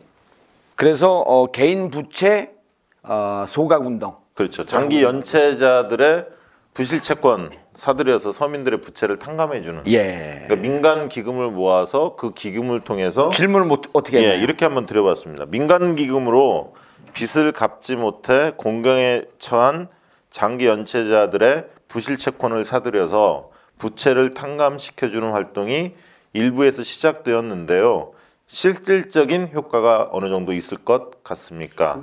그래서 0.77 1.20
어, 1.20 1.47
개인 1.51 1.91
부채 1.91 2.51
어, 3.03 3.45
소각 3.49 3.85
운동. 3.85 4.14
그렇죠. 4.35 4.64
장기 4.66 5.03
연체자들의 5.03 6.27
부실 6.74 7.01
채권 7.01 7.51
사들여서 7.72 8.33
서민들의 8.33 8.83
부채를 8.83 9.18
탕감해 9.18 9.62
주는 9.62 9.83
예. 9.87 10.45
그러니까 10.47 10.57
민간 10.57 11.09
기금을 11.09 11.51
모아서 11.51 12.16
그 12.16 12.35
기금을 12.35 12.81
통해서 12.81 13.31
질문을 13.31 13.66
못, 13.66 13.85
어떻게 13.95 14.18
예, 14.18 14.22
했나요? 14.22 14.43
이렇게 14.43 14.66
한번 14.66 14.85
드려봤습니다. 14.85 15.47
민간 15.47 15.97
기금으로 15.97 16.74
빚을 17.14 17.53
갚지 17.53 17.97
못해 17.97 18.53
공경에 18.57 19.22
처한 19.39 19.89
장기 20.29 20.66
연체자들의 20.66 21.64
부실 21.89 22.18
채권을 22.18 22.66
사들여서 22.66 23.51
부채를 23.79 24.35
탕감시켜 24.35 25.09
주는 25.09 25.33
활동이 25.33 25.95
일부에서 26.35 26.83
시작되었는데요. 26.83 28.12
실질적인 28.47 29.51
효과가 29.55 30.11
어느 30.13 30.29
정도 30.29 30.53
있을 30.53 30.79
것 30.79 31.23
같습니까? 31.25 32.01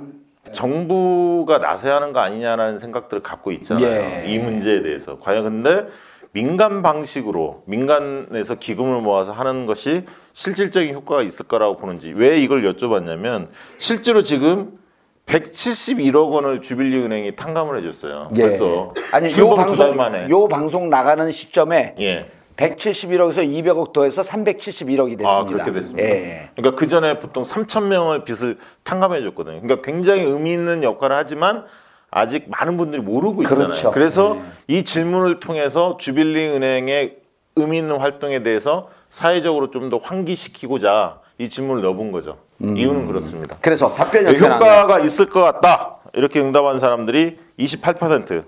정부가 0.52 1.58
나서야 1.58 1.96
하는 1.96 2.12
거 2.12 2.20
아니냐라는 2.20 2.78
생각들을 2.78 3.22
갖고 3.22 3.50
있잖아요. 3.52 3.86
예. 3.86 4.24
이 4.28 4.38
문제에 4.38 4.82
대해서. 4.82 5.18
과연 5.18 5.44
근데 5.44 5.86
민간 6.32 6.82
방식으로 6.82 7.62
민간에서 7.66 8.56
기금을 8.56 9.00
모아서 9.00 9.32
하는 9.32 9.66
것이 9.66 10.04
실질적인 10.32 10.94
효과가 10.94 11.22
있을 11.22 11.46
거라고 11.46 11.76
보는지 11.76 12.12
왜 12.12 12.38
이걸 12.38 12.62
여쭤봤냐면 12.62 13.48
실제로 13.78 14.22
지금 14.22 14.78
171억 15.26 16.30
원을 16.30 16.60
주빌리 16.60 16.98
은행이 17.04 17.36
탕감을 17.36 17.78
해줬어요. 17.78 18.30
예. 18.36 18.40
벌써 18.42 18.92
아니 19.12 19.24
요 19.26 19.28
출범 19.28 19.66
두달 19.66 19.66
방송 19.88 19.96
만에. 19.96 20.28
요 20.28 20.48
방송 20.48 20.90
나가는 20.90 21.30
시점에 21.30 21.94
예. 22.00 22.30
171억에서 22.56 23.44
200억 23.46 23.92
더해서 23.92 24.22
371억이 24.22 25.18
됐습니다. 25.18 25.30
아 25.30 25.44
그렇게 25.44 25.72
됐습니다. 25.72 26.08
예. 26.08 26.50
그러니까 26.54 26.78
그 26.78 26.86
전에 26.86 27.18
보통 27.18 27.42
3천 27.42 27.84
명을 27.88 28.24
빚을 28.24 28.58
탕감해 28.84 29.22
줬거든요. 29.22 29.60
그러니까 29.60 29.82
굉장히 29.82 30.22
의미 30.22 30.52
있는 30.52 30.82
역할을 30.82 31.16
하지만 31.16 31.64
아직 32.10 32.44
많은 32.48 32.76
분들이 32.76 33.02
모르고 33.02 33.42
있잖아요. 33.42 33.66
그렇죠. 33.68 33.90
그래서 33.90 34.36
이 34.68 34.84
질문을 34.84 35.40
통해서 35.40 35.96
주빌리 35.98 36.48
은행의 36.48 37.16
의미 37.56 37.78
있는 37.78 37.96
활동에 37.98 38.42
대해서 38.42 38.88
사회적으로 39.10 39.70
좀 39.70 39.90
더 39.90 39.98
환기시키고자 39.98 41.18
이 41.38 41.48
질문을 41.48 41.82
넣어본 41.82 42.12
거죠. 42.12 42.38
이유는 42.62 43.06
그렇습니다. 43.06 43.56
그래서 43.60 43.92
답변이? 43.94 44.32
네, 44.32 44.38
효과가 44.38 45.00
있을 45.00 45.28
것 45.28 45.42
같다 45.42 45.96
이렇게 46.14 46.40
응답한 46.40 46.78
사람들이 46.78 47.36
28% 47.58 48.44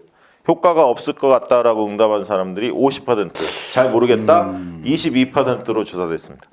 효과가 0.49 0.87
없을 0.87 1.13
것 1.15 1.29
같다라고 1.29 1.87
응답한 1.87 2.25
사람들이 2.25 2.71
50%잘 2.71 3.91
모르겠다 3.91 4.53
22%로 4.85 5.85
조사됐습니다. 5.85 6.47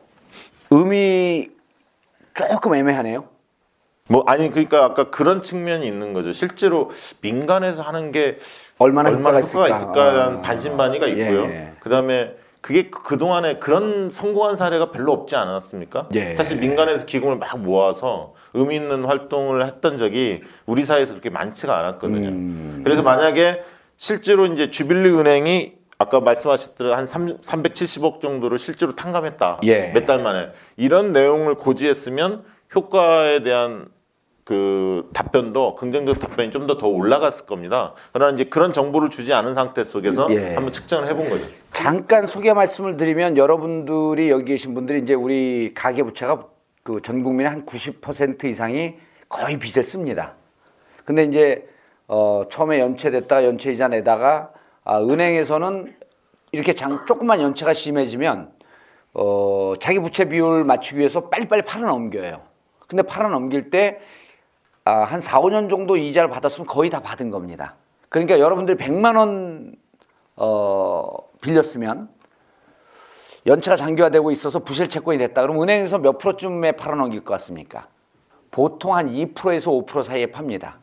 의미 0.71 1.49
조금 2.33 2.73
애매하네요. 2.75 3.25
뭐 4.09 4.23
아니 4.27 4.49
그러니까 4.49 4.83
아까 4.83 5.05
그런 5.05 5.41
측면이 5.41 5.87
있는 5.87 6.13
거죠. 6.13 6.33
실제로 6.33 6.91
민간에서 7.21 7.81
하는 7.81 8.11
게 8.11 8.39
얼마나 8.77 9.09
얼마나 9.09 9.37
효과가 9.37 9.39
있을까? 9.39 9.69
있을까에 9.69 10.13
대한 10.13 10.41
반신반의가 10.41 11.07
있고요. 11.07 11.43
예. 11.45 11.73
그다음에 11.79 12.35
그게 12.59 12.89
그 12.89 13.17
동안에 13.17 13.59
그런 13.59 14.09
성공한 14.09 14.55
사례가 14.55 14.91
별로 14.91 15.13
없지 15.13 15.35
않았습니까? 15.35 16.09
예. 16.15 16.33
사실 16.33 16.57
민간에서 16.57 17.05
기금을 17.05 17.37
막 17.37 17.59
모아서 17.59 18.33
의미 18.53 18.75
있는 18.75 19.05
활동을 19.05 19.65
했던 19.65 19.97
적이 19.97 20.41
우리 20.65 20.85
사회에서 20.85 21.13
그렇게 21.13 21.29
많지가 21.29 21.77
않았거든요. 21.77 22.27
음. 22.29 22.81
그래서 22.83 23.03
만약에 23.03 23.63
실제로 24.07 24.45
이제 24.47 24.69
주빌리 24.69 25.17
은행이 25.17 25.75
아까 25.97 26.19
말씀하셨듯이 26.19 26.91
한 26.91 27.05
3, 27.05 27.37
370억 27.37 28.19
정도를 28.19 28.59
실제로 28.59 28.93
탕감했다. 28.93 29.59
예. 29.63 29.93
몇 29.93 30.05
달 30.05 30.21
만에 30.21 30.49
이런 30.75 31.13
내용을 31.13 31.55
고지했으면 31.55 32.43
효과에 32.75 33.43
대한 33.43 33.87
그 34.43 35.09
답변도 35.13 35.75
긍정적 35.75 36.19
답변이 36.19 36.51
좀 36.51 36.67
더 36.67 36.77
더 36.77 36.87
올라갔을 36.89 37.45
겁니다. 37.45 37.93
그러나 38.11 38.33
이제 38.33 38.43
그런 38.43 38.73
정보를 38.73 39.09
주지 39.09 39.31
않은 39.31 39.53
상태 39.53 39.85
속에서 39.85 40.27
예. 40.31 40.53
한번 40.53 40.73
측정을 40.73 41.07
해본 41.07 41.29
거죠. 41.29 41.45
잠깐 41.71 42.25
소개 42.25 42.51
말씀을 42.51 42.97
드리면 42.97 43.37
여러분들이 43.37 44.29
여기 44.29 44.43
계신 44.51 44.73
분들이 44.73 44.99
이제 45.01 45.13
우리 45.13 45.73
가계 45.73 46.03
부채가 46.03 46.45
그 46.83 46.99
전 47.01 47.23
국민의 47.23 47.49
한 47.49 47.65
90% 47.65 48.43
이상이 48.43 48.95
거의 49.29 49.57
빚을 49.57 49.81
씁니다. 49.81 50.33
근데 51.05 51.23
이제 51.23 51.69
어 52.15 52.45
처음에 52.47 52.79
연체됐다가 52.79 53.43
연체 53.43 53.71
이자 53.71 53.87
내다가 53.87 54.51
아 54.83 54.99
은행에서는 54.99 55.95
이렇게 56.51 56.75
장 56.75 57.07
조금만 57.07 57.41
연체가 57.41 57.73
심해지면 57.73 58.51
어 59.15 59.73
자기 59.79 59.97
부채 59.97 60.25
비율 60.25 60.63
맞추기 60.63 60.99
위해서 60.99 61.29
빨리빨리 61.29 61.63
팔아 61.63 61.87
넘겨요. 61.87 62.41
근데 62.87 63.01
팔아 63.01 63.29
넘길 63.29 63.71
때 63.71 63.99
아, 64.85 64.99
한 64.99 65.21
4, 65.21 65.41
5년 65.41 65.71
정도 65.71 65.97
이자를 65.97 66.29
받았으면 66.29 66.67
거의 66.67 66.91
다 66.91 66.99
받은 66.99 67.31
겁니다. 67.31 67.77
그러니까 68.09 68.37
여러분들이 68.37 68.77
100만 68.77 69.17
원 69.17 69.75
어, 70.35 71.17
빌렸으면 71.41 72.09
연체가 73.47 73.75
장기화되고 73.75 74.29
있어서 74.29 74.59
부실 74.59 74.87
채권이 74.87 75.17
됐다. 75.17 75.41
그럼 75.41 75.63
은행에서 75.63 75.97
몇 75.97 76.19
프로쯤에 76.19 76.73
팔아 76.73 76.95
넘길 76.95 77.21
것 77.21 77.33
같습니까? 77.33 77.87
보통 78.51 78.93
한 78.93 79.07
2%에서 79.07 79.71
5% 79.71 80.03
사이에 80.03 80.27
팝니다. 80.27 80.82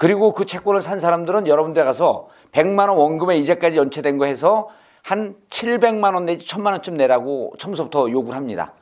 그리고 0.00 0.32
그 0.32 0.46
채권을 0.46 0.80
산 0.80 0.98
사람들은 0.98 1.46
여러분들 1.46 1.84
가서 1.84 2.28
100만 2.52 2.88
원 2.88 2.96
원금에 2.96 3.36
이자까지 3.36 3.76
연체된 3.76 4.16
거 4.16 4.24
해서 4.24 4.70
한 5.02 5.36
700만 5.50 6.14
원 6.14 6.24
내지 6.24 6.46
1000만 6.46 6.72
원쯤 6.72 6.96
내라고 6.96 7.52
처음부터 7.58 8.10
요구를 8.10 8.34
합니다. 8.34 8.72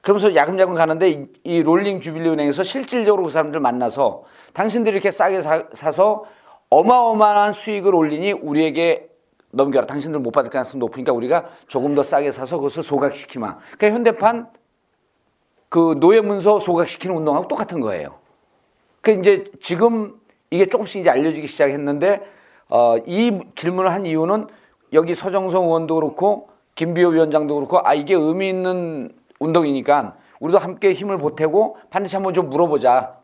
그러면서 0.00 0.34
야금야금 0.34 0.74
가는데 0.74 1.10
이, 1.10 1.26
이 1.44 1.62
롤링 1.62 2.00
주빌리 2.00 2.26
은행에서 2.26 2.62
실질적으로 2.62 3.24
그 3.24 3.28
사람들 3.28 3.60
만나서 3.60 4.22
당신들이 4.54 4.94
이렇게 4.94 5.10
싸게 5.10 5.42
사, 5.42 5.64
사서 5.74 6.24
어마어마한 6.70 7.52
수익을 7.52 7.94
올리니 7.94 8.32
우리에게 8.32 9.10
넘겨라. 9.50 9.86
당신들 9.86 10.20
못 10.20 10.30
받을 10.30 10.48
가능성이 10.48 10.78
높으니까 10.78 11.12
우리가 11.12 11.50
조금 11.66 11.94
더 11.94 12.02
싸게 12.02 12.32
사서 12.32 12.56
그것을 12.56 12.82
소각시키마. 12.82 13.58
그러니까 13.76 13.90
현대판 13.90 14.48
그 15.68 15.96
노예 16.00 16.22
문서 16.22 16.58
소각시키는 16.58 17.14
운동하고 17.14 17.46
똑같은 17.46 17.78
거예요. 17.80 18.14
그 19.02 19.10
이제 19.10 19.44
지금 19.60 20.21
이게 20.52 20.66
조금씩 20.66 21.00
이제 21.00 21.08
알려지기 21.10 21.46
시작했는데 21.46 22.20
어, 22.68 22.96
이 23.06 23.40
질문을 23.54 23.90
한 23.90 24.04
이유는 24.04 24.48
여기 24.92 25.14
서정성 25.14 25.64
의원도 25.64 25.94
그렇고 25.94 26.50
김비호 26.74 27.08
위원장도 27.08 27.54
그렇고 27.54 27.80
아 27.82 27.94
이게 27.94 28.14
의미 28.14 28.50
있는 28.50 29.10
운동이니까 29.40 30.14
우리도 30.40 30.58
함께 30.58 30.92
힘을 30.92 31.16
보태고 31.16 31.78
반드시 31.88 32.16
한번 32.16 32.34
좀 32.34 32.50
물어보자. 32.50 33.16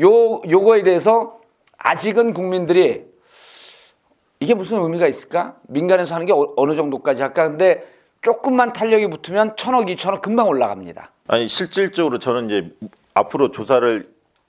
요 0.00 0.40
요거에 0.48 0.84
대해서 0.84 1.40
아직은 1.76 2.32
국민들이 2.32 3.04
이게 4.38 4.54
무슨 4.54 4.80
의미가 4.80 5.08
있을까? 5.08 5.56
민간에서 5.66 6.14
하는 6.14 6.26
게 6.26 6.32
어- 6.32 6.52
어느 6.56 6.76
정도까지 6.76 7.22
할까? 7.22 7.48
근데 7.48 7.84
조금만 8.22 8.72
탄력이 8.72 9.08
붙으면 9.08 9.56
천억, 9.56 9.90
이천억 9.90 10.22
금방 10.22 10.48
올라갑니다. 10.48 11.10
아니 11.26 11.48
실질적으로 11.48 12.18
저는 12.18 12.46
이제 12.46 12.70
앞으로 13.14 13.50
조사를 13.50 14.04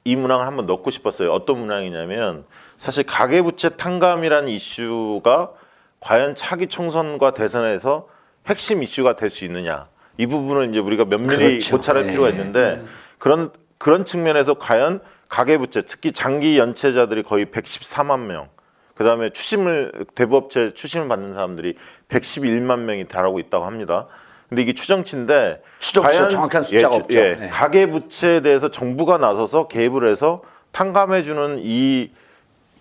이 0.07 0.15
문항을 0.15 0.47
한번 0.47 0.65
넣고 0.67 0.89
싶었어요. 0.89 1.33
어떤 1.33 1.59
문항이냐면 1.59 2.45
사실 2.77 3.03
가계부채 3.03 3.71
탕감이라는 3.75 4.47
이슈가 4.47 5.51
과연 5.99 6.33
차기 6.33 6.67
총선과 6.67 7.31
대선에서 7.31 8.07
핵심 8.47 8.81
이슈가 8.83 9.17
될 9.17 9.29
수 9.29 9.43
있느냐 9.43 9.87
이 10.17 10.25
부분은 10.25 10.69
이제 10.71 10.79
우리가 10.79 11.03
면밀히 11.05 11.59
그렇죠. 11.59 11.75
고찰할 11.75 12.03
네. 12.05 12.11
필요가 12.11 12.29
있는데 12.29 12.83
그런 13.19 13.51
그런 13.77 14.05
측면에서 14.05 14.53
과연 14.53 15.01
가계부채 15.27 15.81
특히 15.81 16.13
장기 16.13 16.57
연체자들이 16.57 17.23
거의 17.23 17.45
114만 17.47 18.21
명 18.27 18.47
그다음에 18.95 19.29
추심을 19.31 20.05
대부업체 20.15 20.73
추심을 20.73 21.09
받는 21.09 21.33
사람들이 21.33 21.75
111만 22.07 22.79
명이 22.79 23.09
달하고 23.09 23.39
있다고 23.39 23.65
합니다. 23.65 24.07
근데 24.49 24.61
이게 24.61 24.73
추정치인데 24.73 25.61
추정치죠. 25.79 26.29
정확한 26.29 26.63
숫자가 26.63 26.89
주- 26.95 27.01
없죠. 27.01 27.17
예, 27.17 27.35
네. 27.35 27.49
가계 27.49 27.87
부채에 27.87 28.39
대해서 28.39 28.69
정부가 28.69 29.17
나서서 29.17 29.67
개입을 29.67 30.07
해서 30.09 30.41
탕감해 30.71 31.23
주는 31.23 31.59
이 31.61 32.11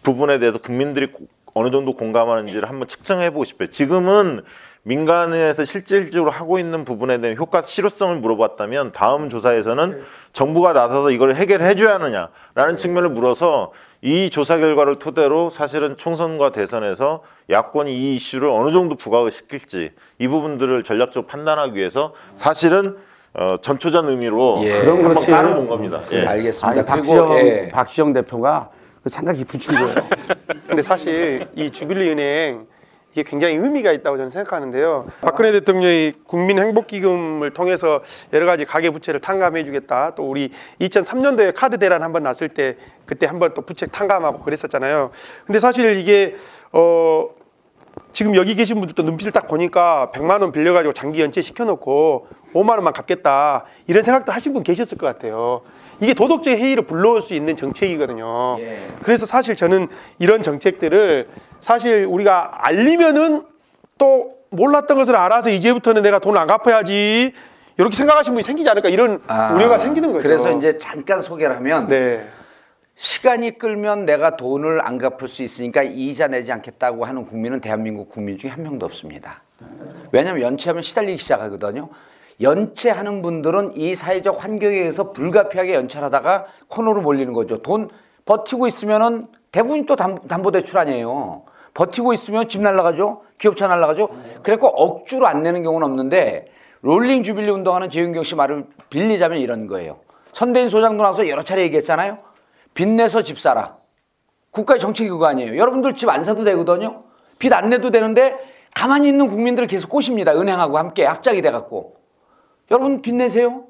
부분에 0.02 0.38
대해서 0.38 0.58
국민들이 0.58 1.10
고- 1.10 1.26
어느 1.54 1.70
정도 1.70 1.94
공감하는지를 1.94 2.68
한번 2.68 2.86
측정해 2.86 3.30
보고 3.30 3.44
싶어요. 3.44 3.68
지금은 3.70 4.42
민간에서 4.82 5.64
실질적으로 5.64 6.30
하고 6.30 6.60
있는 6.60 6.84
부분에 6.84 7.20
대한 7.20 7.36
효과 7.36 7.60
실효성을 7.62 8.14
물어봤다면 8.20 8.92
다음 8.92 9.28
조사에서는 9.28 10.00
정부가 10.32 10.72
나서서 10.74 11.10
이걸 11.10 11.34
해결해 11.34 11.74
줘야 11.74 11.94
하느냐라는 11.94 12.76
측면을 12.76 13.08
물어서 13.08 13.72
이 14.06 14.30
조사 14.30 14.56
결과를 14.56 15.00
토대로 15.00 15.50
사실은 15.50 15.96
총선과 15.96 16.52
대선에서 16.52 17.24
야권이 17.50 17.92
이 17.92 18.14
이슈를 18.14 18.48
어느 18.48 18.70
정도 18.70 18.94
부각을 18.94 19.32
시킬지 19.32 19.90
이 20.20 20.28
부분들을 20.28 20.84
전략적으로 20.84 21.26
판단하기 21.26 21.74
위해서 21.74 22.14
사실은 22.36 22.96
어, 23.34 23.56
전초전 23.60 24.08
의미로 24.08 24.60
예. 24.62 24.80
그럼 24.80 25.04
한번. 25.04 25.26
깔아본 25.26 25.66
겁니다. 25.66 26.02
예. 26.12 26.24
알겠습니다. 26.24 26.68
아니 26.68 26.76
그리고 26.76 26.86
박시영 26.86 27.38
예. 27.38 27.68
박시영 27.72 28.12
대표가 28.12 28.70
그 29.02 29.10
생각이 29.10 29.38
깊으신 29.44 29.72
거예요. 29.74 29.94
근데 30.68 30.82
사실 30.84 31.44
이 31.56 31.68
주빌리 31.72 32.08
은행 32.08 32.68
이게 33.16 33.22
굉장히 33.22 33.54
의미가 33.54 33.92
있다고 33.92 34.18
저는 34.18 34.30
생각하는데요. 34.30 35.06
박근혜 35.22 35.50
대통령이 35.50 36.12
국민행복기금을 36.24 37.54
통해서 37.54 38.02
여러 38.34 38.44
가지 38.44 38.66
가계 38.66 38.90
부채를 38.90 39.20
탕감해주겠다. 39.20 40.14
또 40.16 40.28
우리 40.28 40.50
2003년도에 40.82 41.54
카드 41.56 41.78
대란 41.78 42.02
한번 42.02 42.24
났을 42.24 42.50
때 42.50 42.76
그때 43.06 43.24
한번 43.24 43.54
또 43.54 43.62
부채 43.62 43.86
탕감하고 43.86 44.40
그랬었잖아요. 44.40 45.12
근데 45.46 45.58
사실 45.58 45.96
이게 45.96 46.34
어 46.72 47.30
지금 48.12 48.36
여기 48.36 48.54
계신 48.54 48.76
분들도 48.80 49.02
눈빛을 49.02 49.32
딱 49.32 49.48
보니까 49.48 50.10
100만 50.14 50.42
원 50.42 50.52
빌려가지고 50.52 50.92
장기 50.92 51.22
연체 51.22 51.40
시켜놓고 51.40 52.26
5만 52.52 52.72
원만 52.72 52.92
갚겠다 52.92 53.64
이런 53.86 54.02
생각도 54.02 54.30
하신 54.30 54.52
분 54.52 54.62
계셨을 54.62 54.98
것 54.98 55.06
같아요. 55.06 55.62
이게 56.00 56.14
도덕적 56.14 56.52
해이를 56.58 56.84
불러올 56.84 57.22
수 57.22 57.34
있는 57.34 57.56
정책이거든요. 57.56 58.56
예. 58.60 58.78
그래서 59.02 59.26
사실 59.26 59.56
저는 59.56 59.88
이런 60.18 60.42
정책들을 60.42 61.28
사실 61.60 62.04
우리가 62.08 62.66
알리면은 62.66 63.44
또 63.98 64.36
몰랐던 64.50 64.96
것을 64.96 65.16
알아서 65.16 65.50
이제부터는 65.50 66.02
내가 66.02 66.18
돈 66.18 66.36
안 66.36 66.46
갚아야지 66.46 67.32
이렇게 67.78 67.96
생각하시는 67.96 68.34
분이 68.34 68.42
생기지 68.42 68.68
않을까 68.68 68.88
이런 68.88 69.20
아, 69.26 69.52
우려가 69.54 69.78
생기는 69.78 70.12
거죠. 70.12 70.22
그래서 70.22 70.50
이제 70.56 70.78
잠깐 70.78 71.20
소개를 71.22 71.56
하면 71.56 71.88
네. 71.88 72.26
시간이 72.94 73.58
끌면 73.58 74.06
내가 74.06 74.36
돈을 74.36 74.80
안 74.86 74.96
갚을 74.98 75.28
수 75.28 75.42
있으니까 75.42 75.82
이자 75.82 76.28
내지 76.28 76.52
않겠다고 76.52 77.04
하는 77.04 77.26
국민은 77.26 77.60
대한민국 77.60 78.10
국민 78.10 78.38
중에 78.38 78.50
한 78.50 78.62
명도 78.62 78.86
없습니다. 78.86 79.42
왜냐하면 80.12 80.42
연체하면 80.42 80.82
시달리기 80.82 81.18
시작하거든요. 81.18 81.88
연체하는 82.40 83.22
분들은 83.22 83.72
이 83.76 83.94
사회적 83.94 84.42
환경에 84.42 84.74
의해서 84.76 85.10
불가피하게 85.12 85.74
연체하다가 85.74 86.46
코너로 86.68 87.00
몰리는 87.02 87.32
거죠. 87.32 87.58
돈 87.62 87.88
버티고 88.24 88.66
있으면은 88.66 89.28
대부분 89.52 89.86
또 89.86 89.96
담- 89.96 90.26
담보대출 90.26 90.78
아니에요. 90.78 91.44
버티고 91.74 92.12
있으면 92.12 92.48
집 92.48 92.60
날라가죠. 92.62 93.22
기업차 93.38 93.68
날라가죠. 93.68 94.08
그래서 94.42 94.66
억지로 94.66 95.26
안 95.26 95.42
내는 95.42 95.62
경우는 95.62 95.86
없는데 95.86 96.46
롤링 96.82 97.22
주빌리 97.22 97.50
운동하는 97.50 97.90
재윤경 97.90 98.22
씨 98.22 98.34
말을 98.34 98.66
빌리자면 98.90 99.38
이런 99.38 99.66
거예요. 99.66 99.98
선대인 100.32 100.68
소장도 100.68 101.02
나와서 101.02 101.28
여러 101.28 101.42
차례 101.42 101.62
얘기했잖아요. 101.62 102.18
빚내서 102.74 103.22
집 103.22 103.40
사라. 103.40 103.76
국가의 104.50 104.80
정책이 104.80 105.08
그거 105.10 105.26
아니에요. 105.26 105.56
여러분들 105.56 105.94
집 105.94 106.08
안 106.08 106.24
사도 106.24 106.44
되거든요. 106.44 107.04
빚 107.38 107.52
안 107.52 107.70
내도 107.70 107.90
되는데 107.90 108.34
가만히 108.74 109.08
있는 109.08 109.28
국민들을 109.28 109.66
계속 109.68 109.88
꼬십니다. 109.90 110.32
은행하고 110.38 110.76
함께 110.78 111.04
합작이 111.04 111.40
돼갖고. 111.42 111.95
여러분 112.70 113.02
빚 113.02 113.14
내세요. 113.14 113.64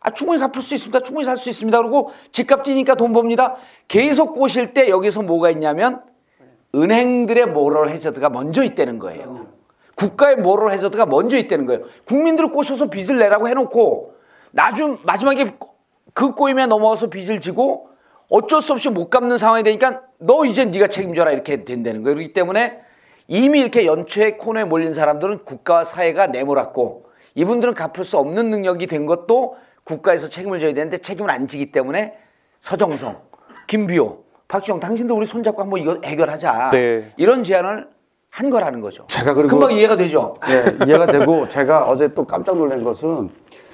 아, 0.00 0.10
충분히 0.10 0.40
갚을 0.40 0.62
수 0.62 0.74
있습니다. 0.74 1.00
충분히 1.00 1.24
살 1.24 1.36
수 1.36 1.50
있습니다. 1.50 1.76
그리고 1.78 2.10
집값 2.32 2.62
뛰니까 2.62 2.94
돈 2.94 3.12
법니다. 3.12 3.56
계속 3.86 4.32
꼬실 4.32 4.72
때 4.72 4.88
여기서 4.88 5.22
뭐가 5.22 5.50
있냐면 5.50 6.02
은행들의 6.74 7.46
모럴 7.46 7.90
해저드가 7.90 8.30
먼저 8.30 8.64
있다는 8.64 8.98
거예요. 8.98 9.46
국가의 9.96 10.36
모럴 10.36 10.72
해저드가 10.72 11.04
먼저 11.06 11.36
있다는 11.36 11.66
거예요. 11.66 11.82
국민들을 12.06 12.50
꼬셔서 12.50 12.88
빚을 12.88 13.18
내라고 13.18 13.48
해놓고 13.48 14.14
나중 14.52 14.96
마지막에 15.02 15.54
그 16.14 16.34
꼬임에 16.34 16.66
넘어가서 16.66 17.10
빚을 17.10 17.40
지고 17.40 17.88
어쩔 18.30 18.62
수 18.62 18.72
없이 18.72 18.88
못 18.88 19.10
갚는 19.10 19.36
상황이 19.36 19.62
되니까 19.62 20.02
너 20.18 20.44
이제 20.46 20.64
네가 20.64 20.86
책임져라 20.86 21.32
이렇게 21.32 21.64
된다는 21.64 22.02
거예요. 22.02 22.14
그렇기 22.14 22.32
때문에 22.32 22.80
이미 23.28 23.60
이렇게 23.60 23.84
연초에 23.84 24.36
코너에 24.36 24.64
몰린 24.64 24.92
사람들은 24.92 25.44
국가와 25.44 25.84
사회가 25.84 26.28
내몰았고 26.28 27.09
이분들은 27.34 27.74
갚을 27.74 28.04
수 28.04 28.18
없는 28.18 28.50
능력이 28.50 28.86
된 28.86 29.06
것도 29.06 29.56
국가에서 29.84 30.28
책임을 30.28 30.60
져야 30.60 30.74
되는데 30.74 30.98
책임을 30.98 31.30
안 31.30 31.46
지기 31.48 31.72
때문에 31.72 32.14
서정성, 32.60 33.16
김비호, 33.66 34.18
박지영 34.48 34.80
당신들 34.80 35.14
우리 35.14 35.26
손잡고 35.26 35.62
한번 35.62 35.80
이거 35.80 35.98
해결하자. 36.04 36.70
네. 36.72 37.12
이런 37.16 37.42
제안을 37.44 37.88
한 38.30 38.50
거라는 38.50 38.80
거죠. 38.80 39.06
제가 39.08 39.34
그리고- 39.34 39.48
금방 39.58 39.72
이해가 39.72 39.96
되죠. 39.96 40.36
네, 40.46 40.86
이해가 40.86 41.06
되고 41.06 41.48
제가 41.48 41.84
어제 41.88 42.12
또 42.14 42.24
깜짝 42.24 42.56
놀란 42.56 42.84
것은 42.84 43.30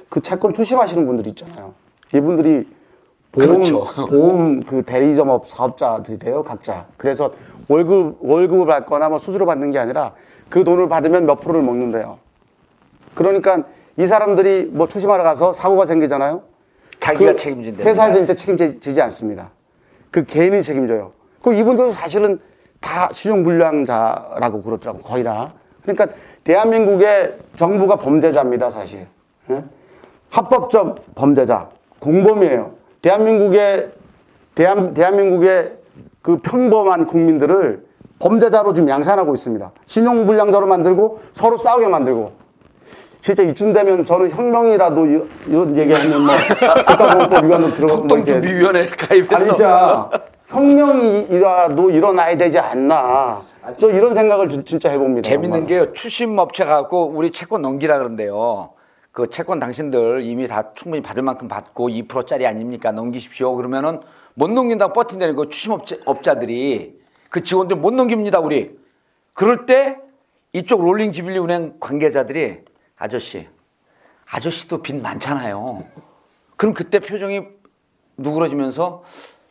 그 0.09 0.21
채권 0.21 0.53
투심하시는 0.53 1.07
분들 1.07 1.27
있잖아요. 1.29 1.75
이분들이 2.15 2.67
보험 3.33 3.49
그렇죠. 3.55 3.85
보험 4.09 4.63
그 4.63 4.83
대리점업 4.83 5.47
사업자들이래요, 5.47 6.43
각자. 6.43 6.87
그래서 6.97 7.33
월급 7.69 8.19
월급을 8.21 8.67
받거나 8.67 9.09
뭐 9.11 9.19
수수료 9.19 9.45
받는 9.45 9.73
게 9.73 9.79
아니라 9.79 10.13
그 10.49 10.63
돈을 10.65 10.89
받으면 10.89 11.27
몇 11.27 11.41
프로를 11.41 11.63
먹는데요. 11.63 12.19
그러니까 13.17 13.65
이 13.97 14.07
사람들이 14.07 14.71
뭐 14.73 14.87
투심하러 14.87 15.25
가서 15.25 15.53
사고가 15.53 15.87
생기잖아요. 15.87 16.43
자기가 17.01 17.33
그 17.33 17.37
책임진다. 17.37 17.85
회사에서 17.85 18.21
일제 18.21 18.35
책임지지 18.35 19.01
않습니다. 19.03 19.51
그 20.11 20.25
개인이 20.25 20.63
책임져요. 20.63 21.13
그 21.43 21.53
이분들도 21.55 21.91
사실은 21.91 22.39
다 22.81 23.09
신용불량자라고 23.11 24.63
그러더라고 24.63 25.01
거의 25.01 25.25
다. 25.25 25.55
그러니까 25.83 26.09
대한민국의 26.45 27.39
정부가 27.57 27.97
범죄자입니다 27.97 28.71
사실. 28.71 29.07
예? 29.51 29.65
합법적 30.31 31.15
범죄자, 31.15 31.71
공범이에요. 32.01 32.75
대한민국의 33.01 33.93
대한 34.55 34.95
대한민국의 34.95 35.77
그 36.23 36.39
평범한 36.39 37.07
국민들을 37.07 37.87
범죄자로 38.19 38.73
지금 38.73 38.89
양산하고 38.89 39.35
있습니다. 39.35 39.73
신용불량자로 39.85 40.67
만들고 40.67 41.21
서로 41.33 41.57
싸우게 41.57 41.87
만들고. 41.89 42.46
진짜 43.27 43.43
이쯤 43.43 43.73
되면 43.73 44.05
저는 44.05 44.31
혁명이라도 44.31 45.05
이런, 45.05 45.29
이런 45.49 45.77
얘기하면 45.77 46.27
뭐 46.27 46.35
국가보호법 46.87 47.45
위반으로 47.45 47.75
들어가고 47.75 48.03
뭐 48.05 48.19
이렇게 48.19 48.33
국동준비위원회 48.35 48.87
가입했어. 48.91 49.35
아니 49.35 49.45
진짜 49.47 50.11
혁명이라도 50.47 51.91
일어나야 51.91 52.37
되지 52.37 52.61
않나. 52.61 53.41
저 53.79 53.91
이런 53.91 54.15
생각을 54.15 54.49
진- 54.49 54.65
진짜 54.65 54.91
해봅니다. 54.91 55.29
재밌는 55.29 55.67
정말. 55.67 55.67
게요. 55.67 55.93
추심 55.93 56.39
업체 56.39 56.65
갖고 56.65 57.07
우리 57.07 57.33
채권 57.33 57.63
넘기라 57.63 57.99
그런데요. 57.99 58.71
그 59.11 59.29
채권 59.29 59.59
당신들 59.59 60.23
이미 60.23 60.47
다 60.47 60.71
충분히 60.77 61.03
받을 61.03 61.25
만큼 61.25 61.49
받고 61.49 61.89
2%짜리 61.89 62.47
아닙니까? 62.47 62.93
넘기십시오. 62.93 63.57
그러면은 63.57 63.99
못 64.35 64.53
넘긴다고 64.53 64.93
버틴다는 64.93 65.35
거 65.35 65.49
추심 65.49 65.73
업체, 65.73 65.99
업자들이 66.05 66.95
그 67.31 67.43
직원들 67.43 67.75
못 67.79 67.93
넘깁니다, 67.93 68.39
우리. 68.39 68.79
그럴 69.33 69.67
때 69.67 69.97
이쪽 70.53 70.85
롤링 70.85 71.11
지빌리 71.11 71.41
은행 71.41 71.75
관계자들이 71.81 72.59
아저씨, 72.97 73.47
아저씨도 74.31 74.83
빚 74.83 74.97
많잖아요. 74.97 75.85
그럼 76.57 76.75
그때 76.75 76.99
표정이 76.99 77.43
누그러지면서 78.17 79.05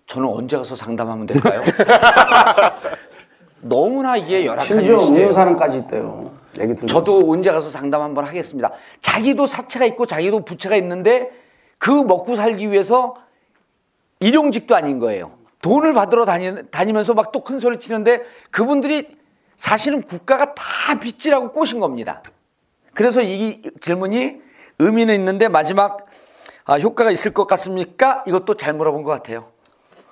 저는 0.08 0.28
언제 0.28 0.58
가서 0.58 0.76
상담하면 0.76 1.26
될까요? 1.28 1.62
너무나 3.62 4.18
이게 4.18 4.46
열악한 4.46 4.66
심지어 4.66 4.96
일이시대요. 4.98 5.24
음료사랑까지 5.24 5.78
있대요. 5.80 6.32
얘기. 6.60 6.86
저도 6.88 7.30
언제 7.32 7.52
가서 7.52 7.70
상담 7.70 8.02
한번 8.02 8.26
하겠습니다. 8.26 8.72
자기도 9.02 9.46
사채가 9.46 9.86
있고 9.88 10.06
자기도 10.06 10.46
부채가 10.46 10.76
있는데 10.78 11.32
그 11.78 11.90
먹고 11.90 12.36
살기 12.36 12.72
위해서 12.72 13.16
일용직도 14.20 14.76
아닌 14.76 15.00
거예요. 15.00 15.34
돈을 15.62 15.94
받으러 15.94 16.26
다니, 16.26 16.70
다니면서 16.70 17.14
막 17.14 17.32
또 17.32 17.44
큰 17.44 17.60
소리 17.60 17.80
치는데 17.80 18.22
그분들이 18.52 19.18
사실은 19.58 20.02
국가가 20.04 20.54
다 20.54 21.00
빚지라고 21.00 21.52
꼬신 21.52 21.80
겁니다. 21.80 22.22
그래서 22.96 23.22
이 23.22 23.62
질문이 23.82 24.38
의미는 24.80 25.14
있는데 25.16 25.48
마지막 25.48 25.98
아, 26.66 26.80
효과가 26.80 27.12
있을 27.12 27.32
것 27.34 27.46
같습니까? 27.46 28.24
이것도 28.26 28.56
잘 28.56 28.74
물어본 28.74 29.04
것 29.04 29.12
같아요. 29.12 29.46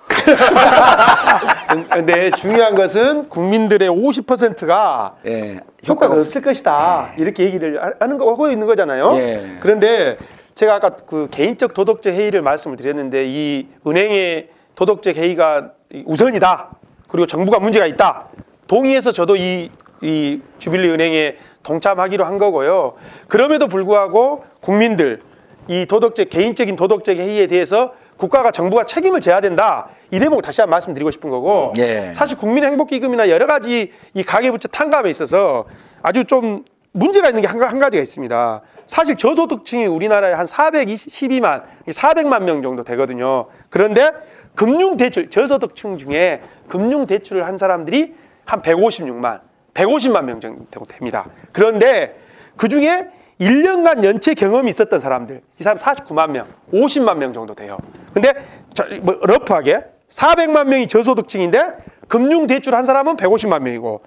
근데 1.90 2.30
중요한 2.32 2.74
것은 2.74 3.28
국민들의 3.30 3.88
50%가 3.90 5.16
예, 5.26 5.60
효과가 5.88 6.20
없을 6.20 6.42
것이다 6.42 7.14
이렇게 7.16 7.44
얘기를 7.44 7.82
하- 7.82 7.92
하는 7.98 8.18
거 8.18 8.30
하고 8.30 8.50
있는 8.50 8.66
거잖아요. 8.66 9.16
예. 9.16 9.56
그런데 9.60 10.18
제가 10.54 10.74
아까 10.76 10.90
그 10.90 11.28
개인적 11.30 11.72
도덕적 11.74 12.14
해이를 12.14 12.42
말씀을 12.42 12.76
드렸는데 12.76 13.24
이 13.26 13.66
은행의 13.86 14.50
도덕적 14.74 15.16
해이가 15.16 15.72
우선이다. 16.04 16.70
그리고 17.08 17.26
정부가 17.26 17.58
문제가 17.58 17.86
있다. 17.86 18.26
동의해서 18.66 19.10
저도 19.10 19.36
이, 19.36 19.70
이 20.02 20.40
주빌리 20.58 20.90
은행에 20.90 21.36
동참하기로 21.64 22.24
한 22.24 22.38
거고요. 22.38 22.94
그럼에도 23.26 23.66
불구하고 23.66 24.44
국민들 24.60 25.20
이 25.66 25.86
도덕적 25.86 26.30
개인적인 26.30 26.76
도덕적 26.76 27.16
해이에 27.16 27.48
대해서 27.48 27.94
국가가 28.16 28.52
정부가 28.52 28.84
책임을 28.84 29.20
져야 29.20 29.40
된다. 29.40 29.88
이 30.12 30.20
대목을 30.20 30.42
다시 30.42 30.60
한번 30.60 30.72
말씀드리고 30.72 31.10
싶은 31.10 31.30
거고 31.30 31.72
예. 31.78 32.12
사실 32.14 32.36
국민 32.36 32.64
행복 32.64 32.88
기금이나 32.88 33.28
여러 33.28 33.46
가지 33.46 33.90
이 34.14 34.22
가계부채 34.22 34.68
탕감에 34.68 35.10
있어서 35.10 35.64
아주 36.02 36.24
좀 36.24 36.64
문제가 36.92 37.28
있는 37.28 37.42
게한한 37.42 37.80
가지가 37.80 38.00
있습니다. 38.00 38.62
사실 38.86 39.16
저소득층이 39.16 39.86
우리나라에 39.86 40.32
한 40.32 40.46
412만, 40.46 41.62
400만 41.88 42.44
명 42.44 42.62
정도 42.62 42.84
되거든요. 42.84 43.46
그런데 43.68 44.12
금융대출, 44.54 45.30
저소득층 45.30 45.98
중에 45.98 46.40
금융대출을 46.68 47.46
한 47.46 47.58
사람들이 47.58 48.14
한 48.44 48.62
156만, 48.62 49.40
150만 49.74 50.24
명 50.24 50.40
정도 50.40 50.84
됩니다. 50.84 51.26
그런데 51.52 52.18
그 52.56 52.68
중에 52.68 53.08
1년간 53.40 54.04
연체 54.04 54.34
경험이 54.34 54.70
있었던 54.70 55.00
사람들, 55.00 55.42
이 55.58 55.62
사람 55.62 55.78
49만 55.78 56.30
명, 56.30 56.46
50만 56.72 57.16
명 57.16 57.32
정도 57.32 57.54
돼요. 57.54 57.78
근데 58.12 58.32
자, 58.72 58.86
뭐 59.02 59.18
러프하게 59.22 59.84
400만 60.08 60.68
명이 60.68 60.86
저소득층인데 60.86 61.74
금융 62.06 62.46
대출 62.46 62.74
한 62.74 62.84
사람은 62.84 63.16
150만 63.16 63.62
명이고 63.62 64.02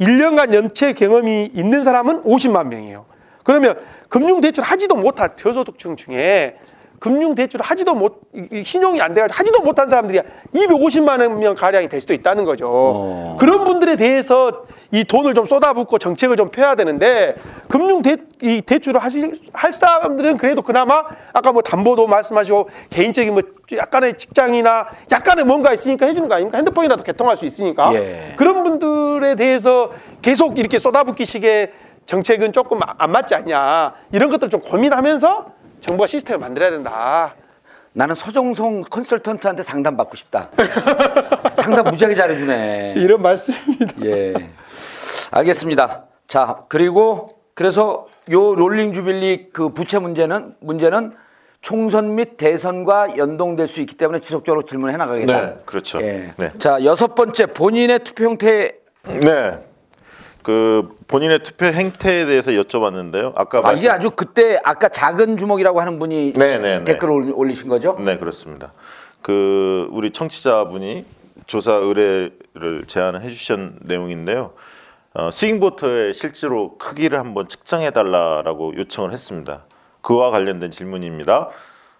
1년간 0.00 0.52
연체 0.54 0.92
경험이 0.92 1.50
있는 1.54 1.84
사람은 1.84 2.24
50만 2.24 2.66
명이에요. 2.66 3.06
그러면 3.44 3.78
금융 4.08 4.40
대출 4.40 4.64
하지도 4.64 4.96
못한 4.96 5.30
저소득층 5.36 5.96
중에 5.96 6.56
금융 7.02 7.34
대출을 7.34 7.64
하지도 7.66 7.96
못 7.96 8.20
신용이 8.62 9.00
안 9.00 9.12
돼가지고 9.12 9.36
하지도 9.36 9.60
못한 9.62 9.88
사람들이 9.88 10.20
250만 10.54 11.36
명 11.36 11.56
가량이 11.56 11.88
될 11.88 12.00
수도 12.00 12.14
있다는 12.14 12.44
거죠. 12.44 13.34
그런 13.40 13.64
분들에 13.64 13.96
대해서 13.96 14.62
이 14.92 15.02
돈을 15.02 15.34
좀 15.34 15.44
쏟아붓고 15.44 15.98
정책을 15.98 16.36
좀 16.36 16.50
펴야 16.50 16.76
되는데 16.76 17.34
금융 17.66 18.02
대, 18.02 18.18
이 18.40 18.62
대출을 18.62 19.02
하실 19.02 19.32
할 19.52 19.72
사람들은 19.72 20.36
그래도 20.36 20.62
그나마 20.62 21.02
아까 21.32 21.50
뭐 21.50 21.60
담보도 21.62 22.06
말씀하시고 22.06 22.70
개인적인 22.90 23.34
뭐 23.34 23.42
약간의 23.72 24.16
직장이나 24.16 24.86
약간의 25.10 25.44
뭔가 25.44 25.72
있으니까 25.72 26.06
해주는 26.06 26.28
거 26.28 26.36
아닙니까? 26.36 26.56
핸드폰이라도 26.58 27.02
개통할 27.02 27.36
수 27.36 27.46
있으니까 27.46 27.92
예. 27.94 28.34
그런 28.36 28.62
분들에 28.62 29.34
대해서 29.34 29.90
계속 30.20 30.56
이렇게 30.56 30.78
쏟아붓기식의 30.78 31.72
정책은 32.06 32.52
조금 32.52 32.78
안 32.80 33.10
맞지 33.10 33.34
않냐 33.34 33.92
이런 34.12 34.30
것들 34.30 34.50
좀 34.50 34.60
고민하면서 34.60 35.61
정부가 35.82 36.06
시스템을 36.06 36.40
만들어야 36.40 36.70
된다. 36.70 37.34
나는 37.92 38.14
서정성 38.14 38.82
컨설턴트한테 38.82 39.62
상담 39.62 39.96
받고 39.96 40.16
싶다. 40.16 40.48
상담 41.54 41.84
무지하게 41.86 42.14
잘해주네. 42.14 42.94
이런 42.96 43.20
말씀입니다. 43.20 43.94
예. 44.04 44.32
알겠습니다. 45.30 46.04
자, 46.26 46.64
그리고 46.68 47.38
그래서 47.54 48.06
요 48.30 48.54
롤링 48.54 48.94
주빌리 48.94 49.50
그 49.52 49.70
부채 49.70 49.98
문제는 49.98 50.54
문제는 50.60 51.14
총선 51.60 52.14
및 52.14 52.36
대선과 52.38 53.18
연동될 53.18 53.68
수 53.68 53.80
있기 53.80 53.94
때문에 53.96 54.20
지속적으로 54.20 54.64
질문해 54.64 54.96
나가겠다. 54.96 55.40
네, 55.40 55.56
그렇죠. 55.66 56.00
예. 56.00 56.32
네. 56.36 56.50
자, 56.58 56.82
여섯 56.84 57.14
번째 57.14 57.46
본인의 57.46 58.00
투표 58.00 58.24
형태 58.24 58.74
네. 59.04 59.58
그 60.42 60.96
본인의 61.08 61.40
투표 61.42 61.66
행태에 61.66 62.26
대해서 62.26 62.50
여쭤봤는데요. 62.50 63.32
아까 63.36 63.58
아, 63.58 63.62
말씀- 63.62 63.78
이게 63.78 63.90
아주 63.90 64.10
그때 64.10 64.58
아까 64.64 64.88
작은 64.88 65.36
주먹이라고 65.36 65.80
하는 65.80 65.98
분이 65.98 66.32
네, 66.34 66.58
네, 66.58 66.78
네. 66.78 66.84
댓글 66.84 67.10
을 67.10 67.32
올리신 67.34 67.68
거죠? 67.68 67.96
네 68.00 68.18
그렇습니다. 68.18 68.72
그 69.22 69.88
우리 69.92 70.10
청취자분이 70.10 71.04
조사 71.46 71.72
의뢰를 71.74 72.84
제안해 72.86 73.28
주신 73.30 73.76
내용인데요. 73.82 74.52
어, 75.14 75.30
스윙보트의 75.30 76.14
실제로 76.14 76.76
크기를 76.78 77.18
한번 77.18 77.46
측정해 77.46 77.90
달라라고 77.90 78.74
요청을 78.76 79.12
했습니다. 79.12 79.64
그와 80.00 80.30
관련된 80.30 80.70
질문입니다. 80.70 81.50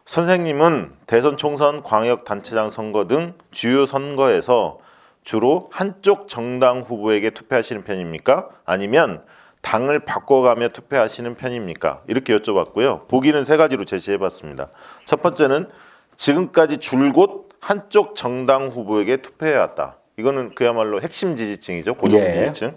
선생님은 0.05 0.93
대선 1.07 1.37
총선 1.37 1.83
광역 1.83 2.25
단체장 2.25 2.71
선거 2.71 3.07
등 3.07 3.35
주요 3.53 3.87
선거에서 3.87 4.79
주로 5.23 5.69
한쪽 5.73 6.29
정당 6.29 6.81
후보에게 6.81 7.31
투표하시는 7.31 7.83
편입니까? 7.83 8.49
아니면 8.65 9.23
당을 9.63 10.01
바꿔가며 10.01 10.71
투표하시는 10.71 11.37
편입니까? 11.37 12.03
이렇게 12.09 12.37
여쭤봤고요. 12.37 13.07
보기는 13.09 13.45
세 13.45 13.57
가지로 13.57 13.85
제시해봤습니다. 13.85 14.69
첫 15.05 15.23
번째는 15.23 15.69
지금까지 16.17 16.79
줄곧 16.79 17.49
한쪽 17.61 18.17
정당 18.17 18.69
후보에게 18.69 19.19
투표해왔다. 19.19 19.99
이거는 20.19 20.55
그야말로 20.55 21.01
핵심 21.01 21.37
지지층이죠. 21.37 21.95
고정 21.95 22.19
예. 22.21 22.33
지지층. 22.33 22.77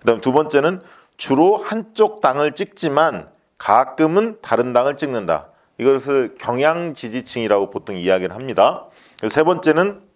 그다음 0.00 0.20
두 0.20 0.32
번째는 0.32 0.82
주로 1.16 1.56
한쪽 1.56 2.20
당을 2.20 2.52
찍지만 2.52 3.30
가끔은 3.56 4.36
다른 4.42 4.72
당을 4.72 4.96
찍는다. 4.96 5.48
이것을 5.78 6.36
경향 6.38 6.92
지지층이라고 6.92 7.70
보통 7.70 7.96
이야기를 7.96 8.34
합니다. 8.34 8.86
세 9.28 9.42
번째는 9.42 10.07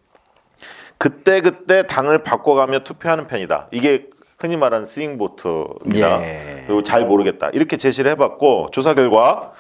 그때 1.03 1.41
그때 1.41 1.85
당을 1.85 2.23
바꿔가며 2.23 2.85
투표하는 2.85 3.27
편이다. 3.27 3.67
이게 3.73 4.09
흔히 4.39 4.57
말하는 4.57 4.87
스윙보트입니다. 4.87 6.23
예. 6.23 6.63
그리고 6.65 6.85
잘 6.85 7.05
모르겠다. 7.05 7.51
이렇게 7.53 7.77
제시를 7.77 8.13
해봤고 8.13 8.69
조사 8.71 8.95
결과 8.95 9.51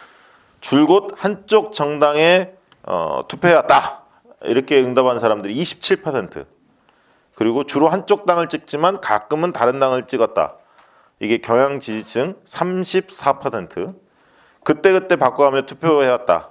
줄곧 0.61 1.11
한쪽 1.17 1.73
정당에 1.73 2.53
어, 2.85 3.23
투표해왔다. 3.27 4.05
이렇게 4.45 4.85
응답한 4.85 5.19
사람들이 5.19 5.53
27%. 5.61 6.47
그리고 7.35 7.65
주로 7.65 7.89
한쪽 7.89 8.25
당을 8.25 8.47
찍지만 8.47 9.01
가끔은 9.01 9.53
다른 9.53 9.81
당을 9.81 10.07
찍었다. 10.07 10.55
이게 11.19 11.39
경향 11.39 11.81
지지층 11.81 12.37
34%. 12.45 13.97
그때그때 14.63 15.17
바꿔가며 15.17 15.63
투표해왔다. 15.63 16.51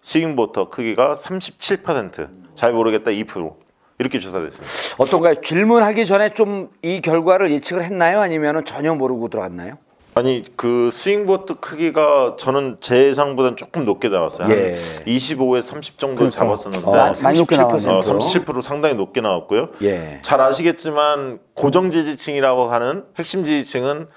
스윙보터 0.00 0.68
크기가 0.70 1.14
37%. 1.14 2.54
잘 2.54 2.72
모르겠다 2.72 3.10
2%. 3.10 3.67
이렇게 3.98 4.18
조사됐습니다. 4.18 5.02
어떤가요? 5.02 5.40
질문하기 5.40 6.06
전에 6.06 6.30
좀 6.30 6.68
이 6.82 7.00
결과를 7.00 7.50
예측을 7.50 7.82
했나요? 7.84 8.20
아니면 8.20 8.64
전혀 8.64 8.94
모르고 8.94 9.28
들어갔나요? 9.28 9.78
아니 10.14 10.42
그 10.56 10.90
스윙보트 10.92 11.56
크기가 11.60 12.36
저는 12.38 12.78
제 12.80 13.04
예상보다는 13.08 13.56
조금 13.56 13.84
높게 13.84 14.08
나왔어요. 14.08 14.48
예. 14.50 14.72
한 14.74 15.04
25에 15.04 15.62
30 15.62 15.98
정도 15.98 16.28
잡았었는데 16.30 16.86
어, 16.86 17.12
많이 17.22 17.38
높게 17.38 17.56
37%. 17.56 17.86
어, 17.88 18.00
37% 18.00 18.62
상당히 18.62 18.94
높게 18.96 19.20
나왔고요. 19.20 19.68
예. 19.82 20.20
잘 20.22 20.40
아시겠지만 20.40 21.38
고정 21.54 21.90
지지층이라고 21.92 22.66
하는 22.68 23.04
핵심 23.16 23.44
지지층은 23.44 24.08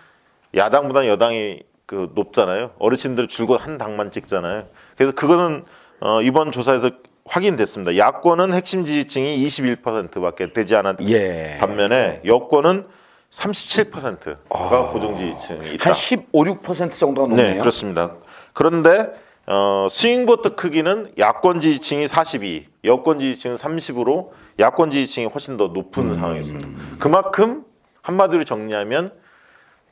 야당보다 0.56 1.08
여당이 1.08 1.62
그 1.86 2.10
높잖아요. 2.16 2.72
어르신들 2.80 3.28
줄곧 3.28 3.64
한 3.64 3.78
당만 3.78 4.12
찍잖아요. 4.12 4.66
그래서 4.98 5.14
그거는 5.14 5.66
어, 6.00 6.22
이번 6.24 6.52
조사에서 6.52 6.92
확인됐습니다. 7.32 7.96
야권은 7.98 8.54
핵심 8.54 8.84
지지층이 8.84 9.46
21%밖에 9.48 10.52
되지 10.52 10.76
않았 10.76 10.98
예. 11.08 11.58
반면에 11.62 12.22
여권은 12.26 12.86
37%가 13.32 14.90
고정 14.90 15.16
지지층이 15.16 15.76
있다. 15.76 15.86
한 15.86 15.94
15, 15.94 16.26
6% 16.32 16.92
정도가 16.92 17.28
높네요. 17.30 17.54
네, 17.54 17.58
그렇습니다. 17.58 18.16
그런데 18.52 19.08
어, 19.48 19.88
스윙보트 19.90 20.56
크기는 20.56 21.14
야권 21.18 21.62
지지층이 21.62 22.10
42, 22.10 22.68
여권 22.84 23.20
지지층은 23.20 23.56
30으로 23.56 24.32
야권 24.60 24.92
지지층이 24.92 25.28
훨씬 25.28 25.56
더 25.56 25.68
높은 25.68 26.14
상황이었습니다. 26.16 26.68
그만큼 27.00 27.64
한마디로 28.02 28.44
정리하면 28.44 29.14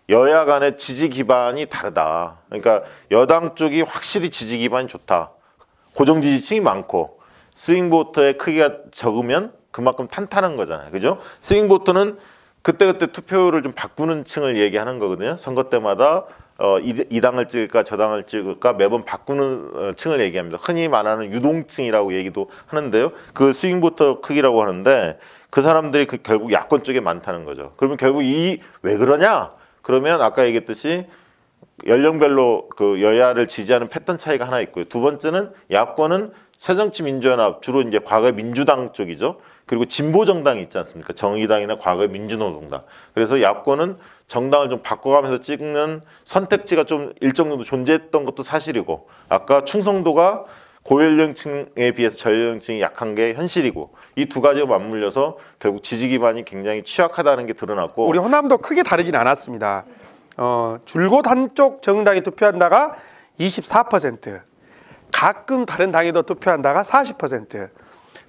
여야 0.09 0.43
간의 0.43 0.75
지지 0.75 1.07
기반이 1.09 1.67
다르다. 1.67 2.39
그러니까 2.49 2.83
여당 3.11 3.55
쪽이 3.55 3.83
확실히 3.83 4.29
지지 4.29 4.57
기반이 4.57 4.89
좋다. 4.89 5.31
고정 5.95 6.21
지지층이 6.21 6.59
많고 6.59 7.18
swing 7.63 7.94
voter의 7.94 8.38
크기가 8.38 8.78
적으면 8.91 9.51
그만큼 9.72 10.07
탄탄한 10.07 10.55
거잖아요. 10.55 10.91
그죠? 10.91 11.18
swing 11.41 11.69
voter는 11.69 12.17
그때그때 12.62 13.07
투표를 13.07 13.64
좀 13.64 13.74
바꾸는 13.74 14.24
층을 14.24 14.57
얘기하는 14.57 14.97
거거든요. 14.99 15.36
선거 15.38 15.64
때마다 15.70 16.26
어, 16.57 16.80
이, 16.80 17.05
이 17.10 17.22
당을 17.22 17.47
찍을까 17.47 17.84
저 17.84 17.97
당을 17.97 18.24
찍을까 18.24 18.74
매번 18.74 19.03
바꾸는 19.03 19.72
어, 19.76 19.93
층을 19.93 20.22
얘기합니다. 20.22 20.57
흔히 20.62 20.88
말하는 20.88 21.32
유동층이라고 21.34 22.14
얘기도 22.14 22.49
하는데요. 22.68 23.12
그 23.34 23.51
swing 23.51 23.86
voter 23.86 24.22
크기라고 24.22 24.62
하는데 24.62 25.20
그 25.49 25.62
사람들이 25.62 26.05
그 26.05 26.18
결국 26.24 26.53
야권 26.53 26.84
쪽에 26.84 27.01
많다는 27.01 27.43
거죠. 27.43 27.74
그러면 27.76 27.97
결국 27.97 28.24
이 28.24 28.60
왜 28.82 28.95
그러냐? 28.97 29.51
그러면 29.82 30.22
아까 30.22 30.45
얘기했듯이 30.45 31.07
연령별로 31.88 32.70
그 32.76 33.01
여야를 33.01 33.47
지지하는 33.47 33.88
패턴 33.89 34.18
차이가 34.18 34.45
하나 34.45 34.60
있고요. 34.62 34.86
두 34.86 35.01
번째는 35.01 35.51
야권은 35.72 36.32
새정치민주연합 36.60 37.62
주로 37.62 37.82
이제 37.82 37.99
과거 38.03 38.34
민주당 38.34 38.91
쪽이죠. 38.91 39.38
그리고 39.66 39.86
진보 39.86 40.26
정당이 40.26 40.62
있지 40.64 40.78
않습니까? 40.78 41.14
정의당이나 41.14 41.78
과거 41.78 42.05
민주노동당. 42.07 42.84
그래서 43.14 43.41
야권은 43.41 43.97
정당을 44.28 44.70
좀 44.70 44.82
바꿔가면서 44.84 45.39
찍는 45.39 46.01
선택지가 46.26 46.84
좀 46.84 47.14
일정 47.22 47.47
정도 47.49 47.64
존재했던 47.64 48.26
것도 48.26 48.43
사실이고 48.43 49.07
아까 49.30 49.64
충성도가 49.64 50.43
고연령층에 50.84 51.91
비해서 51.95 52.18
저연령층이 52.18 52.82
약한 52.82 53.16
게 53.16 53.34
현실이고 53.34 53.93
이 54.18 54.26
두 54.26 54.41
가지가 54.41 54.66
맞물려서 54.68 55.38
결국 55.60 55.82
지지 55.82 56.10
기반이 56.10 56.43
굉장히 56.43 56.84
취약하다는 56.84 57.45
게 57.45 57.53
드러났고 57.53 58.05
우리 58.05 58.20
호남도 58.20 58.57
크게 58.57 58.84
다르진 58.84 59.16
않았습니다. 59.16 59.86
어, 60.36 60.78
줄곧 60.84 61.26
한쪽 61.26 61.82
정당이 61.82 62.22
투표한다가 62.22 62.95
24%, 63.39 64.41
가끔 65.12 65.66
다른 65.66 65.91
당에도 65.91 66.22
투표한다가 66.22 66.82
40%, 66.82 67.70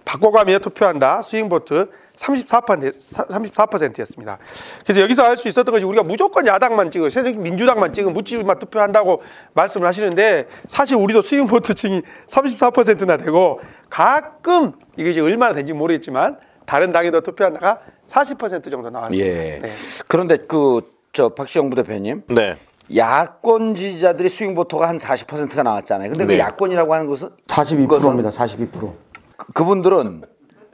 바꿔가며 0.05 0.59
투표한다 0.61 1.23
스윙보트 1.23 1.91
34% 2.17 2.97
34%였습니다. 2.97 4.39
그래서 4.85 5.01
여기서 5.03 5.23
알 5.25 5.37
수 5.37 5.47
있었던 5.49 5.73
것이 5.73 5.85
우리가 5.85 6.03
무조건 6.03 6.47
야당만 6.47 6.91
찍어, 6.91 7.11
새정 7.11 7.43
민주당만 7.43 7.93
찍으면 7.93 8.15
묻지만 8.15 8.59
투표한다고 8.59 9.23
말씀을 9.55 9.87
하시는데 9.87 10.49
사실 10.69 10.97
우리도 10.97 11.23
스윙보트층이 11.23 12.03
34%나 12.27 13.17
되고 13.19 13.61
가끔 13.89 14.73
이게 14.97 15.11
이제 15.11 15.21
얼마나 15.21 15.55
된지 15.55 15.73
모르겠지만 15.73 16.39
다른 16.67 16.93
당에도 16.93 17.21
투표한다가 17.21 17.81
40% 18.09 18.71
정도 18.71 18.91
나왔습니다. 18.91 19.27
예. 19.27 19.61
네. 19.63 19.73
그런데 20.09 20.37
그 20.39 20.81
저 21.13 21.29
박시영 21.31 21.71
부대표님 21.71 22.23
네. 22.29 22.55
야권 22.97 23.75
지지자들이 23.77 24.29
스윙 24.29 24.55
보터가 24.55 24.89
한 24.89 24.97
40%가 24.97 25.63
나왔잖아요. 25.63 26.11
근데 26.11 26.27
그 26.27 26.33
네. 26.33 26.39
야권이라고 26.39 26.93
하는 26.95 27.07
것은 27.07 27.29
42%입니다. 27.47 28.31
42%. 28.31 28.93
그- 29.37 29.53
그분들은 29.53 30.23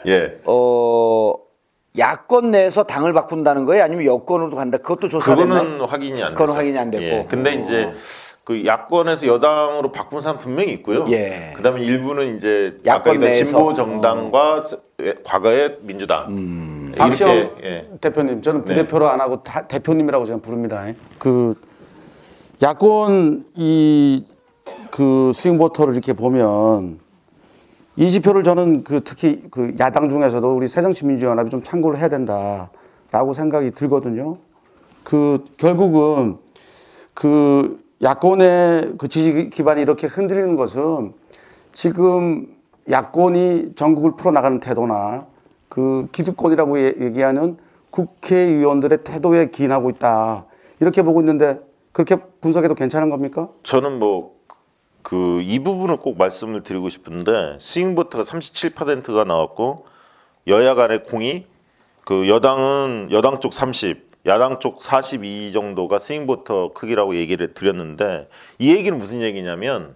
예. 0.07 0.41
어 0.47 1.35
야권 1.99 2.51
내에서 2.51 2.85
당을 2.85 3.12
바꾼다는 3.12 3.64
거예요? 3.64 3.85
아니면 3.85 4.05
여권으로 4.07 4.55
간다? 4.57 4.79
그것도 4.79 5.09
조사됐나요? 5.09 5.62
그거는 5.62 5.81
확인이 5.87 6.23
안 6.23 6.35
그건. 6.35 6.57
확인이 6.57 6.79
안 6.79 6.91
됐고. 6.91 7.05
예. 7.05 7.27
근데 7.29 7.55
이제 7.55 7.93
그 8.45 8.64
야권에서 8.64 9.27
여당으로 9.27 9.91
바꾼 9.93 10.23
사람 10.23 10.39
분명히 10.39 10.73
있고요. 10.75 11.07
예. 11.11 11.53
그다음에 11.57 11.83
일부는 11.83 12.37
이제 12.37 12.79
야권 12.87 13.21
내에서. 13.21 13.45
진보 13.45 13.73
정당과 13.75 14.62
예, 15.03 15.14
과거의 15.25 15.79
민주당 15.83 16.27
음. 16.29 16.93
박시영 16.97 17.31
이렇게 17.35 17.67
예. 17.67 17.89
대표님, 18.01 18.43
저는 18.43 18.64
네. 18.64 18.75
부대표로 18.75 19.09
안 19.09 19.21
하고 19.21 19.43
다- 19.43 19.67
대표님이라고 19.67 20.25
저는 20.27 20.43
부릅니다. 20.43 20.87
그 21.19 21.55
야권 22.63 23.45
이 23.57 24.25
그 24.97 25.33
스윙보터를 25.35 25.93
이렇게 25.93 26.15
보면 26.15 27.01
이 27.97 28.11
지표를 28.11 28.43
저는 28.43 28.83
그 28.83 29.03
특히 29.05 29.43
그 29.51 29.75
야당 29.79 30.09
중에서도 30.09 30.57
우리 30.57 30.69
새정치민주연합이 30.69 31.51
좀 31.51 31.63
참고를 31.63 31.99
해야 31.99 32.09
된다라고 32.09 33.35
생각이 33.35 33.73
들거든요. 33.73 34.39
그 35.05 35.45
결국은 35.59 36.39
그 37.13 37.79
야권의 38.03 38.95
그 38.97 39.09
지지 39.09 39.51
기반이 39.51 39.83
이렇게 39.83 40.07
흔들리는 40.07 40.57
것은 40.57 41.13
지금 41.75 42.49
야권이 42.91 43.73
전국을 43.77 44.13
풀어나가는 44.17 44.61
태도나 44.61 45.27
그 45.69 46.09
기득권이라고 46.13 46.79
예- 46.79 46.95
얘기하는 47.01 47.59
국회의원들의 47.91 49.05
태도에 49.05 49.51
기인하고 49.51 49.91
있다. 49.91 50.47
이렇게 50.81 51.03
보고 51.03 51.21
있는데 51.21 51.61
그렇게 51.97 52.17
분석해도 52.43 52.75
괜찮은 52.75 53.09
겁니까? 53.09 53.49
저는 53.63 53.99
뭐 53.99 54.37
그 55.07 55.41
이 55.41 55.61
부분을 55.61 55.99
꼭 55.99 56.19
말씀을 56.19 56.65
드리고 56.65 56.89
싶은데 56.89 57.59
스윙보트가 57.61 58.25
37%가 58.25 59.23
나왔고 59.23 59.87
여야 60.49 60.75
간의 60.75 61.05
공이 61.05 61.47
그 62.05 62.29
여당은 62.29 63.11
여당 63.13 63.39
쪽 63.41 63.55
30, 63.55 64.05
야당 64.27 64.59
쪽 64.59 64.83
42 64.83 65.53
정도가 65.53 66.01
스윙보터 66.01 66.73
크기라고 66.73 67.15
얘기를 67.15 67.55
드렸는데 67.55 68.29
이 68.59 68.75
얘기는 68.75 68.99
무슨 68.99 69.23
얘기냐면 69.23 69.95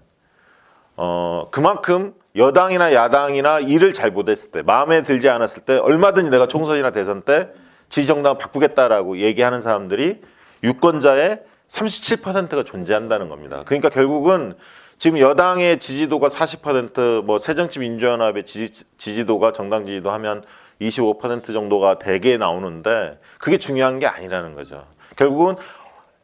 어 0.97 1.49
그만큼 1.51 2.15
여당이나 2.37 2.95
야당이나 2.95 3.59
일을 3.59 3.93
잘 3.93 4.13
못했을 4.13 4.53
때 4.53 4.63
마음에 4.63 5.03
들지 5.03 5.29
않았을 5.29 5.63
때 5.65 5.77
얼마든지 5.77 6.31
내가 6.31 6.47
총선이나 6.47 6.93
대선 6.93 7.23
때 7.23 7.49
지정당 7.89 8.39
바꾸겠다라고 8.39 9.19
얘기하는 9.19 9.61
사람들이 9.61 10.21
유권자의 10.63 11.50
37%가 11.71 12.65
존재한다는 12.65 13.29
겁니다. 13.29 13.63
그러니까 13.65 13.89
결국은 13.89 14.55
지금 14.99 15.19
여당의 15.19 15.79
지지도가 15.79 16.29
40%뭐 16.29 17.39
새정치 17.39 17.79
민주연합의 17.79 18.45
지지, 18.45 18.85
지지도가 18.99 19.53
정당 19.53 19.87
지지도 19.87 20.11
하면 20.11 20.45
25% 20.81 21.53
정도가 21.53 21.99
대개 21.99 22.37
나오는데 22.37 23.19
그게 23.39 23.57
중요한 23.57 23.99
게 23.99 24.07
아니라는 24.07 24.55
거죠. 24.55 24.85
결국은 25.17 25.57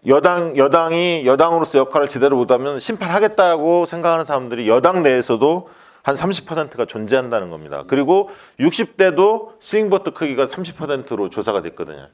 여당 0.06 0.56
여당이 0.56 1.26
여당으로서 1.26 1.78
역할을 1.78 2.08
제대로 2.08 2.36
못하면 2.36 2.78
심판하겠다고 2.78 3.86
생각하는 3.86 4.24
사람들이 4.24 4.68
여당 4.68 5.02
내에서도 5.02 5.68
한 6.02 6.14
30%가 6.14 6.84
존재한다는 6.84 7.50
겁니다. 7.50 7.84
그리고 7.88 8.30
60대도 8.60 9.54
스윙버트 9.60 10.12
크기가 10.12 10.44
30%로 10.44 11.30
조사가 11.30 11.62
됐거든요. 11.62 12.08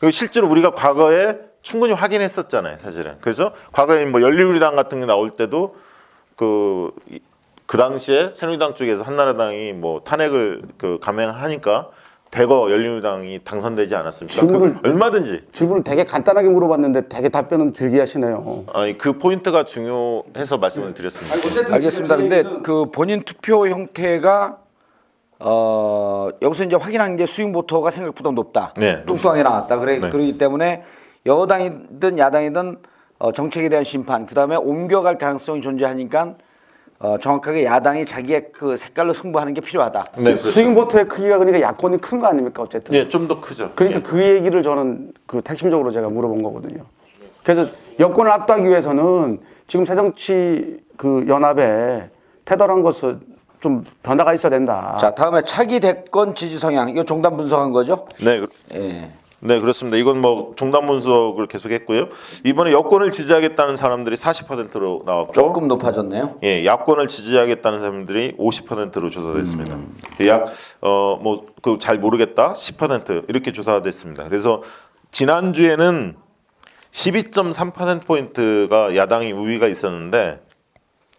그리고 0.00 0.10
실제로 0.10 0.48
우리가 0.48 0.70
과거에 0.70 1.38
충분히 1.66 1.92
확인했었잖아요, 1.94 2.76
사실은. 2.76 3.16
그래서 3.20 3.50
과거에 3.72 4.04
뭐 4.04 4.22
열린우리당 4.22 4.76
같은 4.76 5.00
게 5.00 5.06
나올 5.06 5.30
때도 5.30 5.74
그, 6.36 6.92
이- 7.10 7.18
그 7.66 7.76
당시에 7.76 8.30
새누리당 8.34 8.76
쪽에서 8.76 9.02
한나라당이 9.02 9.72
뭐 9.72 10.00
탄핵을 10.04 10.62
그 10.78 11.00
감행하니까 11.02 11.88
대거 12.30 12.70
열린우리당이 12.70 13.40
당선되지 13.42 13.96
않았습니까? 13.96 14.40
질문을- 14.42 14.80
그 14.80 14.88
얼마든지 14.90 15.46
질문을 15.50 15.82
되게 15.82 16.04
간단하게 16.04 16.48
물어봤는데 16.50 17.08
되게 17.08 17.28
답변은 17.28 17.72
길게 17.72 17.98
하시네요. 17.98 18.66
아니 18.72 18.96
그 18.96 19.14
포인트가 19.18 19.64
중요해서 19.64 20.58
말씀을 20.58 20.94
드렸습니다. 20.94 21.34
알겠습니다. 21.74 22.16
근데 22.16 22.44
그 22.62 22.92
본인 22.92 23.22
투표 23.24 23.66
형태가 23.66 24.58
어 25.40 26.28
여기서 26.40 26.62
이제 26.64 26.76
확인한 26.76 27.16
게 27.16 27.26
스윙 27.26 27.50
보터가 27.52 27.90
생각보다 27.90 28.30
높다. 28.30 28.72
네, 28.76 29.02
뚱뚱하게 29.04 29.42
나왔다. 29.42 29.78
그래 29.80 29.98
네. 29.98 30.08
그렇기 30.10 30.38
때문에 30.38 30.84
여당이든 31.26 32.18
야당이든 32.18 32.78
어, 33.18 33.32
정책에 33.32 33.68
대한 33.68 33.82
심판, 33.84 34.26
그 34.26 34.34
다음에 34.34 34.56
옮겨갈 34.56 35.18
가능성이 35.18 35.60
존재하니까 35.62 36.34
어, 36.98 37.18
정확하게 37.18 37.64
야당이 37.64 38.06
자기의 38.06 38.52
그 38.52 38.76
색깔로 38.76 39.12
승부하는 39.12 39.52
게 39.54 39.60
필요하다. 39.60 40.04
네, 40.18 40.22
그렇죠. 40.24 40.44
스윙보터의 40.50 41.08
크기가 41.08 41.36
그러니까 41.38 41.60
야권이 41.66 41.98
큰 42.00 42.20
거 42.20 42.26
아닙니까 42.26 42.62
어쨌든. 42.62 42.94
예, 42.94 43.08
좀 43.08 43.28
더 43.28 43.40
크죠. 43.40 43.72
그러니까 43.74 44.00
예. 44.00 44.02
그 44.02 44.22
얘기를 44.22 44.62
저는 44.62 45.12
그 45.26 45.40
핵심적으로 45.46 45.90
제가 45.90 46.08
물어본 46.08 46.42
거거든요. 46.42 46.84
그래서 47.42 47.68
여권을 48.00 48.30
압도하기 48.32 48.66
위해서는 48.68 49.40
지금 49.66 49.84
새정치 49.84 50.78
그 50.96 51.24
연합에 51.28 52.08
태도란 52.44 52.82
것을 52.82 53.18
좀 53.60 53.84
변화가 54.02 54.32
있어야 54.34 54.50
된다. 54.50 54.96
자, 55.00 55.14
다음에 55.14 55.42
차기 55.42 55.80
대권 55.80 56.34
지지 56.34 56.58
성향. 56.58 56.88
이거 56.88 57.02
종단 57.04 57.36
분석한 57.36 57.72
거죠? 57.72 58.06
네, 58.22 58.40
그- 58.40 58.48
예. 58.74 59.10
네 59.40 59.60
그렇습니다. 59.60 59.96
이건 59.98 60.20
뭐 60.20 60.54
종단 60.56 60.86
분석을 60.86 61.46
계속했고요. 61.46 62.08
이번에 62.44 62.72
여권을 62.72 63.12
지지하겠다는 63.12 63.76
사람들이 63.76 64.16
40%로 64.16 65.02
나왔고, 65.04 65.32
조금 65.32 65.68
높아졌네요. 65.68 66.38
예, 66.42 66.64
야권을 66.64 67.06
지지하겠다는 67.08 67.80
사람들이 67.80 68.32
50%로 68.38 69.10
조사됐습니다. 69.10 69.74
음. 69.74 69.94
약 70.26 70.46
어 70.80 71.18
뭐 71.22 71.44
그 71.62 71.78
잘 71.78 71.98
모르겠다 71.98 72.54
10% 72.54 73.28
이렇게 73.28 73.52
조사됐습니다. 73.52 74.24
그래서 74.24 74.62
지난 75.10 75.52
주에는 75.52 76.16
12.3% 76.92 78.06
포인트가 78.06 78.96
야당이 78.96 79.32
우위가 79.32 79.66
있었는데 79.66 80.40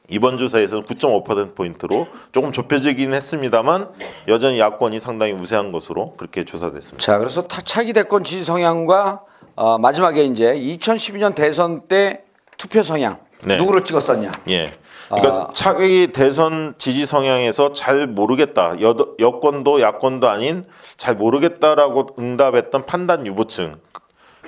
이번 0.10 0.38
조사에서는 0.38 0.86
9.5% 0.86 1.56
포인트로 1.56 2.08
조금 2.32 2.52
좁혀지긴 2.52 3.14
했습니다만 3.14 3.90
여전히 4.28 4.60
야권이 4.60 5.00
상당히 5.00 5.34
우세한 5.34 5.72
것으로 5.72 6.14
그렇게 6.18 6.46
조사됐습니다. 6.46 7.04
자, 7.04 7.18
그래서 7.18 7.44
타- 7.44 7.62
차기 7.62 7.92
대권 7.94 8.24
지지 8.24 8.44
성향과 8.44 9.22
어, 9.56 9.78
마지막에 9.78 10.24
이제 10.24 10.54
2012년 10.54 11.36
대선 11.36 11.82
때 11.88 12.24
투표 12.58 12.84
성향 12.84 13.18
네. 13.44 13.58
누구를 13.58 13.84
찍었었냐? 13.84 14.32
예. 14.50 14.74
그러니까 15.10 15.50
차기 15.54 16.08
대선 16.08 16.74
지지 16.78 17.06
성향에서 17.06 17.72
잘 17.74 18.08
모르겠다. 18.08 18.80
여, 18.82 18.96
여권도 19.20 19.80
야권도 19.82 20.28
아닌 20.30 20.66
잘 20.98 21.16
모르겠다라고 21.16 22.08
응답했던 22.20 22.86
판단 22.86 23.26
유보층 23.26 23.76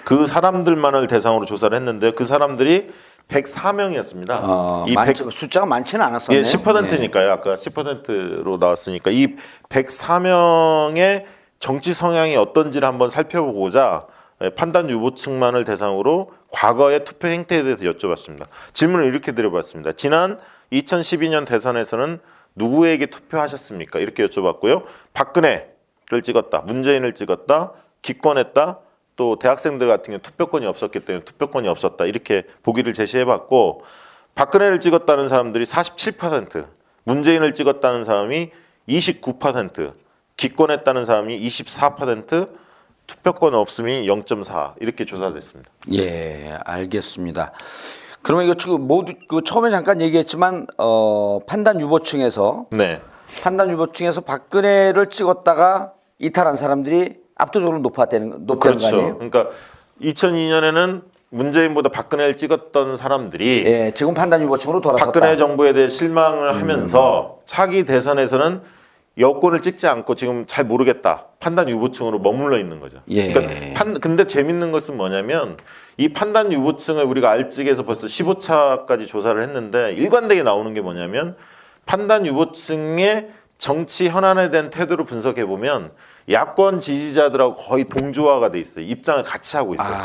그 0.04 0.28
사람들만을 0.28 1.08
대상으로 1.08 1.46
조사를 1.46 1.76
했는데 1.78 2.12
그 2.12 2.26
사람들이 2.26 2.90
104명이었습니다. 3.30 4.40
어, 4.42 4.86
이 4.88 4.94
많지, 4.94 5.24
100 5.24 5.34
숫자가 5.34 5.66
많지는 5.66 6.04
않았었네요. 6.06 6.40
예, 6.40 6.44
10%니까요. 6.44 7.32
아까 7.32 7.56
10%로 7.56 8.58
나왔으니까 8.58 9.12
이 9.12 9.36
104명의 9.70 11.24
정치 11.60 11.94
성향이 11.94 12.36
어떤지를 12.36 12.88
한번 12.88 13.10
살펴보고자 13.10 14.08
예, 14.42 14.50
판단 14.50 14.90
유보층만을 14.90 15.66
대상으로 15.66 16.32
과거의 16.52 17.04
투표 17.04 17.28
행태에 17.28 17.64
대해서 17.64 17.84
여쭤봤습니다. 17.84 18.46
질문을 18.74 19.06
이렇게 19.06 19.34
드려봤습니다. 19.34 19.92
지난 19.94 20.40
2012년 20.72 21.46
대선에서는 21.46 22.20
누구에게 22.56 23.06
투표하셨습니까? 23.08 24.00
이렇게 24.00 24.26
여쭤봤고요. 24.26 24.84
박근혜를 25.14 26.22
찍었다, 26.24 26.62
문재인을 26.62 27.14
찍었다, 27.14 27.74
기권했다, 28.02 28.80
또 29.20 29.36
대학생들 29.38 29.86
같은 29.86 30.14
경우 30.14 30.20
투표권이 30.20 30.66
없었기 30.66 31.02
때문에 31.02 31.26
투표권이 31.26 31.68
없었다 31.68 32.06
이렇게 32.06 32.44
보기를 32.64 32.94
제시해봤고 32.94 33.84
박근혜를 34.34 34.80
찍었다는 34.80 35.28
사람들이 35.28 35.66
47%, 35.66 36.66
문재인을 37.04 37.54
찍었다는 37.54 38.06
사람이 38.06 38.52
29%, 38.88 39.92
기권했다는 40.38 41.04
사람이 41.04 41.38
24%, 41.38 42.50
투표권 43.08 43.56
없음이 43.56 44.08
0.4 44.08 44.76
이렇게 44.80 45.04
조사됐습니다. 45.04 45.70
예, 45.92 46.58
알겠습니다. 46.64 47.52
그러면 48.22 48.46
이거 48.46 48.54
지금 48.54 48.88
모두 48.88 49.16
그 49.28 49.42
처음에 49.44 49.70
잠깐 49.70 50.00
얘기했지만 50.00 50.66
어, 50.78 51.40
판단 51.46 51.82
유보층에서 51.82 52.68
네, 52.72 53.02
판단 53.44 53.70
유보층에서 53.70 54.22
박근혜를 54.22 55.08
찍었다가 55.08 55.92
이탈한 56.20 56.56
사람들이 56.56 57.19
압도적으로 57.40 57.80
높았다는 57.80 58.46
높다는 58.46 58.58
거 58.58 58.60
그렇죠. 58.60 58.88
아니에요? 58.88 59.14
그러니까 59.16 59.48
2002년에는 60.02 61.02
문재인보다 61.32 61.90
박근혜를 61.90 62.36
찍었던 62.36 62.98
사람들이 62.98 63.64
예, 63.66 63.92
지금 63.96 64.14
판단 64.14 64.42
유보층으로 64.42 64.82
돌아섰다. 64.82 65.12
박근혜 65.12 65.38
정부에 65.38 65.74
대해 65.74 65.88
실망을 65.90 66.56
하면서 66.56 67.40
차기 67.46 67.84
대선에서는 67.84 68.62
여권을 69.18 69.62
찍지 69.62 69.88
않고 69.88 70.16
지금 70.16 70.46
잘 70.48 70.66
모르겠다 70.66 71.26
판단 71.40 71.70
유보층으로 71.70 72.20
머물러 72.20 72.58
있는 72.58 72.80
거죠. 72.80 73.00
예. 73.10 73.32
그러니까 73.32 73.74
판, 73.74 74.00
근데 74.00 74.26
재밌는 74.26 74.72
것은 74.72 74.98
뭐냐면 74.98 75.58
이 75.98 76.10
판단 76.10 76.52
유보층을 76.52 77.04
우리가 77.04 77.30
알찍에서 77.30 77.84
벌써 77.84 78.08
15차까지 78.08 79.08
조사를 79.08 79.42
했는데 79.42 79.94
일관되게 79.94 80.44
나오는 80.44 80.74
게 80.74 80.82
뭐냐면 80.82 81.36
판단 81.86 82.26
유보층의 82.26 83.30
정치 83.60 84.08
현안에 84.10 84.50
대한 84.50 84.70
태도를 84.72 85.06
분석해 85.06 85.46
보면 85.46 85.92
야권 86.32 86.80
지지자들하고 86.80 87.56
거의 87.56 87.84
동조화가 87.84 88.52
돼 88.52 88.60
있어요. 88.60 88.86
입장을 88.86 89.22
같이 89.24 89.58
하고 89.58 89.76
있어요. 89.76 89.98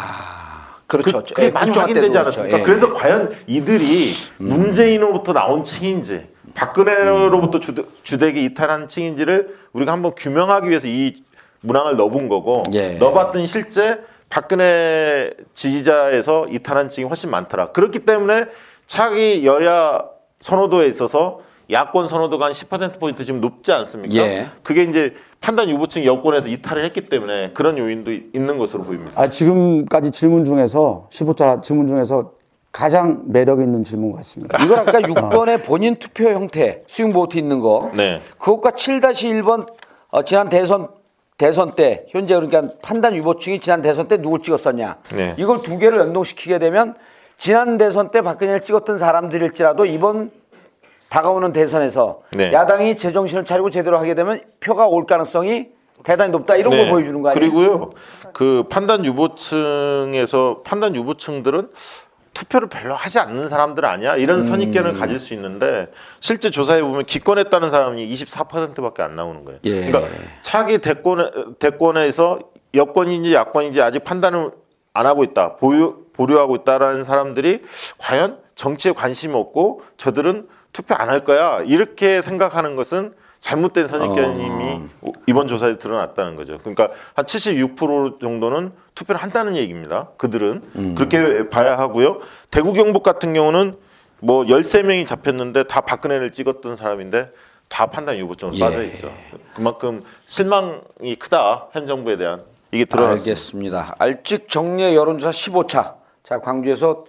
그렇죠. 0.89 1.23
그, 1.23 1.35
게 1.35 1.45
예, 1.45 1.51
많이 1.51 1.71
확인되지 1.71 2.19
않았습니까? 2.19 2.59
그렇죠. 2.59 2.61
예. 2.61 2.63
그래서 2.63 2.93
과연 2.93 3.35
이들이 3.47 4.13
문재인으로부터 4.39 5.33
나온 5.33 5.63
층인지 5.63 6.27
박근혜로부터 6.55 7.61
주대, 7.61 7.85
주되게 8.03 8.43
이탈한 8.43 8.89
층인지를 8.89 9.57
우리가 9.73 9.93
한번 9.93 10.13
규명하기 10.17 10.69
위해서 10.69 10.89
이 10.89 11.23
문항을 11.61 11.97
넣어본 11.97 12.29
거고 12.29 12.65
예. 12.73 12.99
넣어봤더니 12.99 13.47
실제 13.47 14.01
박근혜 14.29 15.33
지지자에서 15.53 16.49
이탈한 16.51 16.89
층이 16.89 17.07
훨씬 17.07 17.31
많더라. 17.31 17.71
그렇기 17.71 18.01
때문에 18.01 18.47
차기 18.89 19.47
여야 19.47 20.05
선호도에 20.41 20.89
있어서 20.89 21.44
야권 21.71 22.09
선호도가 22.09 22.47
한 22.47 22.53
10%포인트 22.53 23.25
지금 23.25 23.41
높지 23.41 23.73
않습니까? 23.73 24.15
예. 24.17 24.47
그게 24.63 24.83
이제 24.83 25.15
판단 25.41 25.69
유보층 25.69 26.05
여권에서 26.05 26.49
이탈을 26.49 26.85
했기 26.85 27.09
때문에 27.09 27.53
그런 27.53 27.79
요인도 27.79 28.13
있는 28.13 28.59
것으로 28.59 28.85
보입니다. 28.85 29.21
아, 29.21 29.29
지금까지 29.29 30.11
질문 30.11 30.45
중에서 30.45 31.09
15차 31.11 31.63
질문 31.63 31.87
중에서 31.87 32.33
가장 32.73 33.23
매력 33.27 33.61
있는 33.61 33.85
질문 33.85 34.13
같습니다. 34.17 34.63
이건 34.65 34.81
아까 34.81 35.01
6번의 35.01 35.63
본인 35.65 35.97
투표 35.97 36.29
형태 36.31 36.83
스윙 36.89 37.13
보트 37.13 37.39
있는 37.39 37.61
거. 37.61 37.91
네. 37.95 38.21
그것과 38.39 38.73
7-1번 38.73 39.69
어, 40.09 40.23
지난 40.25 40.49
대선 40.49 40.89
대선 41.37 41.75
때 41.75 42.07
현재 42.09 42.35
그러니까 42.35 42.75
판단 42.83 43.15
유보층이 43.15 43.61
지난 43.61 43.83
대선 43.83 44.09
때 44.09 44.21
누굴 44.21 44.43
찍었었냐. 44.43 44.97
네. 45.15 45.35
이걸 45.37 45.63
두 45.63 45.79
개를 45.79 45.99
연동시키게 45.99 46.59
되면 46.59 46.95
지난 47.37 47.77
대선 47.77 48.11
때 48.11 48.23
박근혜를 48.23 48.61
찍었던 48.61 48.99
사람들일지라도 48.99 49.87
이번 49.87 50.31
다가오는 51.15 51.53
대선에서 51.53 52.23
네. 52.33 52.53
야당이 52.53 52.99
제정신을 52.99 53.45
차리고 53.45 53.71
제대로 53.71 53.99
하게 53.99 54.17
되면 54.17 54.41
표가 54.59 54.89
올 54.89 55.07
가능성이 55.07 55.69
대단히 56.03 56.33
높다 56.33 56.57
이런 56.57 56.73
걸 56.73 56.89
보여주는 56.91 57.23
거 57.23 57.29
아니에요? 57.29 57.41
네. 57.41 57.41
그리고요, 57.41 57.91
그 58.33 58.65
판단 58.69 59.05
유보층에서 59.05 60.63
판단 60.65 60.97
유보층들은 60.97 61.71
투표를 62.33 62.69
별로 62.69 62.97
하지 62.97 63.21
않는 63.21 63.49
사람들 63.49 63.85
아니야 63.85 64.17
이런 64.17 64.39
음. 64.39 64.43
선입견을 64.43 64.95
가질 64.95 65.21
수 65.21 65.35
있는데 65.35 65.87
실제 66.19 66.51
조사해 66.51 66.83
보면 66.83 67.05
기권했다는 67.05 67.71
사람이 67.71 68.13
24%밖에 68.13 69.05
안 69.05 69.15
나오는 69.15 69.45
거예요. 69.45 69.61
예. 69.63 69.87
그러니까 69.87 70.13
차기 70.43 70.79
대권에 70.79 71.31
대권에서 71.61 72.41
여권인지 72.75 73.33
야권인지 73.35 73.81
아직 73.81 74.03
판단을 74.03 74.51
안 74.93 75.07
하고 75.07 75.23
있다 75.23 75.55
보유 75.59 76.07
보류하고 76.13 76.57
있다라는 76.57 77.05
사람들이 77.05 77.63
과연 77.99 78.39
정치에 78.57 78.91
관심이 78.91 79.33
없고 79.37 79.83
저들은 79.97 80.49
투표 80.75 80.95
안 80.97 81.09
할 81.09 81.25
거야 81.25 81.61
이렇게 81.63 82.21
생각하는 82.21 82.77
것은 82.77 83.15
잘못된 83.41 83.89
선입견이 83.89 84.49
이번 85.27 85.47
조사에 85.47 85.77
드러났다는 85.79 86.35
거죠. 86.35 86.59
그러니까 86.59 86.89
한 87.15 87.25
76% 87.25 88.21
정도는 88.21 88.73
투표를 88.95 89.23
한다는 89.23 89.55
얘기입니다. 89.57 90.09
그들은 90.17 90.95
그렇게 90.97 91.49
봐야 91.51 91.79
하고요. 91.79 92.19
대구 92.51 92.73
경북 92.73 93.03
같은 93.03 93.33
경우는 93.35 93.77
뭐 94.21 94.45
13명이 94.45 95.07
잡혔는데 95.07 95.65
다 95.65 95.83
박근혜를 95.83 96.33
찍었던 96.33 96.77
사람인데 96.77 97.31
다 97.69 97.87
판단 97.87 98.17
유보점으로 98.19 98.57
예. 98.57 98.61
빠져 98.61 98.83
있죠. 98.85 99.13
그만큼 99.55 100.03
실망이 100.27 101.17
크다 101.19 101.69
현 101.73 101.87
정부에 101.87 102.17
대한 102.17 102.43
이게 102.73 102.85
드러났습니다. 102.87 103.31
알겠습니다. 103.31 103.95
알직 103.99 104.49
정례 104.49 104.95
여론조사 104.97 105.31
15차. 105.31 105.95
자 106.23 106.41
광주에서 106.41 107.05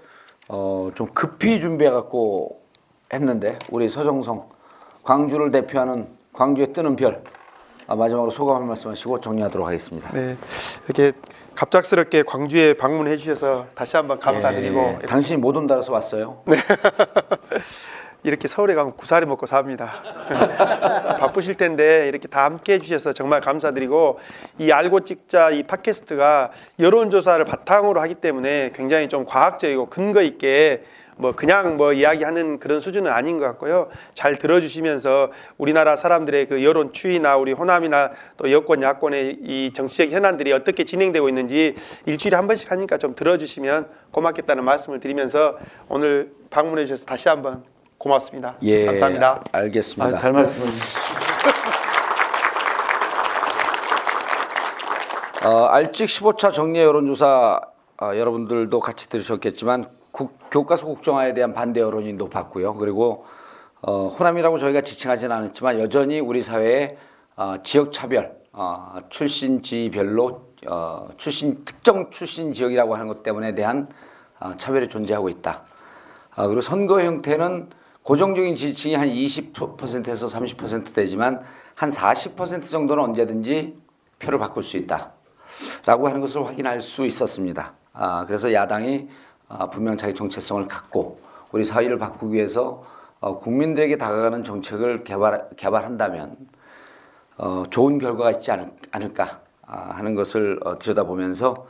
어, 0.49 0.91
좀 0.95 1.07
급히 1.13 1.61
준비해 1.61 1.89
갖고 1.89 2.64
했는데 3.15 3.57
우리 3.71 3.89
서정성 3.89 4.47
광주를 5.03 5.51
대표하는 5.51 6.07
광주에 6.33 6.67
뜨는 6.67 6.95
별 6.95 7.23
아, 7.87 7.95
마지막으로 7.95 8.31
소감 8.31 8.57
한 8.57 8.67
말씀 8.67 8.89
하시고 8.89 9.19
정리하도록 9.19 9.67
하겠습니다. 9.67 10.11
네, 10.11 10.35
이렇게 10.85 11.11
갑작스럽게 11.53 12.23
광주에 12.23 12.73
방문해 12.73 13.15
주셔서 13.15 13.67
다시 13.75 13.95
한번 13.95 14.19
감사드리고 14.19 14.99
예, 15.03 15.05
당신이 15.05 15.37
못 15.39 15.55
온다라서 15.55 15.93
왔어요. 15.93 16.41
이렇게 18.23 18.47
서울에 18.47 18.73
가면 18.73 18.95
구사리 18.97 19.27
먹고 19.27 19.45
삽니다. 19.45 20.01
바쁘실 21.19 21.53
텐데 21.53 22.07
이렇게 22.07 22.27
다 22.27 22.43
함께 22.45 22.73
해주셔서 22.73 23.13
정말 23.13 23.39
감사드리고 23.39 24.17
이 24.57 24.71
알고 24.71 25.01
찍자 25.01 25.51
이 25.51 25.61
팟캐스트가 25.61 26.49
여론조사를 26.79 27.45
바탕으로 27.45 28.01
하기 28.01 28.15
때문에 28.15 28.71
굉장히 28.73 29.09
좀 29.09 29.25
과학적이고 29.25 29.89
근거 29.89 30.23
있게 30.23 30.83
뭐 31.17 31.31
그냥 31.31 31.77
뭐 31.77 31.93
이야기하는 31.93 32.59
그런 32.59 32.79
수준은 32.79 33.11
아닌 33.11 33.39
것 33.39 33.45
같고요. 33.45 33.89
잘 34.13 34.37
들어주시면서 34.37 35.31
우리나라 35.57 35.95
사람들의 35.95 36.47
그 36.47 36.63
여론 36.63 36.91
추이나 36.91 37.37
우리 37.37 37.53
호남이나 37.53 38.11
또 38.37 38.51
여권 38.51 38.81
야권의 38.81 39.39
이 39.41 39.71
정치적 39.73 40.11
현안들이 40.11 40.51
어떻게 40.51 40.83
진행되고 40.83 41.29
있는지 41.29 41.75
일주일에 42.05 42.35
한 42.35 42.47
번씩 42.47 42.69
하니까 42.71 42.97
좀 42.97 43.15
들어주시면 43.15 43.87
고맙겠다는 44.11 44.63
말씀을 44.63 44.99
드리면서 44.99 45.57
오늘 45.87 46.31
방문해 46.49 46.85
주셔서 46.85 47.05
다시 47.05 47.29
한번 47.29 47.63
고맙습니다. 47.97 48.55
예, 48.63 48.85
감사합니다. 48.85 49.43
알겠습니다. 49.51 50.17
아, 50.17 50.19
잘 50.19 50.31
말씀. 50.33 50.65
어, 55.45 55.65
알직 55.67 56.07
15차 56.07 56.51
정례 56.51 56.83
여론조사 56.83 57.61
어, 58.01 58.11
여러분들도 58.17 58.79
같이 58.79 59.07
들으셨겠지만 59.07 59.85
국- 60.15 60.37
교과서 60.49 60.85
국정화에 60.87 61.33
대한 61.33 61.53
반대 61.53 61.81
여론이 61.81 62.13
높았고요. 62.13 62.75
그리고 62.75 63.25
어, 63.81 64.07
호남이라고 64.07 64.57
저희가 64.57 64.79
지칭하지는 64.79 65.35
않았지만 65.35 65.77
여전히 65.81 66.21
우리 66.21 66.41
사회에 66.41 66.95
어, 67.35 67.55
지역 67.63 67.91
차별, 67.91 68.33
어, 68.53 68.95
출신지별로 69.09 70.41
어, 70.67 71.09
출신 71.17 71.65
특정 71.65 72.09
출신 72.11 72.53
지역이라고 72.53 72.93
하는 72.95 73.07
것 73.07 73.23
때문에 73.23 73.55
대한 73.55 73.89
어, 74.39 74.53
차별이 74.57 74.87
존재하고 74.87 75.27
있다. 75.27 75.63
아, 76.37 76.47
그리고 76.47 76.61
선거 76.61 77.01
형태는 77.01 77.69
고정적인 78.03 78.55
지지층이 78.55 78.95
한 78.95 79.09
20%에서 79.09 80.27
30% 80.27 80.93
되지만 80.93 81.41
한 81.75 81.89
40% 81.89 82.69
정도는 82.69 83.03
언제든지 83.03 83.77
표를 84.19 84.39
바꿀 84.39 84.63
수 84.63 84.77
있다. 84.77 85.11
라고 85.85 86.07
하는 86.07 86.21
것을 86.21 86.45
확인할 86.47 86.79
수 86.79 87.05
있었습니다. 87.05 87.73
아, 87.91 88.25
그래서 88.25 88.53
야당이 88.53 89.09
아, 89.09 89.24
분명 89.71 89.97
자기 89.97 90.13
정체성을 90.13 90.67
갖고 90.67 91.19
우리 91.51 91.63
사회를 91.63 91.97
바꾸기 91.97 92.35
위해서 92.35 92.83
어, 93.19 93.39
국민들에게 93.39 93.97
다가가는 93.97 94.43
정책을 94.43 95.03
개발 95.03 95.49
개발한다면 95.55 96.35
어, 97.37 97.63
좋은 97.69 97.97
결과가 97.97 98.31
있지 98.31 98.51
않을, 98.51 98.71
않을까 98.91 99.39
아, 99.65 99.93
하는 99.95 100.15
것을 100.15 100.59
어, 100.63 100.77
들여다보면서 100.77 101.65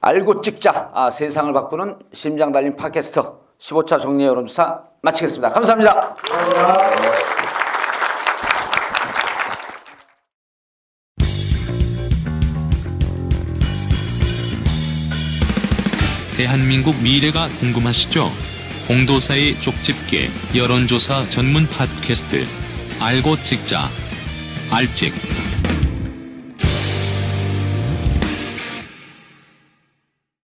알고 0.00 0.40
찍자 0.40 0.90
아, 0.94 1.10
세상을 1.10 1.52
바꾸는 1.52 1.98
심장 2.12 2.52
달린 2.52 2.76
팟캐스트 2.76 3.22
15차 3.58 3.98
정리 3.98 4.24
여론조사 4.24 4.82
마치겠습니다. 5.02 5.52
감사합니다. 5.52 6.16
대한민국 16.38 17.02
미래가 17.02 17.48
궁금하시죠? 17.58 18.32
공도사의 18.86 19.60
쪽집게 19.60 20.30
여론조사 20.54 21.28
전문 21.30 21.66
팟캐스트 21.66 22.46
알고 23.00 23.42
찍자 23.42 23.90
알찍 24.70 25.12